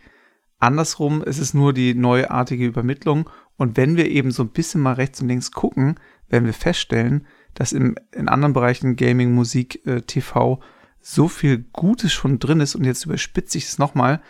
Andersrum 0.59 1.21
ist 1.21 1.39
es 1.39 1.53
nur 1.53 1.73
die 1.73 1.93
neuartige 1.93 2.65
Übermittlung. 2.65 3.29
Und 3.57 3.77
wenn 3.77 3.97
wir 3.97 4.09
eben 4.09 4.31
so 4.31 4.43
ein 4.43 4.49
bisschen 4.49 4.81
mal 4.81 4.93
rechts 4.93 5.21
und 5.21 5.27
links 5.27 5.51
gucken, 5.51 5.99
werden 6.29 6.45
wir 6.45 6.53
feststellen, 6.53 7.27
dass 7.53 7.73
im, 7.73 7.95
in 8.11 8.27
anderen 8.27 8.53
Bereichen 8.53 8.95
Gaming, 8.95 9.33
Musik, 9.33 9.85
äh, 9.85 10.01
TV 10.01 10.61
so 11.01 11.27
viel 11.27 11.65
Gutes 11.71 12.13
schon 12.13 12.39
drin 12.39 12.61
ist. 12.61 12.75
Und 12.75 12.85
jetzt 12.85 13.05
überspitze 13.05 13.57
ich 13.57 13.65
es 13.65 13.77
nochmal. 13.77 14.21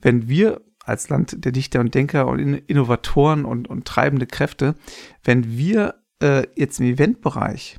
Wenn 0.00 0.28
wir 0.28 0.62
als 0.84 1.08
Land 1.08 1.44
der 1.44 1.52
Dichter 1.52 1.80
und 1.80 1.94
Denker 1.94 2.26
und 2.26 2.38
Innovatoren 2.38 3.44
und, 3.44 3.68
und 3.68 3.84
treibende 3.84 4.26
Kräfte, 4.26 4.76
wenn 5.22 5.56
wir 5.56 6.02
äh, 6.20 6.46
jetzt 6.56 6.80
im 6.80 6.86
Eventbereich 6.86 7.78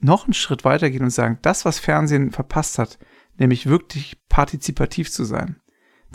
noch 0.00 0.24
einen 0.24 0.34
Schritt 0.34 0.64
weitergehen 0.64 1.04
und 1.04 1.10
sagen, 1.10 1.38
das, 1.42 1.64
was 1.64 1.78
Fernsehen 1.78 2.30
verpasst 2.30 2.78
hat, 2.78 2.98
nämlich 3.36 3.66
wirklich 3.66 4.16
partizipativ 4.28 5.10
zu 5.10 5.24
sein, 5.24 5.56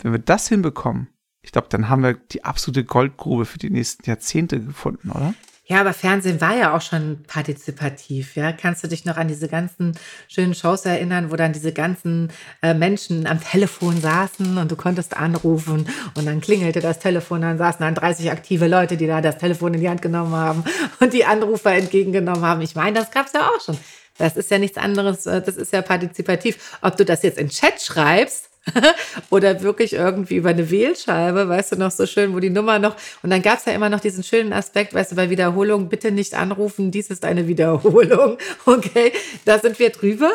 wenn 0.02 0.12
wir 0.12 0.18
das 0.18 0.48
hinbekommen, 0.48 1.08
ich 1.42 1.52
glaube, 1.52 1.68
dann 1.70 1.88
haben 1.88 2.02
wir 2.02 2.14
die 2.14 2.44
absolute 2.44 2.84
Goldgrube 2.84 3.44
für 3.44 3.58
die 3.58 3.70
nächsten 3.70 4.08
Jahrzehnte 4.08 4.60
gefunden, 4.60 5.10
oder? 5.10 5.34
Ja, 5.68 5.80
aber 5.80 5.92
Fernsehen 5.92 6.40
war 6.40 6.56
ja 6.56 6.74
auch 6.74 6.80
schon 6.80 7.24
partizipativ. 7.26 8.36
Ja, 8.36 8.52
kannst 8.52 8.82
du 8.82 8.88
dich 8.88 9.04
noch 9.04 9.18
an 9.18 9.28
diese 9.28 9.48
ganzen 9.48 9.98
schönen 10.26 10.54
Shows 10.54 10.86
erinnern, 10.86 11.30
wo 11.30 11.36
dann 11.36 11.52
diese 11.52 11.74
ganzen 11.74 12.32
äh, 12.62 12.72
Menschen 12.72 13.26
am 13.26 13.38
Telefon 13.38 14.00
saßen 14.00 14.56
und 14.56 14.70
du 14.70 14.76
konntest 14.76 15.14
anrufen 15.18 15.86
und 16.14 16.24
dann 16.24 16.40
klingelte 16.40 16.80
das 16.80 17.00
Telefon, 17.00 17.42
dann 17.42 17.58
saßen 17.58 17.80
dann 17.80 17.94
30 17.94 18.30
aktive 18.30 18.66
Leute, 18.66 18.96
die 18.96 19.06
da 19.06 19.20
das 19.20 19.36
Telefon 19.36 19.74
in 19.74 19.80
die 19.80 19.90
Hand 19.90 20.00
genommen 20.00 20.34
haben 20.34 20.64
und 21.00 21.12
die 21.12 21.26
Anrufer 21.26 21.74
entgegengenommen 21.74 22.42
haben. 22.42 22.62
Ich 22.62 22.74
meine, 22.74 22.98
das 22.98 23.10
gab's 23.10 23.34
ja 23.34 23.46
auch 23.50 23.60
schon. 23.60 23.76
Das 24.18 24.36
ist 24.36 24.50
ja 24.50 24.58
nichts 24.58 24.76
anderes, 24.76 25.26
äh, 25.26 25.40
das 25.40 25.56
ist 25.56 25.72
ja 25.72 25.80
partizipativ. 25.80 26.76
Ob 26.82 26.96
du 26.96 27.04
das 27.04 27.22
jetzt 27.22 27.38
in 27.38 27.48
Chat 27.48 27.80
schreibst 27.80 28.47
oder 29.30 29.62
wirklich 29.62 29.92
irgendwie 29.92 30.36
über 30.36 30.50
eine 30.50 30.70
Wählscheibe, 30.70 31.48
weißt 31.48 31.72
du, 31.72 31.76
noch 31.76 31.90
so 31.90 32.06
schön, 32.06 32.34
wo 32.34 32.40
die 32.40 32.50
Nummer 32.50 32.78
noch. 32.78 32.96
Und 33.22 33.30
dann 33.30 33.42
gab 33.42 33.58
es 33.58 33.64
ja 33.64 33.72
immer 33.72 33.88
noch 33.88 34.00
diesen 34.00 34.22
schönen 34.22 34.52
Aspekt, 34.52 34.94
weißt 34.94 35.12
du, 35.12 35.16
bei 35.16 35.30
Wiederholung 35.30 35.88
bitte 35.88 36.10
nicht 36.10 36.34
anrufen, 36.34 36.90
dies 36.90 37.10
ist 37.10 37.24
eine 37.24 37.46
Wiederholung. 37.46 38.38
Okay, 38.66 39.12
da 39.44 39.58
sind 39.58 39.78
wir 39.78 39.90
drüber. 39.90 40.30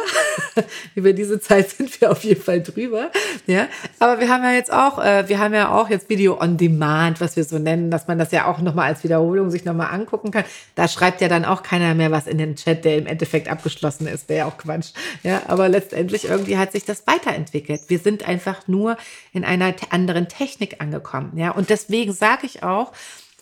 über 0.95 1.13
diese 1.13 1.39
Zeit 1.39 1.69
sind 1.69 1.99
wir 2.01 2.11
auf 2.11 2.23
jeden 2.23 2.41
Fall 2.41 2.61
drüber. 2.61 3.11
Ja, 3.47 3.67
aber 3.99 4.19
wir 4.19 4.29
haben 4.29 4.43
ja 4.43 4.53
jetzt 4.53 4.71
auch, 4.71 5.03
äh, 5.03 5.27
wir 5.27 5.39
haben 5.39 5.53
ja 5.53 5.71
auch 5.71 5.89
jetzt 5.89 6.09
Video 6.09 6.39
on 6.39 6.57
Demand, 6.57 7.21
was 7.21 7.35
wir 7.35 7.43
so 7.43 7.59
nennen, 7.59 7.91
dass 7.91 8.07
man 8.07 8.17
das 8.17 8.31
ja 8.31 8.45
auch 8.45 8.59
nochmal 8.59 8.87
als 8.87 9.03
Wiederholung 9.03 9.51
sich 9.51 9.65
nochmal 9.65 9.93
angucken 9.93 10.31
kann. 10.31 10.45
Da 10.75 10.87
schreibt 10.87 11.21
ja 11.21 11.27
dann 11.27 11.45
auch 11.45 11.63
keiner 11.63 11.93
mehr 11.93 12.11
was 12.11 12.27
in 12.27 12.37
den 12.37 12.55
Chat, 12.55 12.85
der 12.85 12.97
im 12.97 13.07
Endeffekt 13.07 13.49
abgeschlossen 13.49 14.07
ist. 14.07 14.29
Wäre 14.29 14.39
ja 14.39 14.45
auch 14.45 14.57
Quatsch. 14.57 14.91
Ja, 15.23 15.43
aber 15.47 15.69
letztendlich 15.69 16.25
irgendwie 16.25 16.57
hat 16.57 16.71
sich 16.71 16.85
das 16.85 17.05
weiterentwickelt. 17.07 17.81
Wir 17.87 17.99
sind 17.99 18.22
einfach 18.25 18.67
nur 18.67 18.97
in 19.31 19.43
einer 19.45 19.73
anderen 19.89 20.27
Technik 20.27 20.81
angekommen. 20.81 21.37
Ja, 21.37 21.51
und 21.51 21.69
deswegen 21.69 22.13
sage 22.13 22.45
ich 22.45 22.63
auch, 22.63 22.93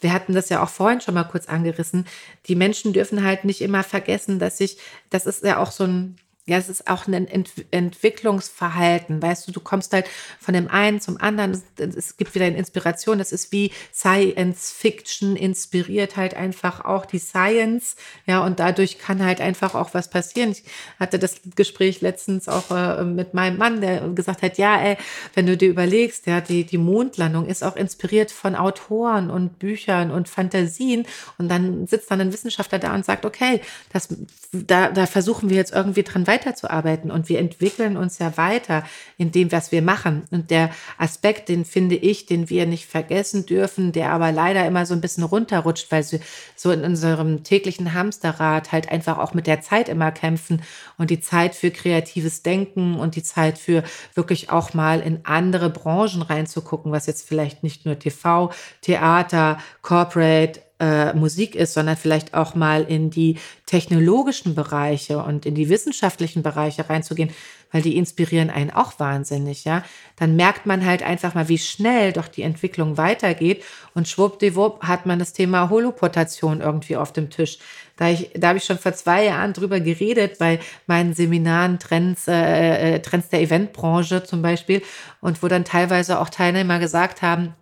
wir 0.01 0.13
hatten 0.13 0.33
das 0.33 0.49
ja 0.49 0.63
auch 0.63 0.69
vorhin 0.69 0.99
schon 0.99 1.13
mal 1.13 1.23
kurz 1.23 1.47
angerissen. 1.47 2.07
Die 2.47 2.55
Menschen 2.55 2.91
dürfen 2.91 3.23
halt 3.23 3.45
nicht 3.45 3.61
immer 3.61 3.83
vergessen, 3.83 4.39
dass 4.39 4.57
sich, 4.57 4.77
das 5.09 5.25
ist 5.25 5.43
ja 5.43 5.59
auch 5.59 5.71
so 5.71 5.85
ein, 5.85 6.15
ja, 6.47 6.58
es 6.58 6.69
ist 6.69 6.89
auch 6.89 7.06
ein 7.08 7.27
Ent 7.27 7.51
Entwicklungsverhalten. 7.69 9.21
Weißt 9.21 9.47
du, 9.47 9.51
du 9.51 9.60
kommst 9.60 9.93
halt 9.93 10.08
von 10.39 10.56
dem 10.56 10.67
einen 10.69 10.99
zum 10.99 11.21
anderen. 11.21 11.62
Es 11.77 12.17
gibt 12.17 12.34
wieder 12.34 12.45
eine 12.45 12.58
Inspiration. 12.58 13.19
Das 13.19 13.32
ist 13.32 13.51
wie 13.51 13.71
Science 13.93 14.71
Fiction 14.71 15.36
inspiriert 15.36 16.17
halt 16.17 16.34
einfach 16.34 16.84
auch 16.84 17.06
die 17.06 17.19
Science. 17.19 17.95
Ja, 18.25 18.43
und 18.43 18.60
dadurch 18.60 18.97
kann 18.97 19.23
halt 19.23 19.39
einfach 19.39 19.75
auch 19.75 19.93
was 19.93 20.10
passieren. 20.10 20.51
Ich 20.51 20.63
hatte 20.99 21.19
das 21.19 21.36
Gespräch 21.56 22.01
letztens 22.01 22.47
auch 22.47 22.71
äh, 22.71 23.04
mit 23.04 23.36
meinem 23.36 23.58
Mann, 23.60 23.80
der 23.80 24.10
gesagt 24.10 24.41
hat, 24.41 24.58
ja, 24.58 24.82
ey, 24.82 24.97
wenn 25.36 25.45
du 25.45 25.56
dir 25.56 25.69
überlegst, 25.69 26.25
ja, 26.25 26.41
die, 26.41 26.63
die 26.63 26.80
Mondlandung 26.80 27.45
ist 27.45 27.63
auch 27.63 27.75
inspiriert 27.75 28.32
von 28.32 28.56
Autoren 28.56 29.30
und 29.30 29.60
Büchern 29.60 30.10
und 30.10 30.27
Fantasien. 30.27 31.06
Und 31.38 31.49
dann 31.49 31.86
sitzt 31.86 32.10
dann 32.10 32.19
ein 32.19 32.34
Wissenschaftler 32.34 32.80
da 32.80 32.95
und 32.95 33.06
sagt, 33.06 33.25
okay, 33.25 33.62
das, 33.93 34.10
da, 34.51 34.89
da 34.89 35.06
versuchen 35.06 35.51
wir 35.51 35.58
jetzt 35.58 35.71
irgendwie 35.71 36.01
dran 36.01 36.25
weiterzuarbeiten. 36.31 37.11
Und 37.11 37.27
wir 37.29 37.39
entwickeln 37.39 37.97
uns 37.97 38.19
ja 38.19 38.37
weiter 38.37 38.83
in 39.17 39.31
dem, 39.31 39.51
was 39.51 39.71
wir 39.71 39.81
machen. 39.81 40.23
Und 40.31 40.49
der 40.49 40.69
Aspekt, 40.97 41.49
den 41.49 41.65
finde 41.65 41.95
ich, 41.95 42.25
den 42.25 42.49
wir 42.49 42.65
nicht 42.65 42.85
vergessen 42.85 43.45
dürfen, 43.45 43.91
der 43.91 44.11
aber 44.11 44.31
leider 44.31 44.65
immer 44.65 44.85
so 44.85 44.93
ein 44.93 45.01
bisschen 45.01 45.23
runterrutscht, 45.23 45.91
weil 45.91 46.03
sie 46.03 46.21
so 46.55 46.71
in 46.71 46.83
unserem 46.83 47.43
täglichen 47.43 47.93
Hamsterrad 47.93 48.71
halt 48.71 48.89
einfach 48.89 49.17
auch 49.17 49.33
mit 49.33 49.47
der 49.47 49.61
Zeit 49.61 49.89
immer 49.89 50.11
kämpfen 50.11 50.61
und 50.97 51.09
die 51.09 51.19
Zeit 51.19 51.53
für 51.53 51.71
kreatives 51.71 52.43
Denken 52.43 52.95
und 52.95 53.15
die 53.15 53.23
Zeit 53.23 53.57
für 53.57 53.83
wirklich 54.13 54.49
auch 54.49 54.73
mal 54.73 55.01
in 55.01 55.19
andere 55.23 55.69
Branchen 55.69 56.21
reinzugucken, 56.21 56.91
was 56.91 57.07
jetzt 57.07 57.27
vielleicht 57.27 57.63
nicht 57.63 57.85
nur 57.85 57.99
TV, 57.99 58.51
Theater, 58.81 59.57
Corporate, 59.81 60.61
äh, 60.81 61.13
Musik 61.13 61.55
ist, 61.55 61.73
sondern 61.75 61.95
vielleicht 61.95 62.33
auch 62.33 62.55
mal 62.55 62.83
in 62.83 63.11
die 63.11 63.37
technologischen 63.67 64.55
Bereiche 64.55 65.19
und 65.19 65.45
in 65.45 65.53
die 65.53 65.69
wissenschaftlichen 65.69 66.41
Bereiche 66.41 66.89
reinzugehen, 66.89 67.29
weil 67.71 67.83
die 67.83 67.97
inspirieren 67.97 68.49
einen 68.49 68.71
auch 68.71 68.99
wahnsinnig, 68.99 69.63
ja. 69.63 69.83
Dann 70.17 70.35
merkt 70.35 70.65
man 70.65 70.83
halt 70.83 71.03
einfach 71.03 71.35
mal, 71.35 71.47
wie 71.49 71.59
schnell 71.59 72.13
doch 72.13 72.27
die 72.27 72.41
Entwicklung 72.41 72.97
weitergeht 72.97 73.63
und 73.93 74.07
schwuppdiwupp 74.07 74.83
hat 74.83 75.05
man 75.05 75.19
das 75.19 75.33
Thema 75.33 75.69
Holoportation 75.69 76.61
irgendwie 76.61 76.97
auf 76.97 77.13
dem 77.13 77.29
Tisch. 77.29 77.59
Da, 77.97 78.11
da 78.35 78.49
habe 78.49 78.57
ich 78.57 78.63
schon 78.63 78.79
vor 78.79 78.93
zwei 78.93 79.25
Jahren 79.25 79.53
drüber 79.53 79.79
geredet 79.79 80.39
bei 80.39 80.59
meinen 80.87 81.13
Seminaren 81.13 81.77
Trends, 81.77 82.27
äh, 82.27 82.95
äh 82.95 82.99
Trends 83.01 83.29
der 83.29 83.41
Eventbranche 83.41 84.23
zum 84.23 84.41
Beispiel 84.41 84.81
und 85.21 85.43
wo 85.43 85.47
dann 85.47 85.63
teilweise 85.63 86.19
auch 86.19 86.29
Teilnehmer 86.29 86.79
gesagt 86.79 87.21
haben, 87.21 87.53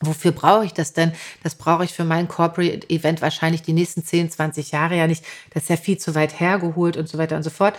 Wofür 0.00 0.32
brauche 0.32 0.64
ich 0.64 0.74
das 0.74 0.92
denn? 0.92 1.12
Das 1.42 1.54
brauche 1.54 1.84
ich 1.84 1.92
für 1.92 2.04
mein 2.04 2.28
Corporate 2.28 2.88
Event 2.90 3.22
wahrscheinlich 3.22 3.62
die 3.62 3.72
nächsten 3.72 4.04
10, 4.04 4.30
20 4.30 4.72
Jahre 4.72 4.96
ja 4.96 5.06
nicht. 5.06 5.24
Das 5.50 5.64
ist 5.64 5.68
ja 5.70 5.76
viel 5.76 5.98
zu 5.98 6.14
weit 6.14 6.40
hergeholt 6.40 6.96
und 6.96 7.08
so 7.08 7.16
weiter 7.16 7.36
und 7.36 7.42
so 7.42 7.50
fort 7.50 7.78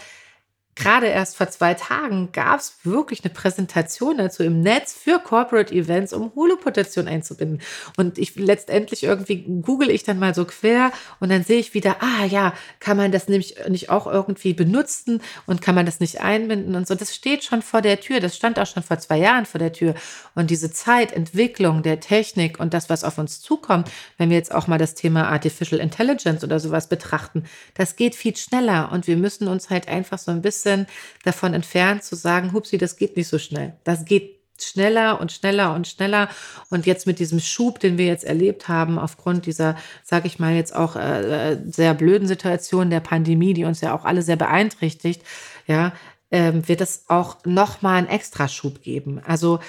gerade 0.76 1.08
erst 1.08 1.38
vor 1.38 1.50
zwei 1.50 1.74
Tagen 1.74 2.30
gab 2.34 2.60
es 2.60 2.76
wirklich 2.84 3.24
eine 3.24 3.34
Präsentation 3.34 4.18
dazu 4.18 4.44
im 4.44 4.60
Netz 4.60 4.94
für 4.94 5.20
Corporate 5.20 5.74
Events, 5.74 6.12
um 6.12 6.34
Holopotation 6.36 7.08
einzubinden. 7.08 7.62
Und 7.96 8.18
ich 8.18 8.36
letztendlich 8.36 9.04
irgendwie 9.04 9.46
google 9.62 9.90
ich 9.90 10.04
dann 10.04 10.20
mal 10.20 10.36
so 10.36 10.44
quer 10.44 10.92
und 11.22 11.30
dann 11.30 11.44
sehe 11.44 11.60
ich 11.60 11.74
wieder, 11.74 11.98
ah 12.02 12.26
ja, 12.26 12.54
kann 12.82 12.98
man 12.98 13.14
das 13.14 13.30
nämlich 13.30 13.56
nicht 13.70 13.90
auch 13.90 14.06
irgendwie 14.06 14.54
benutzen 14.54 15.22
und 15.46 15.62
kann 15.62 15.76
man 15.76 15.86
das 15.86 16.02
nicht 16.02 16.20
einbinden 16.20 16.76
und 16.76 16.88
so. 16.88 16.96
Das 16.96 17.16
steht 17.16 17.46
schon 17.46 17.62
vor 17.62 17.82
der 17.82 18.02
Tür. 18.02 18.20
Das 18.20 18.36
stand 18.36 18.60
auch 18.60 18.68
schon 18.68 18.84
vor 18.84 19.00
zwei 19.00 19.18
Jahren 19.18 19.46
vor 19.46 19.60
der 19.60 19.72
Tür. 19.72 19.96
Und 20.36 20.50
diese 20.50 20.72
Zeitentwicklung 20.72 21.84
der 21.84 22.02
Technik 22.02 22.60
und 22.60 22.74
das, 22.74 22.90
was 22.90 23.06
auf 23.06 23.18
uns 23.18 23.40
zukommt, 23.40 23.90
wenn 24.18 24.30
wir 24.30 24.38
jetzt 24.38 24.54
auch 24.54 24.68
mal 24.68 24.78
das 24.78 24.94
Thema 24.94 25.30
Artificial 25.30 25.80
Intelligence 25.80 26.44
oder 26.44 26.60
sowas 26.60 26.90
betrachten, 26.90 27.46
das 27.76 27.96
geht 27.96 28.16
viel 28.16 28.36
schneller 28.36 28.92
und 28.92 29.08
wir 29.08 29.16
müssen 29.16 29.48
uns 29.48 29.70
halt 29.70 29.88
einfach 29.88 30.18
so 30.18 30.32
ein 30.32 30.42
bisschen 30.42 30.65
bisschen 30.66 30.88
davon 31.24 31.54
entfernt 31.54 32.04
zu 32.04 32.16
sagen, 32.16 32.54
hupsi, 32.54 32.78
das 32.78 32.98
geht 32.98 33.16
nicht 33.16 33.28
so 33.28 33.38
schnell. 33.38 33.74
Das 33.84 34.06
geht 34.06 34.36
schneller 34.60 35.20
und 35.20 35.32
schneller 35.32 35.74
und 35.74 35.88
schneller. 35.88 36.30
Und 36.70 36.86
jetzt 36.86 37.08
mit 37.08 37.20
diesem 37.20 37.40
Schub, 37.40 37.80
den 37.80 37.98
wir 37.98 38.06
jetzt 38.06 38.24
erlebt 38.24 38.68
haben, 38.68 38.98
aufgrund 38.98 39.46
dieser, 39.46 39.76
sage 40.04 40.28
ich 40.28 40.40
mal, 40.40 40.54
jetzt 40.54 40.76
auch 40.76 40.96
äh, 40.96 41.58
sehr 41.66 41.94
blöden 41.94 42.28
Situation 42.28 42.90
der 42.90 43.02
Pandemie, 43.02 43.54
die 43.54 43.66
uns 43.66 43.82
ja 43.82 43.94
auch 43.94 44.06
alle 44.06 44.22
sehr 44.22 44.38
beeinträchtigt, 44.38 45.22
ja, 45.68 45.94
äh, 46.30 46.54
wird 46.54 46.82
es 46.82 47.06
auch 47.10 47.38
nochmal 47.46 47.98
einen 47.98 48.08
Extraschub 48.08 48.82
geben. 48.82 49.22
Also 49.26 49.60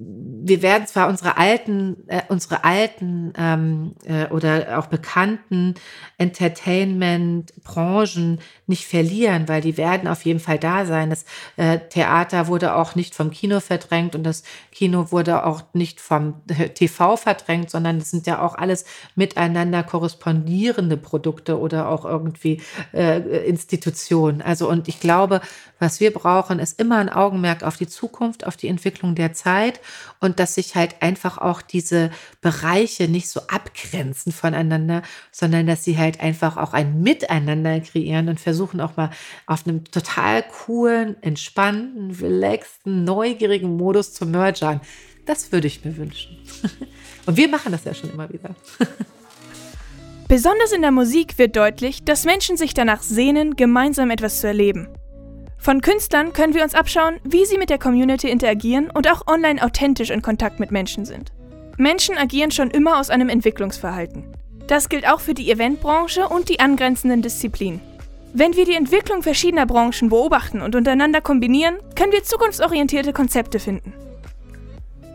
wir 0.00 0.62
werden 0.62 0.86
zwar 0.86 1.08
unsere 1.08 1.38
alten, 1.38 2.04
äh, 2.06 2.22
unsere 2.28 2.62
alten 2.62 3.32
ähm, 3.36 3.96
äh, 4.04 4.28
oder 4.28 4.78
auch 4.78 4.86
bekannten 4.86 5.74
Entertainment-Branchen 6.18 8.38
nicht 8.68 8.86
verlieren, 8.86 9.48
weil 9.48 9.60
die 9.60 9.76
werden 9.76 10.06
auf 10.06 10.24
jeden 10.24 10.38
Fall 10.38 10.60
da 10.60 10.86
sein. 10.86 11.10
Das 11.10 11.24
äh, 11.56 11.80
Theater 11.80 12.46
wurde 12.46 12.76
auch 12.76 12.94
nicht 12.94 13.16
vom 13.16 13.32
Kino 13.32 13.58
verdrängt 13.58 14.14
und 14.14 14.22
das 14.22 14.44
Kino 14.70 15.10
wurde 15.10 15.44
auch 15.44 15.62
nicht 15.72 16.00
vom 16.00 16.42
TV 16.74 17.16
verdrängt, 17.16 17.70
sondern 17.70 17.98
es 17.98 18.12
sind 18.12 18.28
ja 18.28 18.40
auch 18.40 18.54
alles 18.54 18.84
miteinander 19.16 19.82
korrespondierende 19.82 20.96
Produkte 20.96 21.58
oder 21.58 21.88
auch 21.88 22.04
irgendwie 22.04 22.62
äh, 22.92 23.48
Institutionen. 23.48 24.42
Also 24.42 24.70
und 24.70 24.86
ich 24.86 25.00
glaube, 25.00 25.40
was 25.80 25.98
wir 25.98 26.12
brauchen, 26.12 26.60
ist 26.60 26.80
immer 26.80 26.98
ein 26.98 27.08
Augenmerk 27.08 27.64
auf 27.64 27.76
die 27.76 27.88
Zukunft, 27.88 28.46
auf 28.46 28.56
die 28.56 28.68
Entwicklung 28.68 29.16
der 29.16 29.32
Zeit 29.32 29.80
und 30.20 30.40
dass 30.40 30.54
sich 30.54 30.74
halt 30.74 31.02
einfach 31.02 31.38
auch 31.38 31.62
diese 31.62 32.10
Bereiche 32.40 33.08
nicht 33.08 33.28
so 33.28 33.40
abgrenzen 33.48 34.32
voneinander, 34.32 35.02
sondern 35.32 35.66
dass 35.66 35.84
sie 35.84 35.98
halt 35.98 36.20
einfach 36.20 36.56
auch 36.56 36.72
ein 36.72 37.00
Miteinander 37.00 37.80
kreieren 37.80 38.28
und 38.28 38.40
versuchen 38.40 38.80
auch 38.80 38.96
mal 38.96 39.10
auf 39.46 39.66
einem 39.66 39.84
total 39.84 40.42
coolen, 40.42 41.22
entspannten, 41.22 42.10
relaxten, 42.10 43.04
neugierigen 43.04 43.76
Modus 43.76 44.12
zu 44.12 44.26
mergern. 44.26 44.80
Das 45.26 45.52
würde 45.52 45.66
ich 45.66 45.84
mir 45.84 45.96
wünschen. 45.96 46.38
Und 47.26 47.36
wir 47.36 47.48
machen 47.48 47.72
das 47.72 47.84
ja 47.84 47.92
schon 47.92 48.10
immer 48.10 48.30
wieder. 48.30 48.54
Besonders 50.28 50.72
in 50.72 50.80
der 50.80 50.90
Musik 50.90 51.36
wird 51.36 51.56
deutlich, 51.56 52.02
dass 52.04 52.24
Menschen 52.24 52.56
sich 52.56 52.72
danach 52.72 53.02
sehnen, 53.02 53.54
gemeinsam 53.54 54.10
etwas 54.10 54.40
zu 54.40 54.46
erleben. 54.46 54.88
Von 55.58 55.80
Künstlern 55.80 56.32
können 56.32 56.54
wir 56.54 56.62
uns 56.62 56.74
abschauen, 56.74 57.18
wie 57.24 57.44
sie 57.44 57.58
mit 57.58 57.68
der 57.68 57.78
Community 57.78 58.30
interagieren 58.30 58.90
und 58.90 59.10
auch 59.10 59.26
online 59.26 59.62
authentisch 59.62 60.10
in 60.10 60.22
Kontakt 60.22 60.60
mit 60.60 60.70
Menschen 60.70 61.04
sind. 61.04 61.32
Menschen 61.76 62.16
agieren 62.16 62.50
schon 62.50 62.70
immer 62.70 62.98
aus 62.98 63.10
einem 63.10 63.28
Entwicklungsverhalten. 63.28 64.24
Das 64.68 64.88
gilt 64.88 65.08
auch 65.08 65.20
für 65.20 65.34
die 65.34 65.50
Eventbranche 65.50 66.28
und 66.28 66.48
die 66.48 66.60
angrenzenden 66.60 67.22
Disziplinen. 67.22 67.80
Wenn 68.32 68.54
wir 68.54 68.66
die 68.66 68.74
Entwicklung 68.74 69.22
verschiedener 69.22 69.66
Branchen 69.66 70.10
beobachten 70.10 70.60
und 70.60 70.74
untereinander 70.76 71.20
kombinieren, 71.20 71.78
können 71.96 72.12
wir 72.12 72.22
zukunftsorientierte 72.22 73.12
Konzepte 73.12 73.58
finden. 73.58 73.92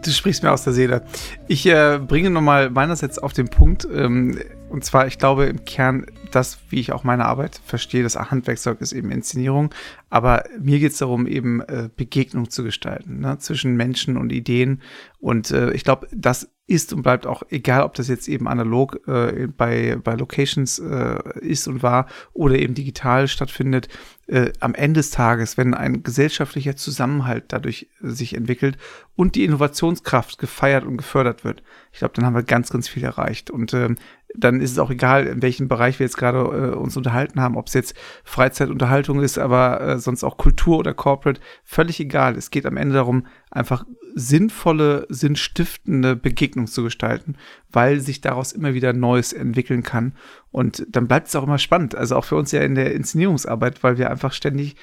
Du 0.04 0.12
sprichst 0.12 0.44
mir 0.44 0.52
aus 0.52 0.64
der 0.64 0.74
Seele. 0.74 1.06
Ich 1.48 1.66
äh, 1.66 2.00
bringe 2.06 2.30
nochmal 2.30 2.70
meinerseits 2.70 3.20
auf 3.20 3.32
den 3.34 3.48
Punkt, 3.48 3.88
ähm, 3.94 4.38
und 4.70 4.84
zwar, 4.84 5.08
ich 5.08 5.18
glaube 5.18 5.46
im 5.46 5.66
Kern, 5.66 6.08
das, 6.32 6.58
wie 6.70 6.80
ich 6.80 6.92
auch 6.92 7.04
meine 7.04 7.26
Arbeit 7.26 7.62
verstehe, 7.64 8.02
das 8.02 8.16
Handwerkzeug 8.16 8.82
ist 8.82 8.92
eben 8.92 9.12
Inszenierung. 9.12 9.74
Aber 10.10 10.46
mir 10.60 10.80
geht 10.80 10.94
es 10.94 10.98
darum, 10.98 11.28
eben 11.28 11.62
äh, 11.62 11.90
Begegnung 11.96 12.50
zu 12.50 12.64
gestalten 12.64 13.20
ne, 13.20 13.38
zwischen 13.38 13.76
Menschen 13.76 14.18
und 14.18 14.32
Ideen. 14.32 14.82
Und 15.20 15.52
äh, 15.52 15.72
ich 15.74 15.84
glaube, 15.84 16.08
das 16.12 16.50
ist 16.66 16.94
und 16.94 17.02
bleibt 17.02 17.28
auch, 17.28 17.44
egal 17.50 17.84
ob 17.84 17.94
das 17.96 18.08
jetzt 18.08 18.30
eben 18.30 18.48
analog 18.48 19.06
äh, 19.08 19.48
bei, 19.48 19.98
bei 20.02 20.16
Locations 20.16 20.80
äh, 20.80 21.40
ist 21.42 21.68
und 21.68 21.84
war 21.84 22.08
oder 22.32 22.56
eben 22.56 22.74
digital 22.74 23.28
stattfindet, 23.28 23.90
äh, 24.28 24.54
am 24.62 24.74
Ende 24.74 25.00
des 25.00 25.12
Tages, 25.12 25.58
wenn 25.58 25.74
ein 25.74 26.04
gesellschaftlicher 26.04 26.78
Zusammenhalt 26.78 27.46
dadurch 27.50 27.90
äh, 28.02 28.08
sich 28.08 28.36
entwickelt 28.36 28.78
und 29.16 29.36
die 29.36 29.44
Innovationskraft 29.44 30.38
gefeiert 30.38 30.86
und 30.86 30.96
gefördert 30.96 31.44
wird, 31.44 31.64
ich 31.92 32.00
glaube, 32.00 32.14
dann 32.16 32.26
haben 32.26 32.36
wir 32.36 32.44
ganz, 32.44 32.70
ganz 32.70 32.88
viel 32.88 33.04
erreicht. 33.04 33.52
Und 33.52 33.74
ähm, 33.74 33.98
dann 34.36 34.62
ist 34.62 34.72
es 34.72 34.80
auch 34.80 34.90
egal, 34.90 35.28
in 35.28 35.42
welchem 35.42 35.68
Bereich 35.68 36.00
wir 36.00 36.06
jetzt 36.06 36.18
gerade 36.18 36.40
äh, 36.40 36.76
uns 36.76 36.98
unterhalten 36.98 37.40
haben, 37.42 37.56
ob 37.56 37.68
es 37.68 37.74
jetzt 37.74 37.96
Freizeitunterhaltung 38.24 39.22
ist, 39.22 39.38
aber 39.38 39.82
äh, 39.82 40.00
sonst 40.00 40.24
auch 40.24 40.38
Kultur 40.38 40.78
oder 40.78 40.94
Corporate, 40.94 41.42
völlig 41.64 42.00
egal. 42.00 42.36
Es 42.36 42.52
geht 42.52 42.66
am 42.66 42.78
Ende 42.78 42.96
darum, 42.96 43.28
einfach 43.52 43.86
sinnvolle, 44.16 45.06
sinnstiftende 45.10 46.16
Begegnung 46.16 46.68
zu 46.68 46.84
gestalten, 46.84 47.36
weil 47.72 48.00
sich 48.00 48.22
daraus 48.22 48.52
immer 48.52 48.74
wieder 48.74 48.94
Neues 48.94 49.34
entwickeln 49.34 49.84
kann. 49.84 50.14
Und 50.52 50.86
dann 50.90 51.08
bleibt 51.08 51.28
es 51.28 51.36
auch 51.36 51.44
immer 51.44 51.58
spannend. 51.58 51.96
Also 51.96 52.16
auch 52.16 52.26
für 52.26 52.36
uns 52.36 52.52
ja 52.52 52.62
in 52.62 52.76
der 52.76 52.94
Inszenierungsarbeit, 52.94 53.84
weil 53.84 53.98
wir 53.98 54.10
einfach 54.10 54.34
ständig 54.34 54.76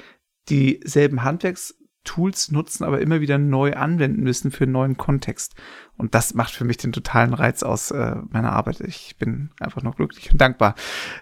dieselben 0.48 1.22
Handwerks 1.22 1.79
Tools 2.04 2.50
nutzen, 2.50 2.84
aber 2.84 3.00
immer 3.00 3.20
wieder 3.20 3.38
neu 3.38 3.74
anwenden 3.74 4.22
müssen 4.22 4.50
für 4.50 4.64
einen 4.64 4.72
neuen 4.72 4.96
Kontext. 4.96 5.54
Und 5.96 6.14
das 6.14 6.32
macht 6.32 6.52
für 6.52 6.64
mich 6.64 6.78
den 6.78 6.92
totalen 6.92 7.34
Reiz 7.34 7.62
aus 7.62 7.90
äh, 7.90 8.16
meiner 8.30 8.52
Arbeit. 8.52 8.80
Ich 8.80 9.16
bin 9.18 9.50
einfach 9.60 9.82
noch 9.82 9.96
glücklich 9.96 10.32
und 10.32 10.40
dankbar. 10.40 10.74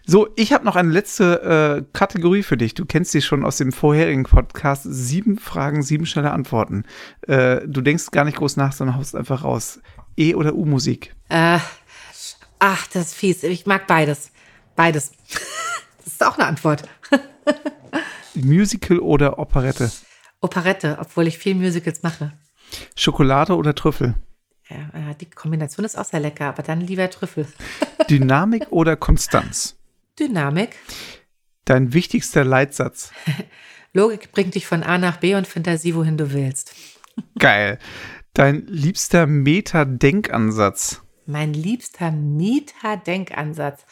So, 0.07 0.29
ich 0.37 0.53
habe 0.53 0.65
noch 0.65 0.77
eine 0.77 0.91
letzte 0.91 1.83
äh, 1.83 1.85
Kategorie 1.93 2.45
für 2.45 2.57
dich. 2.57 2.75
Du 2.75 2.87
kennst 2.87 3.11
sie 3.11 3.23
schon 3.23 3.45
aus 3.45 3.57
dem 3.57 3.73
vorherigen 3.73 4.23
Podcast. 4.23 4.85
Sieben 4.89 5.39
Fragen, 5.39 5.83
sieben 5.83 6.07
schnelle 6.07 6.31
Antworten. 6.31 6.85
Äh, 7.23 7.67
du 7.67 7.81
denkst 7.81 8.13
gar 8.13 8.25
nicht 8.25 8.39
groß 8.39 8.57
nach, 8.57 8.73
sondern 8.73 8.97
haust 8.97 9.17
einfach 9.17 9.43
raus. 9.43 9.81
E- 10.17 10.35
oder 10.35 10.55
U-Musik? 10.55 11.15
Äh, 11.29 11.59
ach, 12.61 12.87
das 12.87 13.09
ist 13.09 13.15
fies. 13.15 13.43
Ich 13.43 13.67
mag 13.67 13.89
beides. 13.89 14.31
Beides. 14.77 15.11
das 16.05 16.07
ist 16.07 16.25
auch 16.25 16.39
eine 16.39 16.47
Antwort. 16.47 16.89
Musical 18.35 19.01
oder 19.01 19.41
Operette? 19.41 19.91
Operette, 20.41 20.99
obwohl 21.01 21.27
ich 21.27 21.39
viel 21.39 21.55
Musicals 21.55 22.03
mache. 22.03 22.33
Schokolade 22.97 23.57
oder 23.57 23.75
Trüffel? 23.75 24.15
Ja, 24.69 25.15
die 25.15 25.31
Kombination 25.31 25.87
ist 25.87 25.97
auch 25.97 26.05
sehr 26.05 26.21
lecker, 26.21 26.47
aber 26.47 26.63
dann 26.63 26.81
lieber 26.81 27.09
Trüffel. 27.09 27.47
Dynamik 28.11 28.67
oder 28.71 28.97
Konstanz? 28.97 29.77
Dynamik. 30.19 30.77
Dein 31.65 31.93
wichtigster 31.95 32.45
Leitsatz? 32.45 33.13
Logik 33.93 34.33
bringt 34.33 34.55
dich 34.55 34.67
von 34.67 34.83
A 34.83 34.99
nach 34.99 35.17
B 35.19 35.35
und 35.35 35.47
Fantasie, 35.47 35.95
wohin 35.95 36.19
du 36.19 36.33
willst. 36.33 36.75
Geil. 37.39 37.79
Dein 38.35 38.67
liebster 38.67 39.27
Meta-Denkansatz? 39.27 41.03
Mein 41.27 41.53
liebster 41.53 42.11
Meta-Denkansatz. 42.11 43.85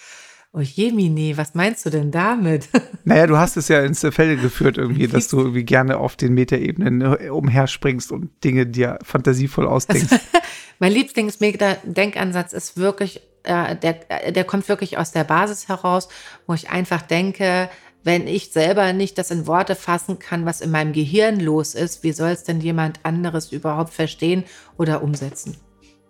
Oh 0.59 0.63
Jemine, 0.63 1.37
was 1.37 1.55
meinst 1.55 1.85
du 1.85 1.91
denn 1.91 2.11
damit? 2.11 2.71
Naja, 3.05 3.27
du 3.27 3.37
hast 3.37 3.57
es 3.57 3.69
ja 3.69 3.83
ins 3.85 4.01
Felde 4.01 4.37
geführt 4.37 4.79
irgendwie, 4.79 5.07
dass 5.07 5.29
du 5.29 5.39
irgendwie 5.39 5.65
gerne 5.65 5.99
auf 5.99 6.17
den 6.17 6.33
Metaebenen 6.33 7.03
äh, 7.03 7.29
umherspringst 7.29 8.11
und 8.11 8.31
Dinge 8.43 8.67
dir 8.67 8.99
fantasievoll 9.03 9.67
ausdenkst. 9.67 10.13
mein 10.81 10.93
Lieblingsdenkansatz 10.93 12.55
ist 12.55 12.79
wirklich, 12.79 13.21
äh, 13.45 13.77
der, 13.77 14.11
äh, 14.11 14.33
der 14.33 14.45
kommt 14.45 14.69
wirklich 14.69 14.97
aus 14.97 15.13
der 15.13 15.25
Basis 15.25 15.69
heraus, 15.69 16.09
wo 16.47 16.55
ich 16.55 16.71
einfach 16.71 17.03
denke, 17.03 17.69
wenn 18.03 18.27
ich 18.27 18.51
selber 18.51 18.95
nicht 18.95 19.19
das 19.19 19.31
in 19.31 19.47
Worte 19.47 19.75
fassen 19.75 20.19
kann, 20.19 20.47
was 20.47 20.63
in 20.63 20.71
meinem 20.71 20.95
Gehirn 20.95 21.39
los 21.39 21.75
ist, 21.75 22.03
wie 22.03 22.13
soll 22.13 22.31
es 22.31 22.45
denn 22.45 22.61
jemand 22.61 23.01
anderes 23.05 23.53
überhaupt 23.53 23.93
verstehen 23.93 24.43
oder 24.79 25.03
umsetzen? 25.03 25.59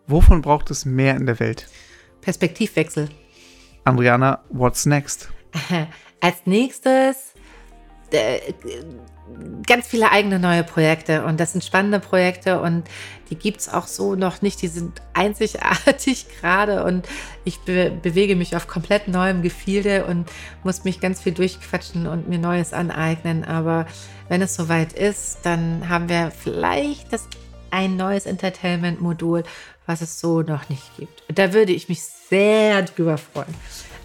Wovon 0.06 0.40
braucht 0.40 0.70
es 0.70 0.84
mehr 0.84 1.16
in 1.16 1.26
der 1.26 1.40
Welt? 1.40 1.66
Perspektivwechsel. 2.20 3.08
Andriana, 3.86 4.40
what's 4.48 4.84
next? 4.84 5.28
Als 6.20 6.44
nächstes 6.44 7.34
äh, 8.10 8.40
ganz 9.64 9.86
viele 9.86 10.10
eigene 10.10 10.40
neue 10.40 10.64
Projekte 10.64 11.24
und 11.24 11.38
das 11.38 11.52
sind 11.52 11.62
spannende 11.62 12.00
Projekte 12.00 12.60
und 12.60 12.82
die 13.30 13.36
gibt 13.36 13.60
es 13.60 13.68
auch 13.68 13.86
so 13.86 14.16
noch 14.16 14.42
nicht. 14.42 14.60
Die 14.60 14.66
sind 14.66 15.00
einzigartig 15.14 16.26
gerade 16.40 16.82
und 16.82 17.06
ich 17.44 17.60
be 17.60 17.92
bewege 18.02 18.34
mich 18.34 18.56
auf 18.56 18.66
komplett 18.66 19.06
neuem 19.06 19.42
Gefilde 19.42 20.04
und 20.06 20.28
muss 20.64 20.82
mich 20.82 20.98
ganz 20.98 21.20
viel 21.20 21.34
durchquatschen 21.34 22.08
und 22.08 22.28
mir 22.28 22.40
Neues 22.40 22.72
aneignen. 22.72 23.44
Aber 23.44 23.86
wenn 24.28 24.42
es 24.42 24.56
soweit 24.56 24.94
ist, 24.94 25.38
dann 25.44 25.88
haben 25.88 26.08
wir 26.08 26.32
vielleicht 26.32 27.12
das 27.12 27.28
ein 27.70 27.96
neues 27.96 28.26
Entertainment-Modul, 28.26 29.44
was 29.86 30.00
es 30.00 30.20
so 30.20 30.42
noch 30.42 30.68
nicht 30.68 30.96
gibt. 30.96 31.22
Da 31.28 31.52
würde 31.52 31.72
ich 31.72 31.88
mich 31.88 32.02
sehr 32.02 32.82
drüber 32.82 33.18
freuen. 33.18 33.54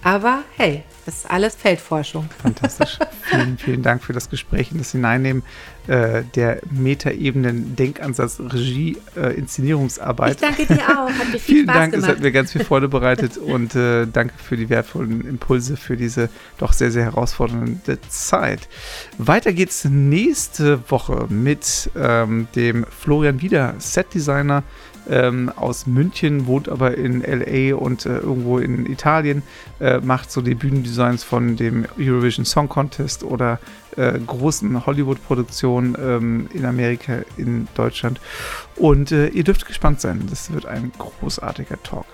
Aber 0.04 0.44
hey, 0.58 0.84
das 1.06 1.18
ist 1.18 1.32
alles 1.32 1.56
Feldforschung. 1.56 2.28
Fantastisch. 2.42 2.98
vielen, 3.30 3.58
vielen 3.58 3.84
Dank 3.84 4.04
für 4.04 4.14
das 4.14 4.30
Gespräch 4.30 4.72
und 4.72 4.80
das 4.80 4.92
Hineinnehmen 4.92 5.44
äh, 5.88 6.24
der 6.36 6.62
Metaebenen 6.72 7.76
Denkansatz 7.76 8.40
Regie 8.40 8.98
äh, 9.16 9.36
Inszenierungsarbeit. 9.36 10.36
Ich 10.36 10.42
danke 10.42 10.66
dir 10.66 10.82
auch. 10.90 11.10
Hat 11.10 11.28
mir 11.32 11.40
viel 11.40 11.40
vielen 11.40 11.66
Spaß 11.66 11.76
Dank, 11.76 11.92
gemacht. 11.94 12.10
es 12.10 12.16
hat 12.16 12.24
mir 12.24 12.32
ganz 12.32 12.52
viel 12.52 12.64
Freude 12.64 12.88
bereitet 12.88 13.38
und 13.38 13.76
äh, 13.76 14.08
danke 14.08 14.34
für 14.38 14.58
die 14.58 14.70
wertvollen 14.70 15.22
Impulse 15.28 15.78
für 15.78 15.98
diese 15.98 16.30
doch 16.58 16.74
sehr, 16.74 16.92
sehr 16.92 17.04
herausfordernde 17.04 18.00
Zeit. 18.10 18.70
Weiter 19.20 19.54
geht's 19.54 19.86
nächste 19.86 20.90
Woche 20.90 21.28
mit 21.30 21.92
ähm, 21.96 22.48
dem 22.56 22.86
Florian 22.90 23.42
Wieder, 23.42 23.76
Setdesigner 23.78 24.64
ähm, 25.10 25.52
aus 25.56 25.88
München, 25.88 26.48
wohnt 26.48 26.70
aber 26.70 26.98
in 26.98 27.22
LA 27.22 27.76
und 27.76 28.06
äh, 28.06 28.18
irgendwo 28.18 28.58
in 28.60 28.86
Italien, 28.86 29.44
äh, 29.80 30.00
macht 30.00 30.32
so 30.32 30.42
die 30.42 30.56
Bühnendesigns 30.56 31.24
von 31.24 31.56
dem 31.56 31.86
Eurovision 32.00 32.46
Song 32.46 32.70
Contest 32.70 33.24
oder 33.24 33.60
äh, 33.98 34.20
großen 34.20 34.86
Hollywood-Produktionen 34.86 35.98
ähm, 36.00 36.50
in 36.54 36.66
Amerika, 36.66 37.20
in 37.38 37.68
Deutschland. 37.76 38.20
Und 38.76 39.12
äh, 39.12 39.28
ihr 39.28 39.44
dürft 39.44 39.66
gespannt 39.66 40.02
sein. 40.02 40.28
Das 40.30 40.54
wird 40.54 40.66
ein 40.66 40.92
großartiger 40.98 41.82
Talk. 41.84 42.06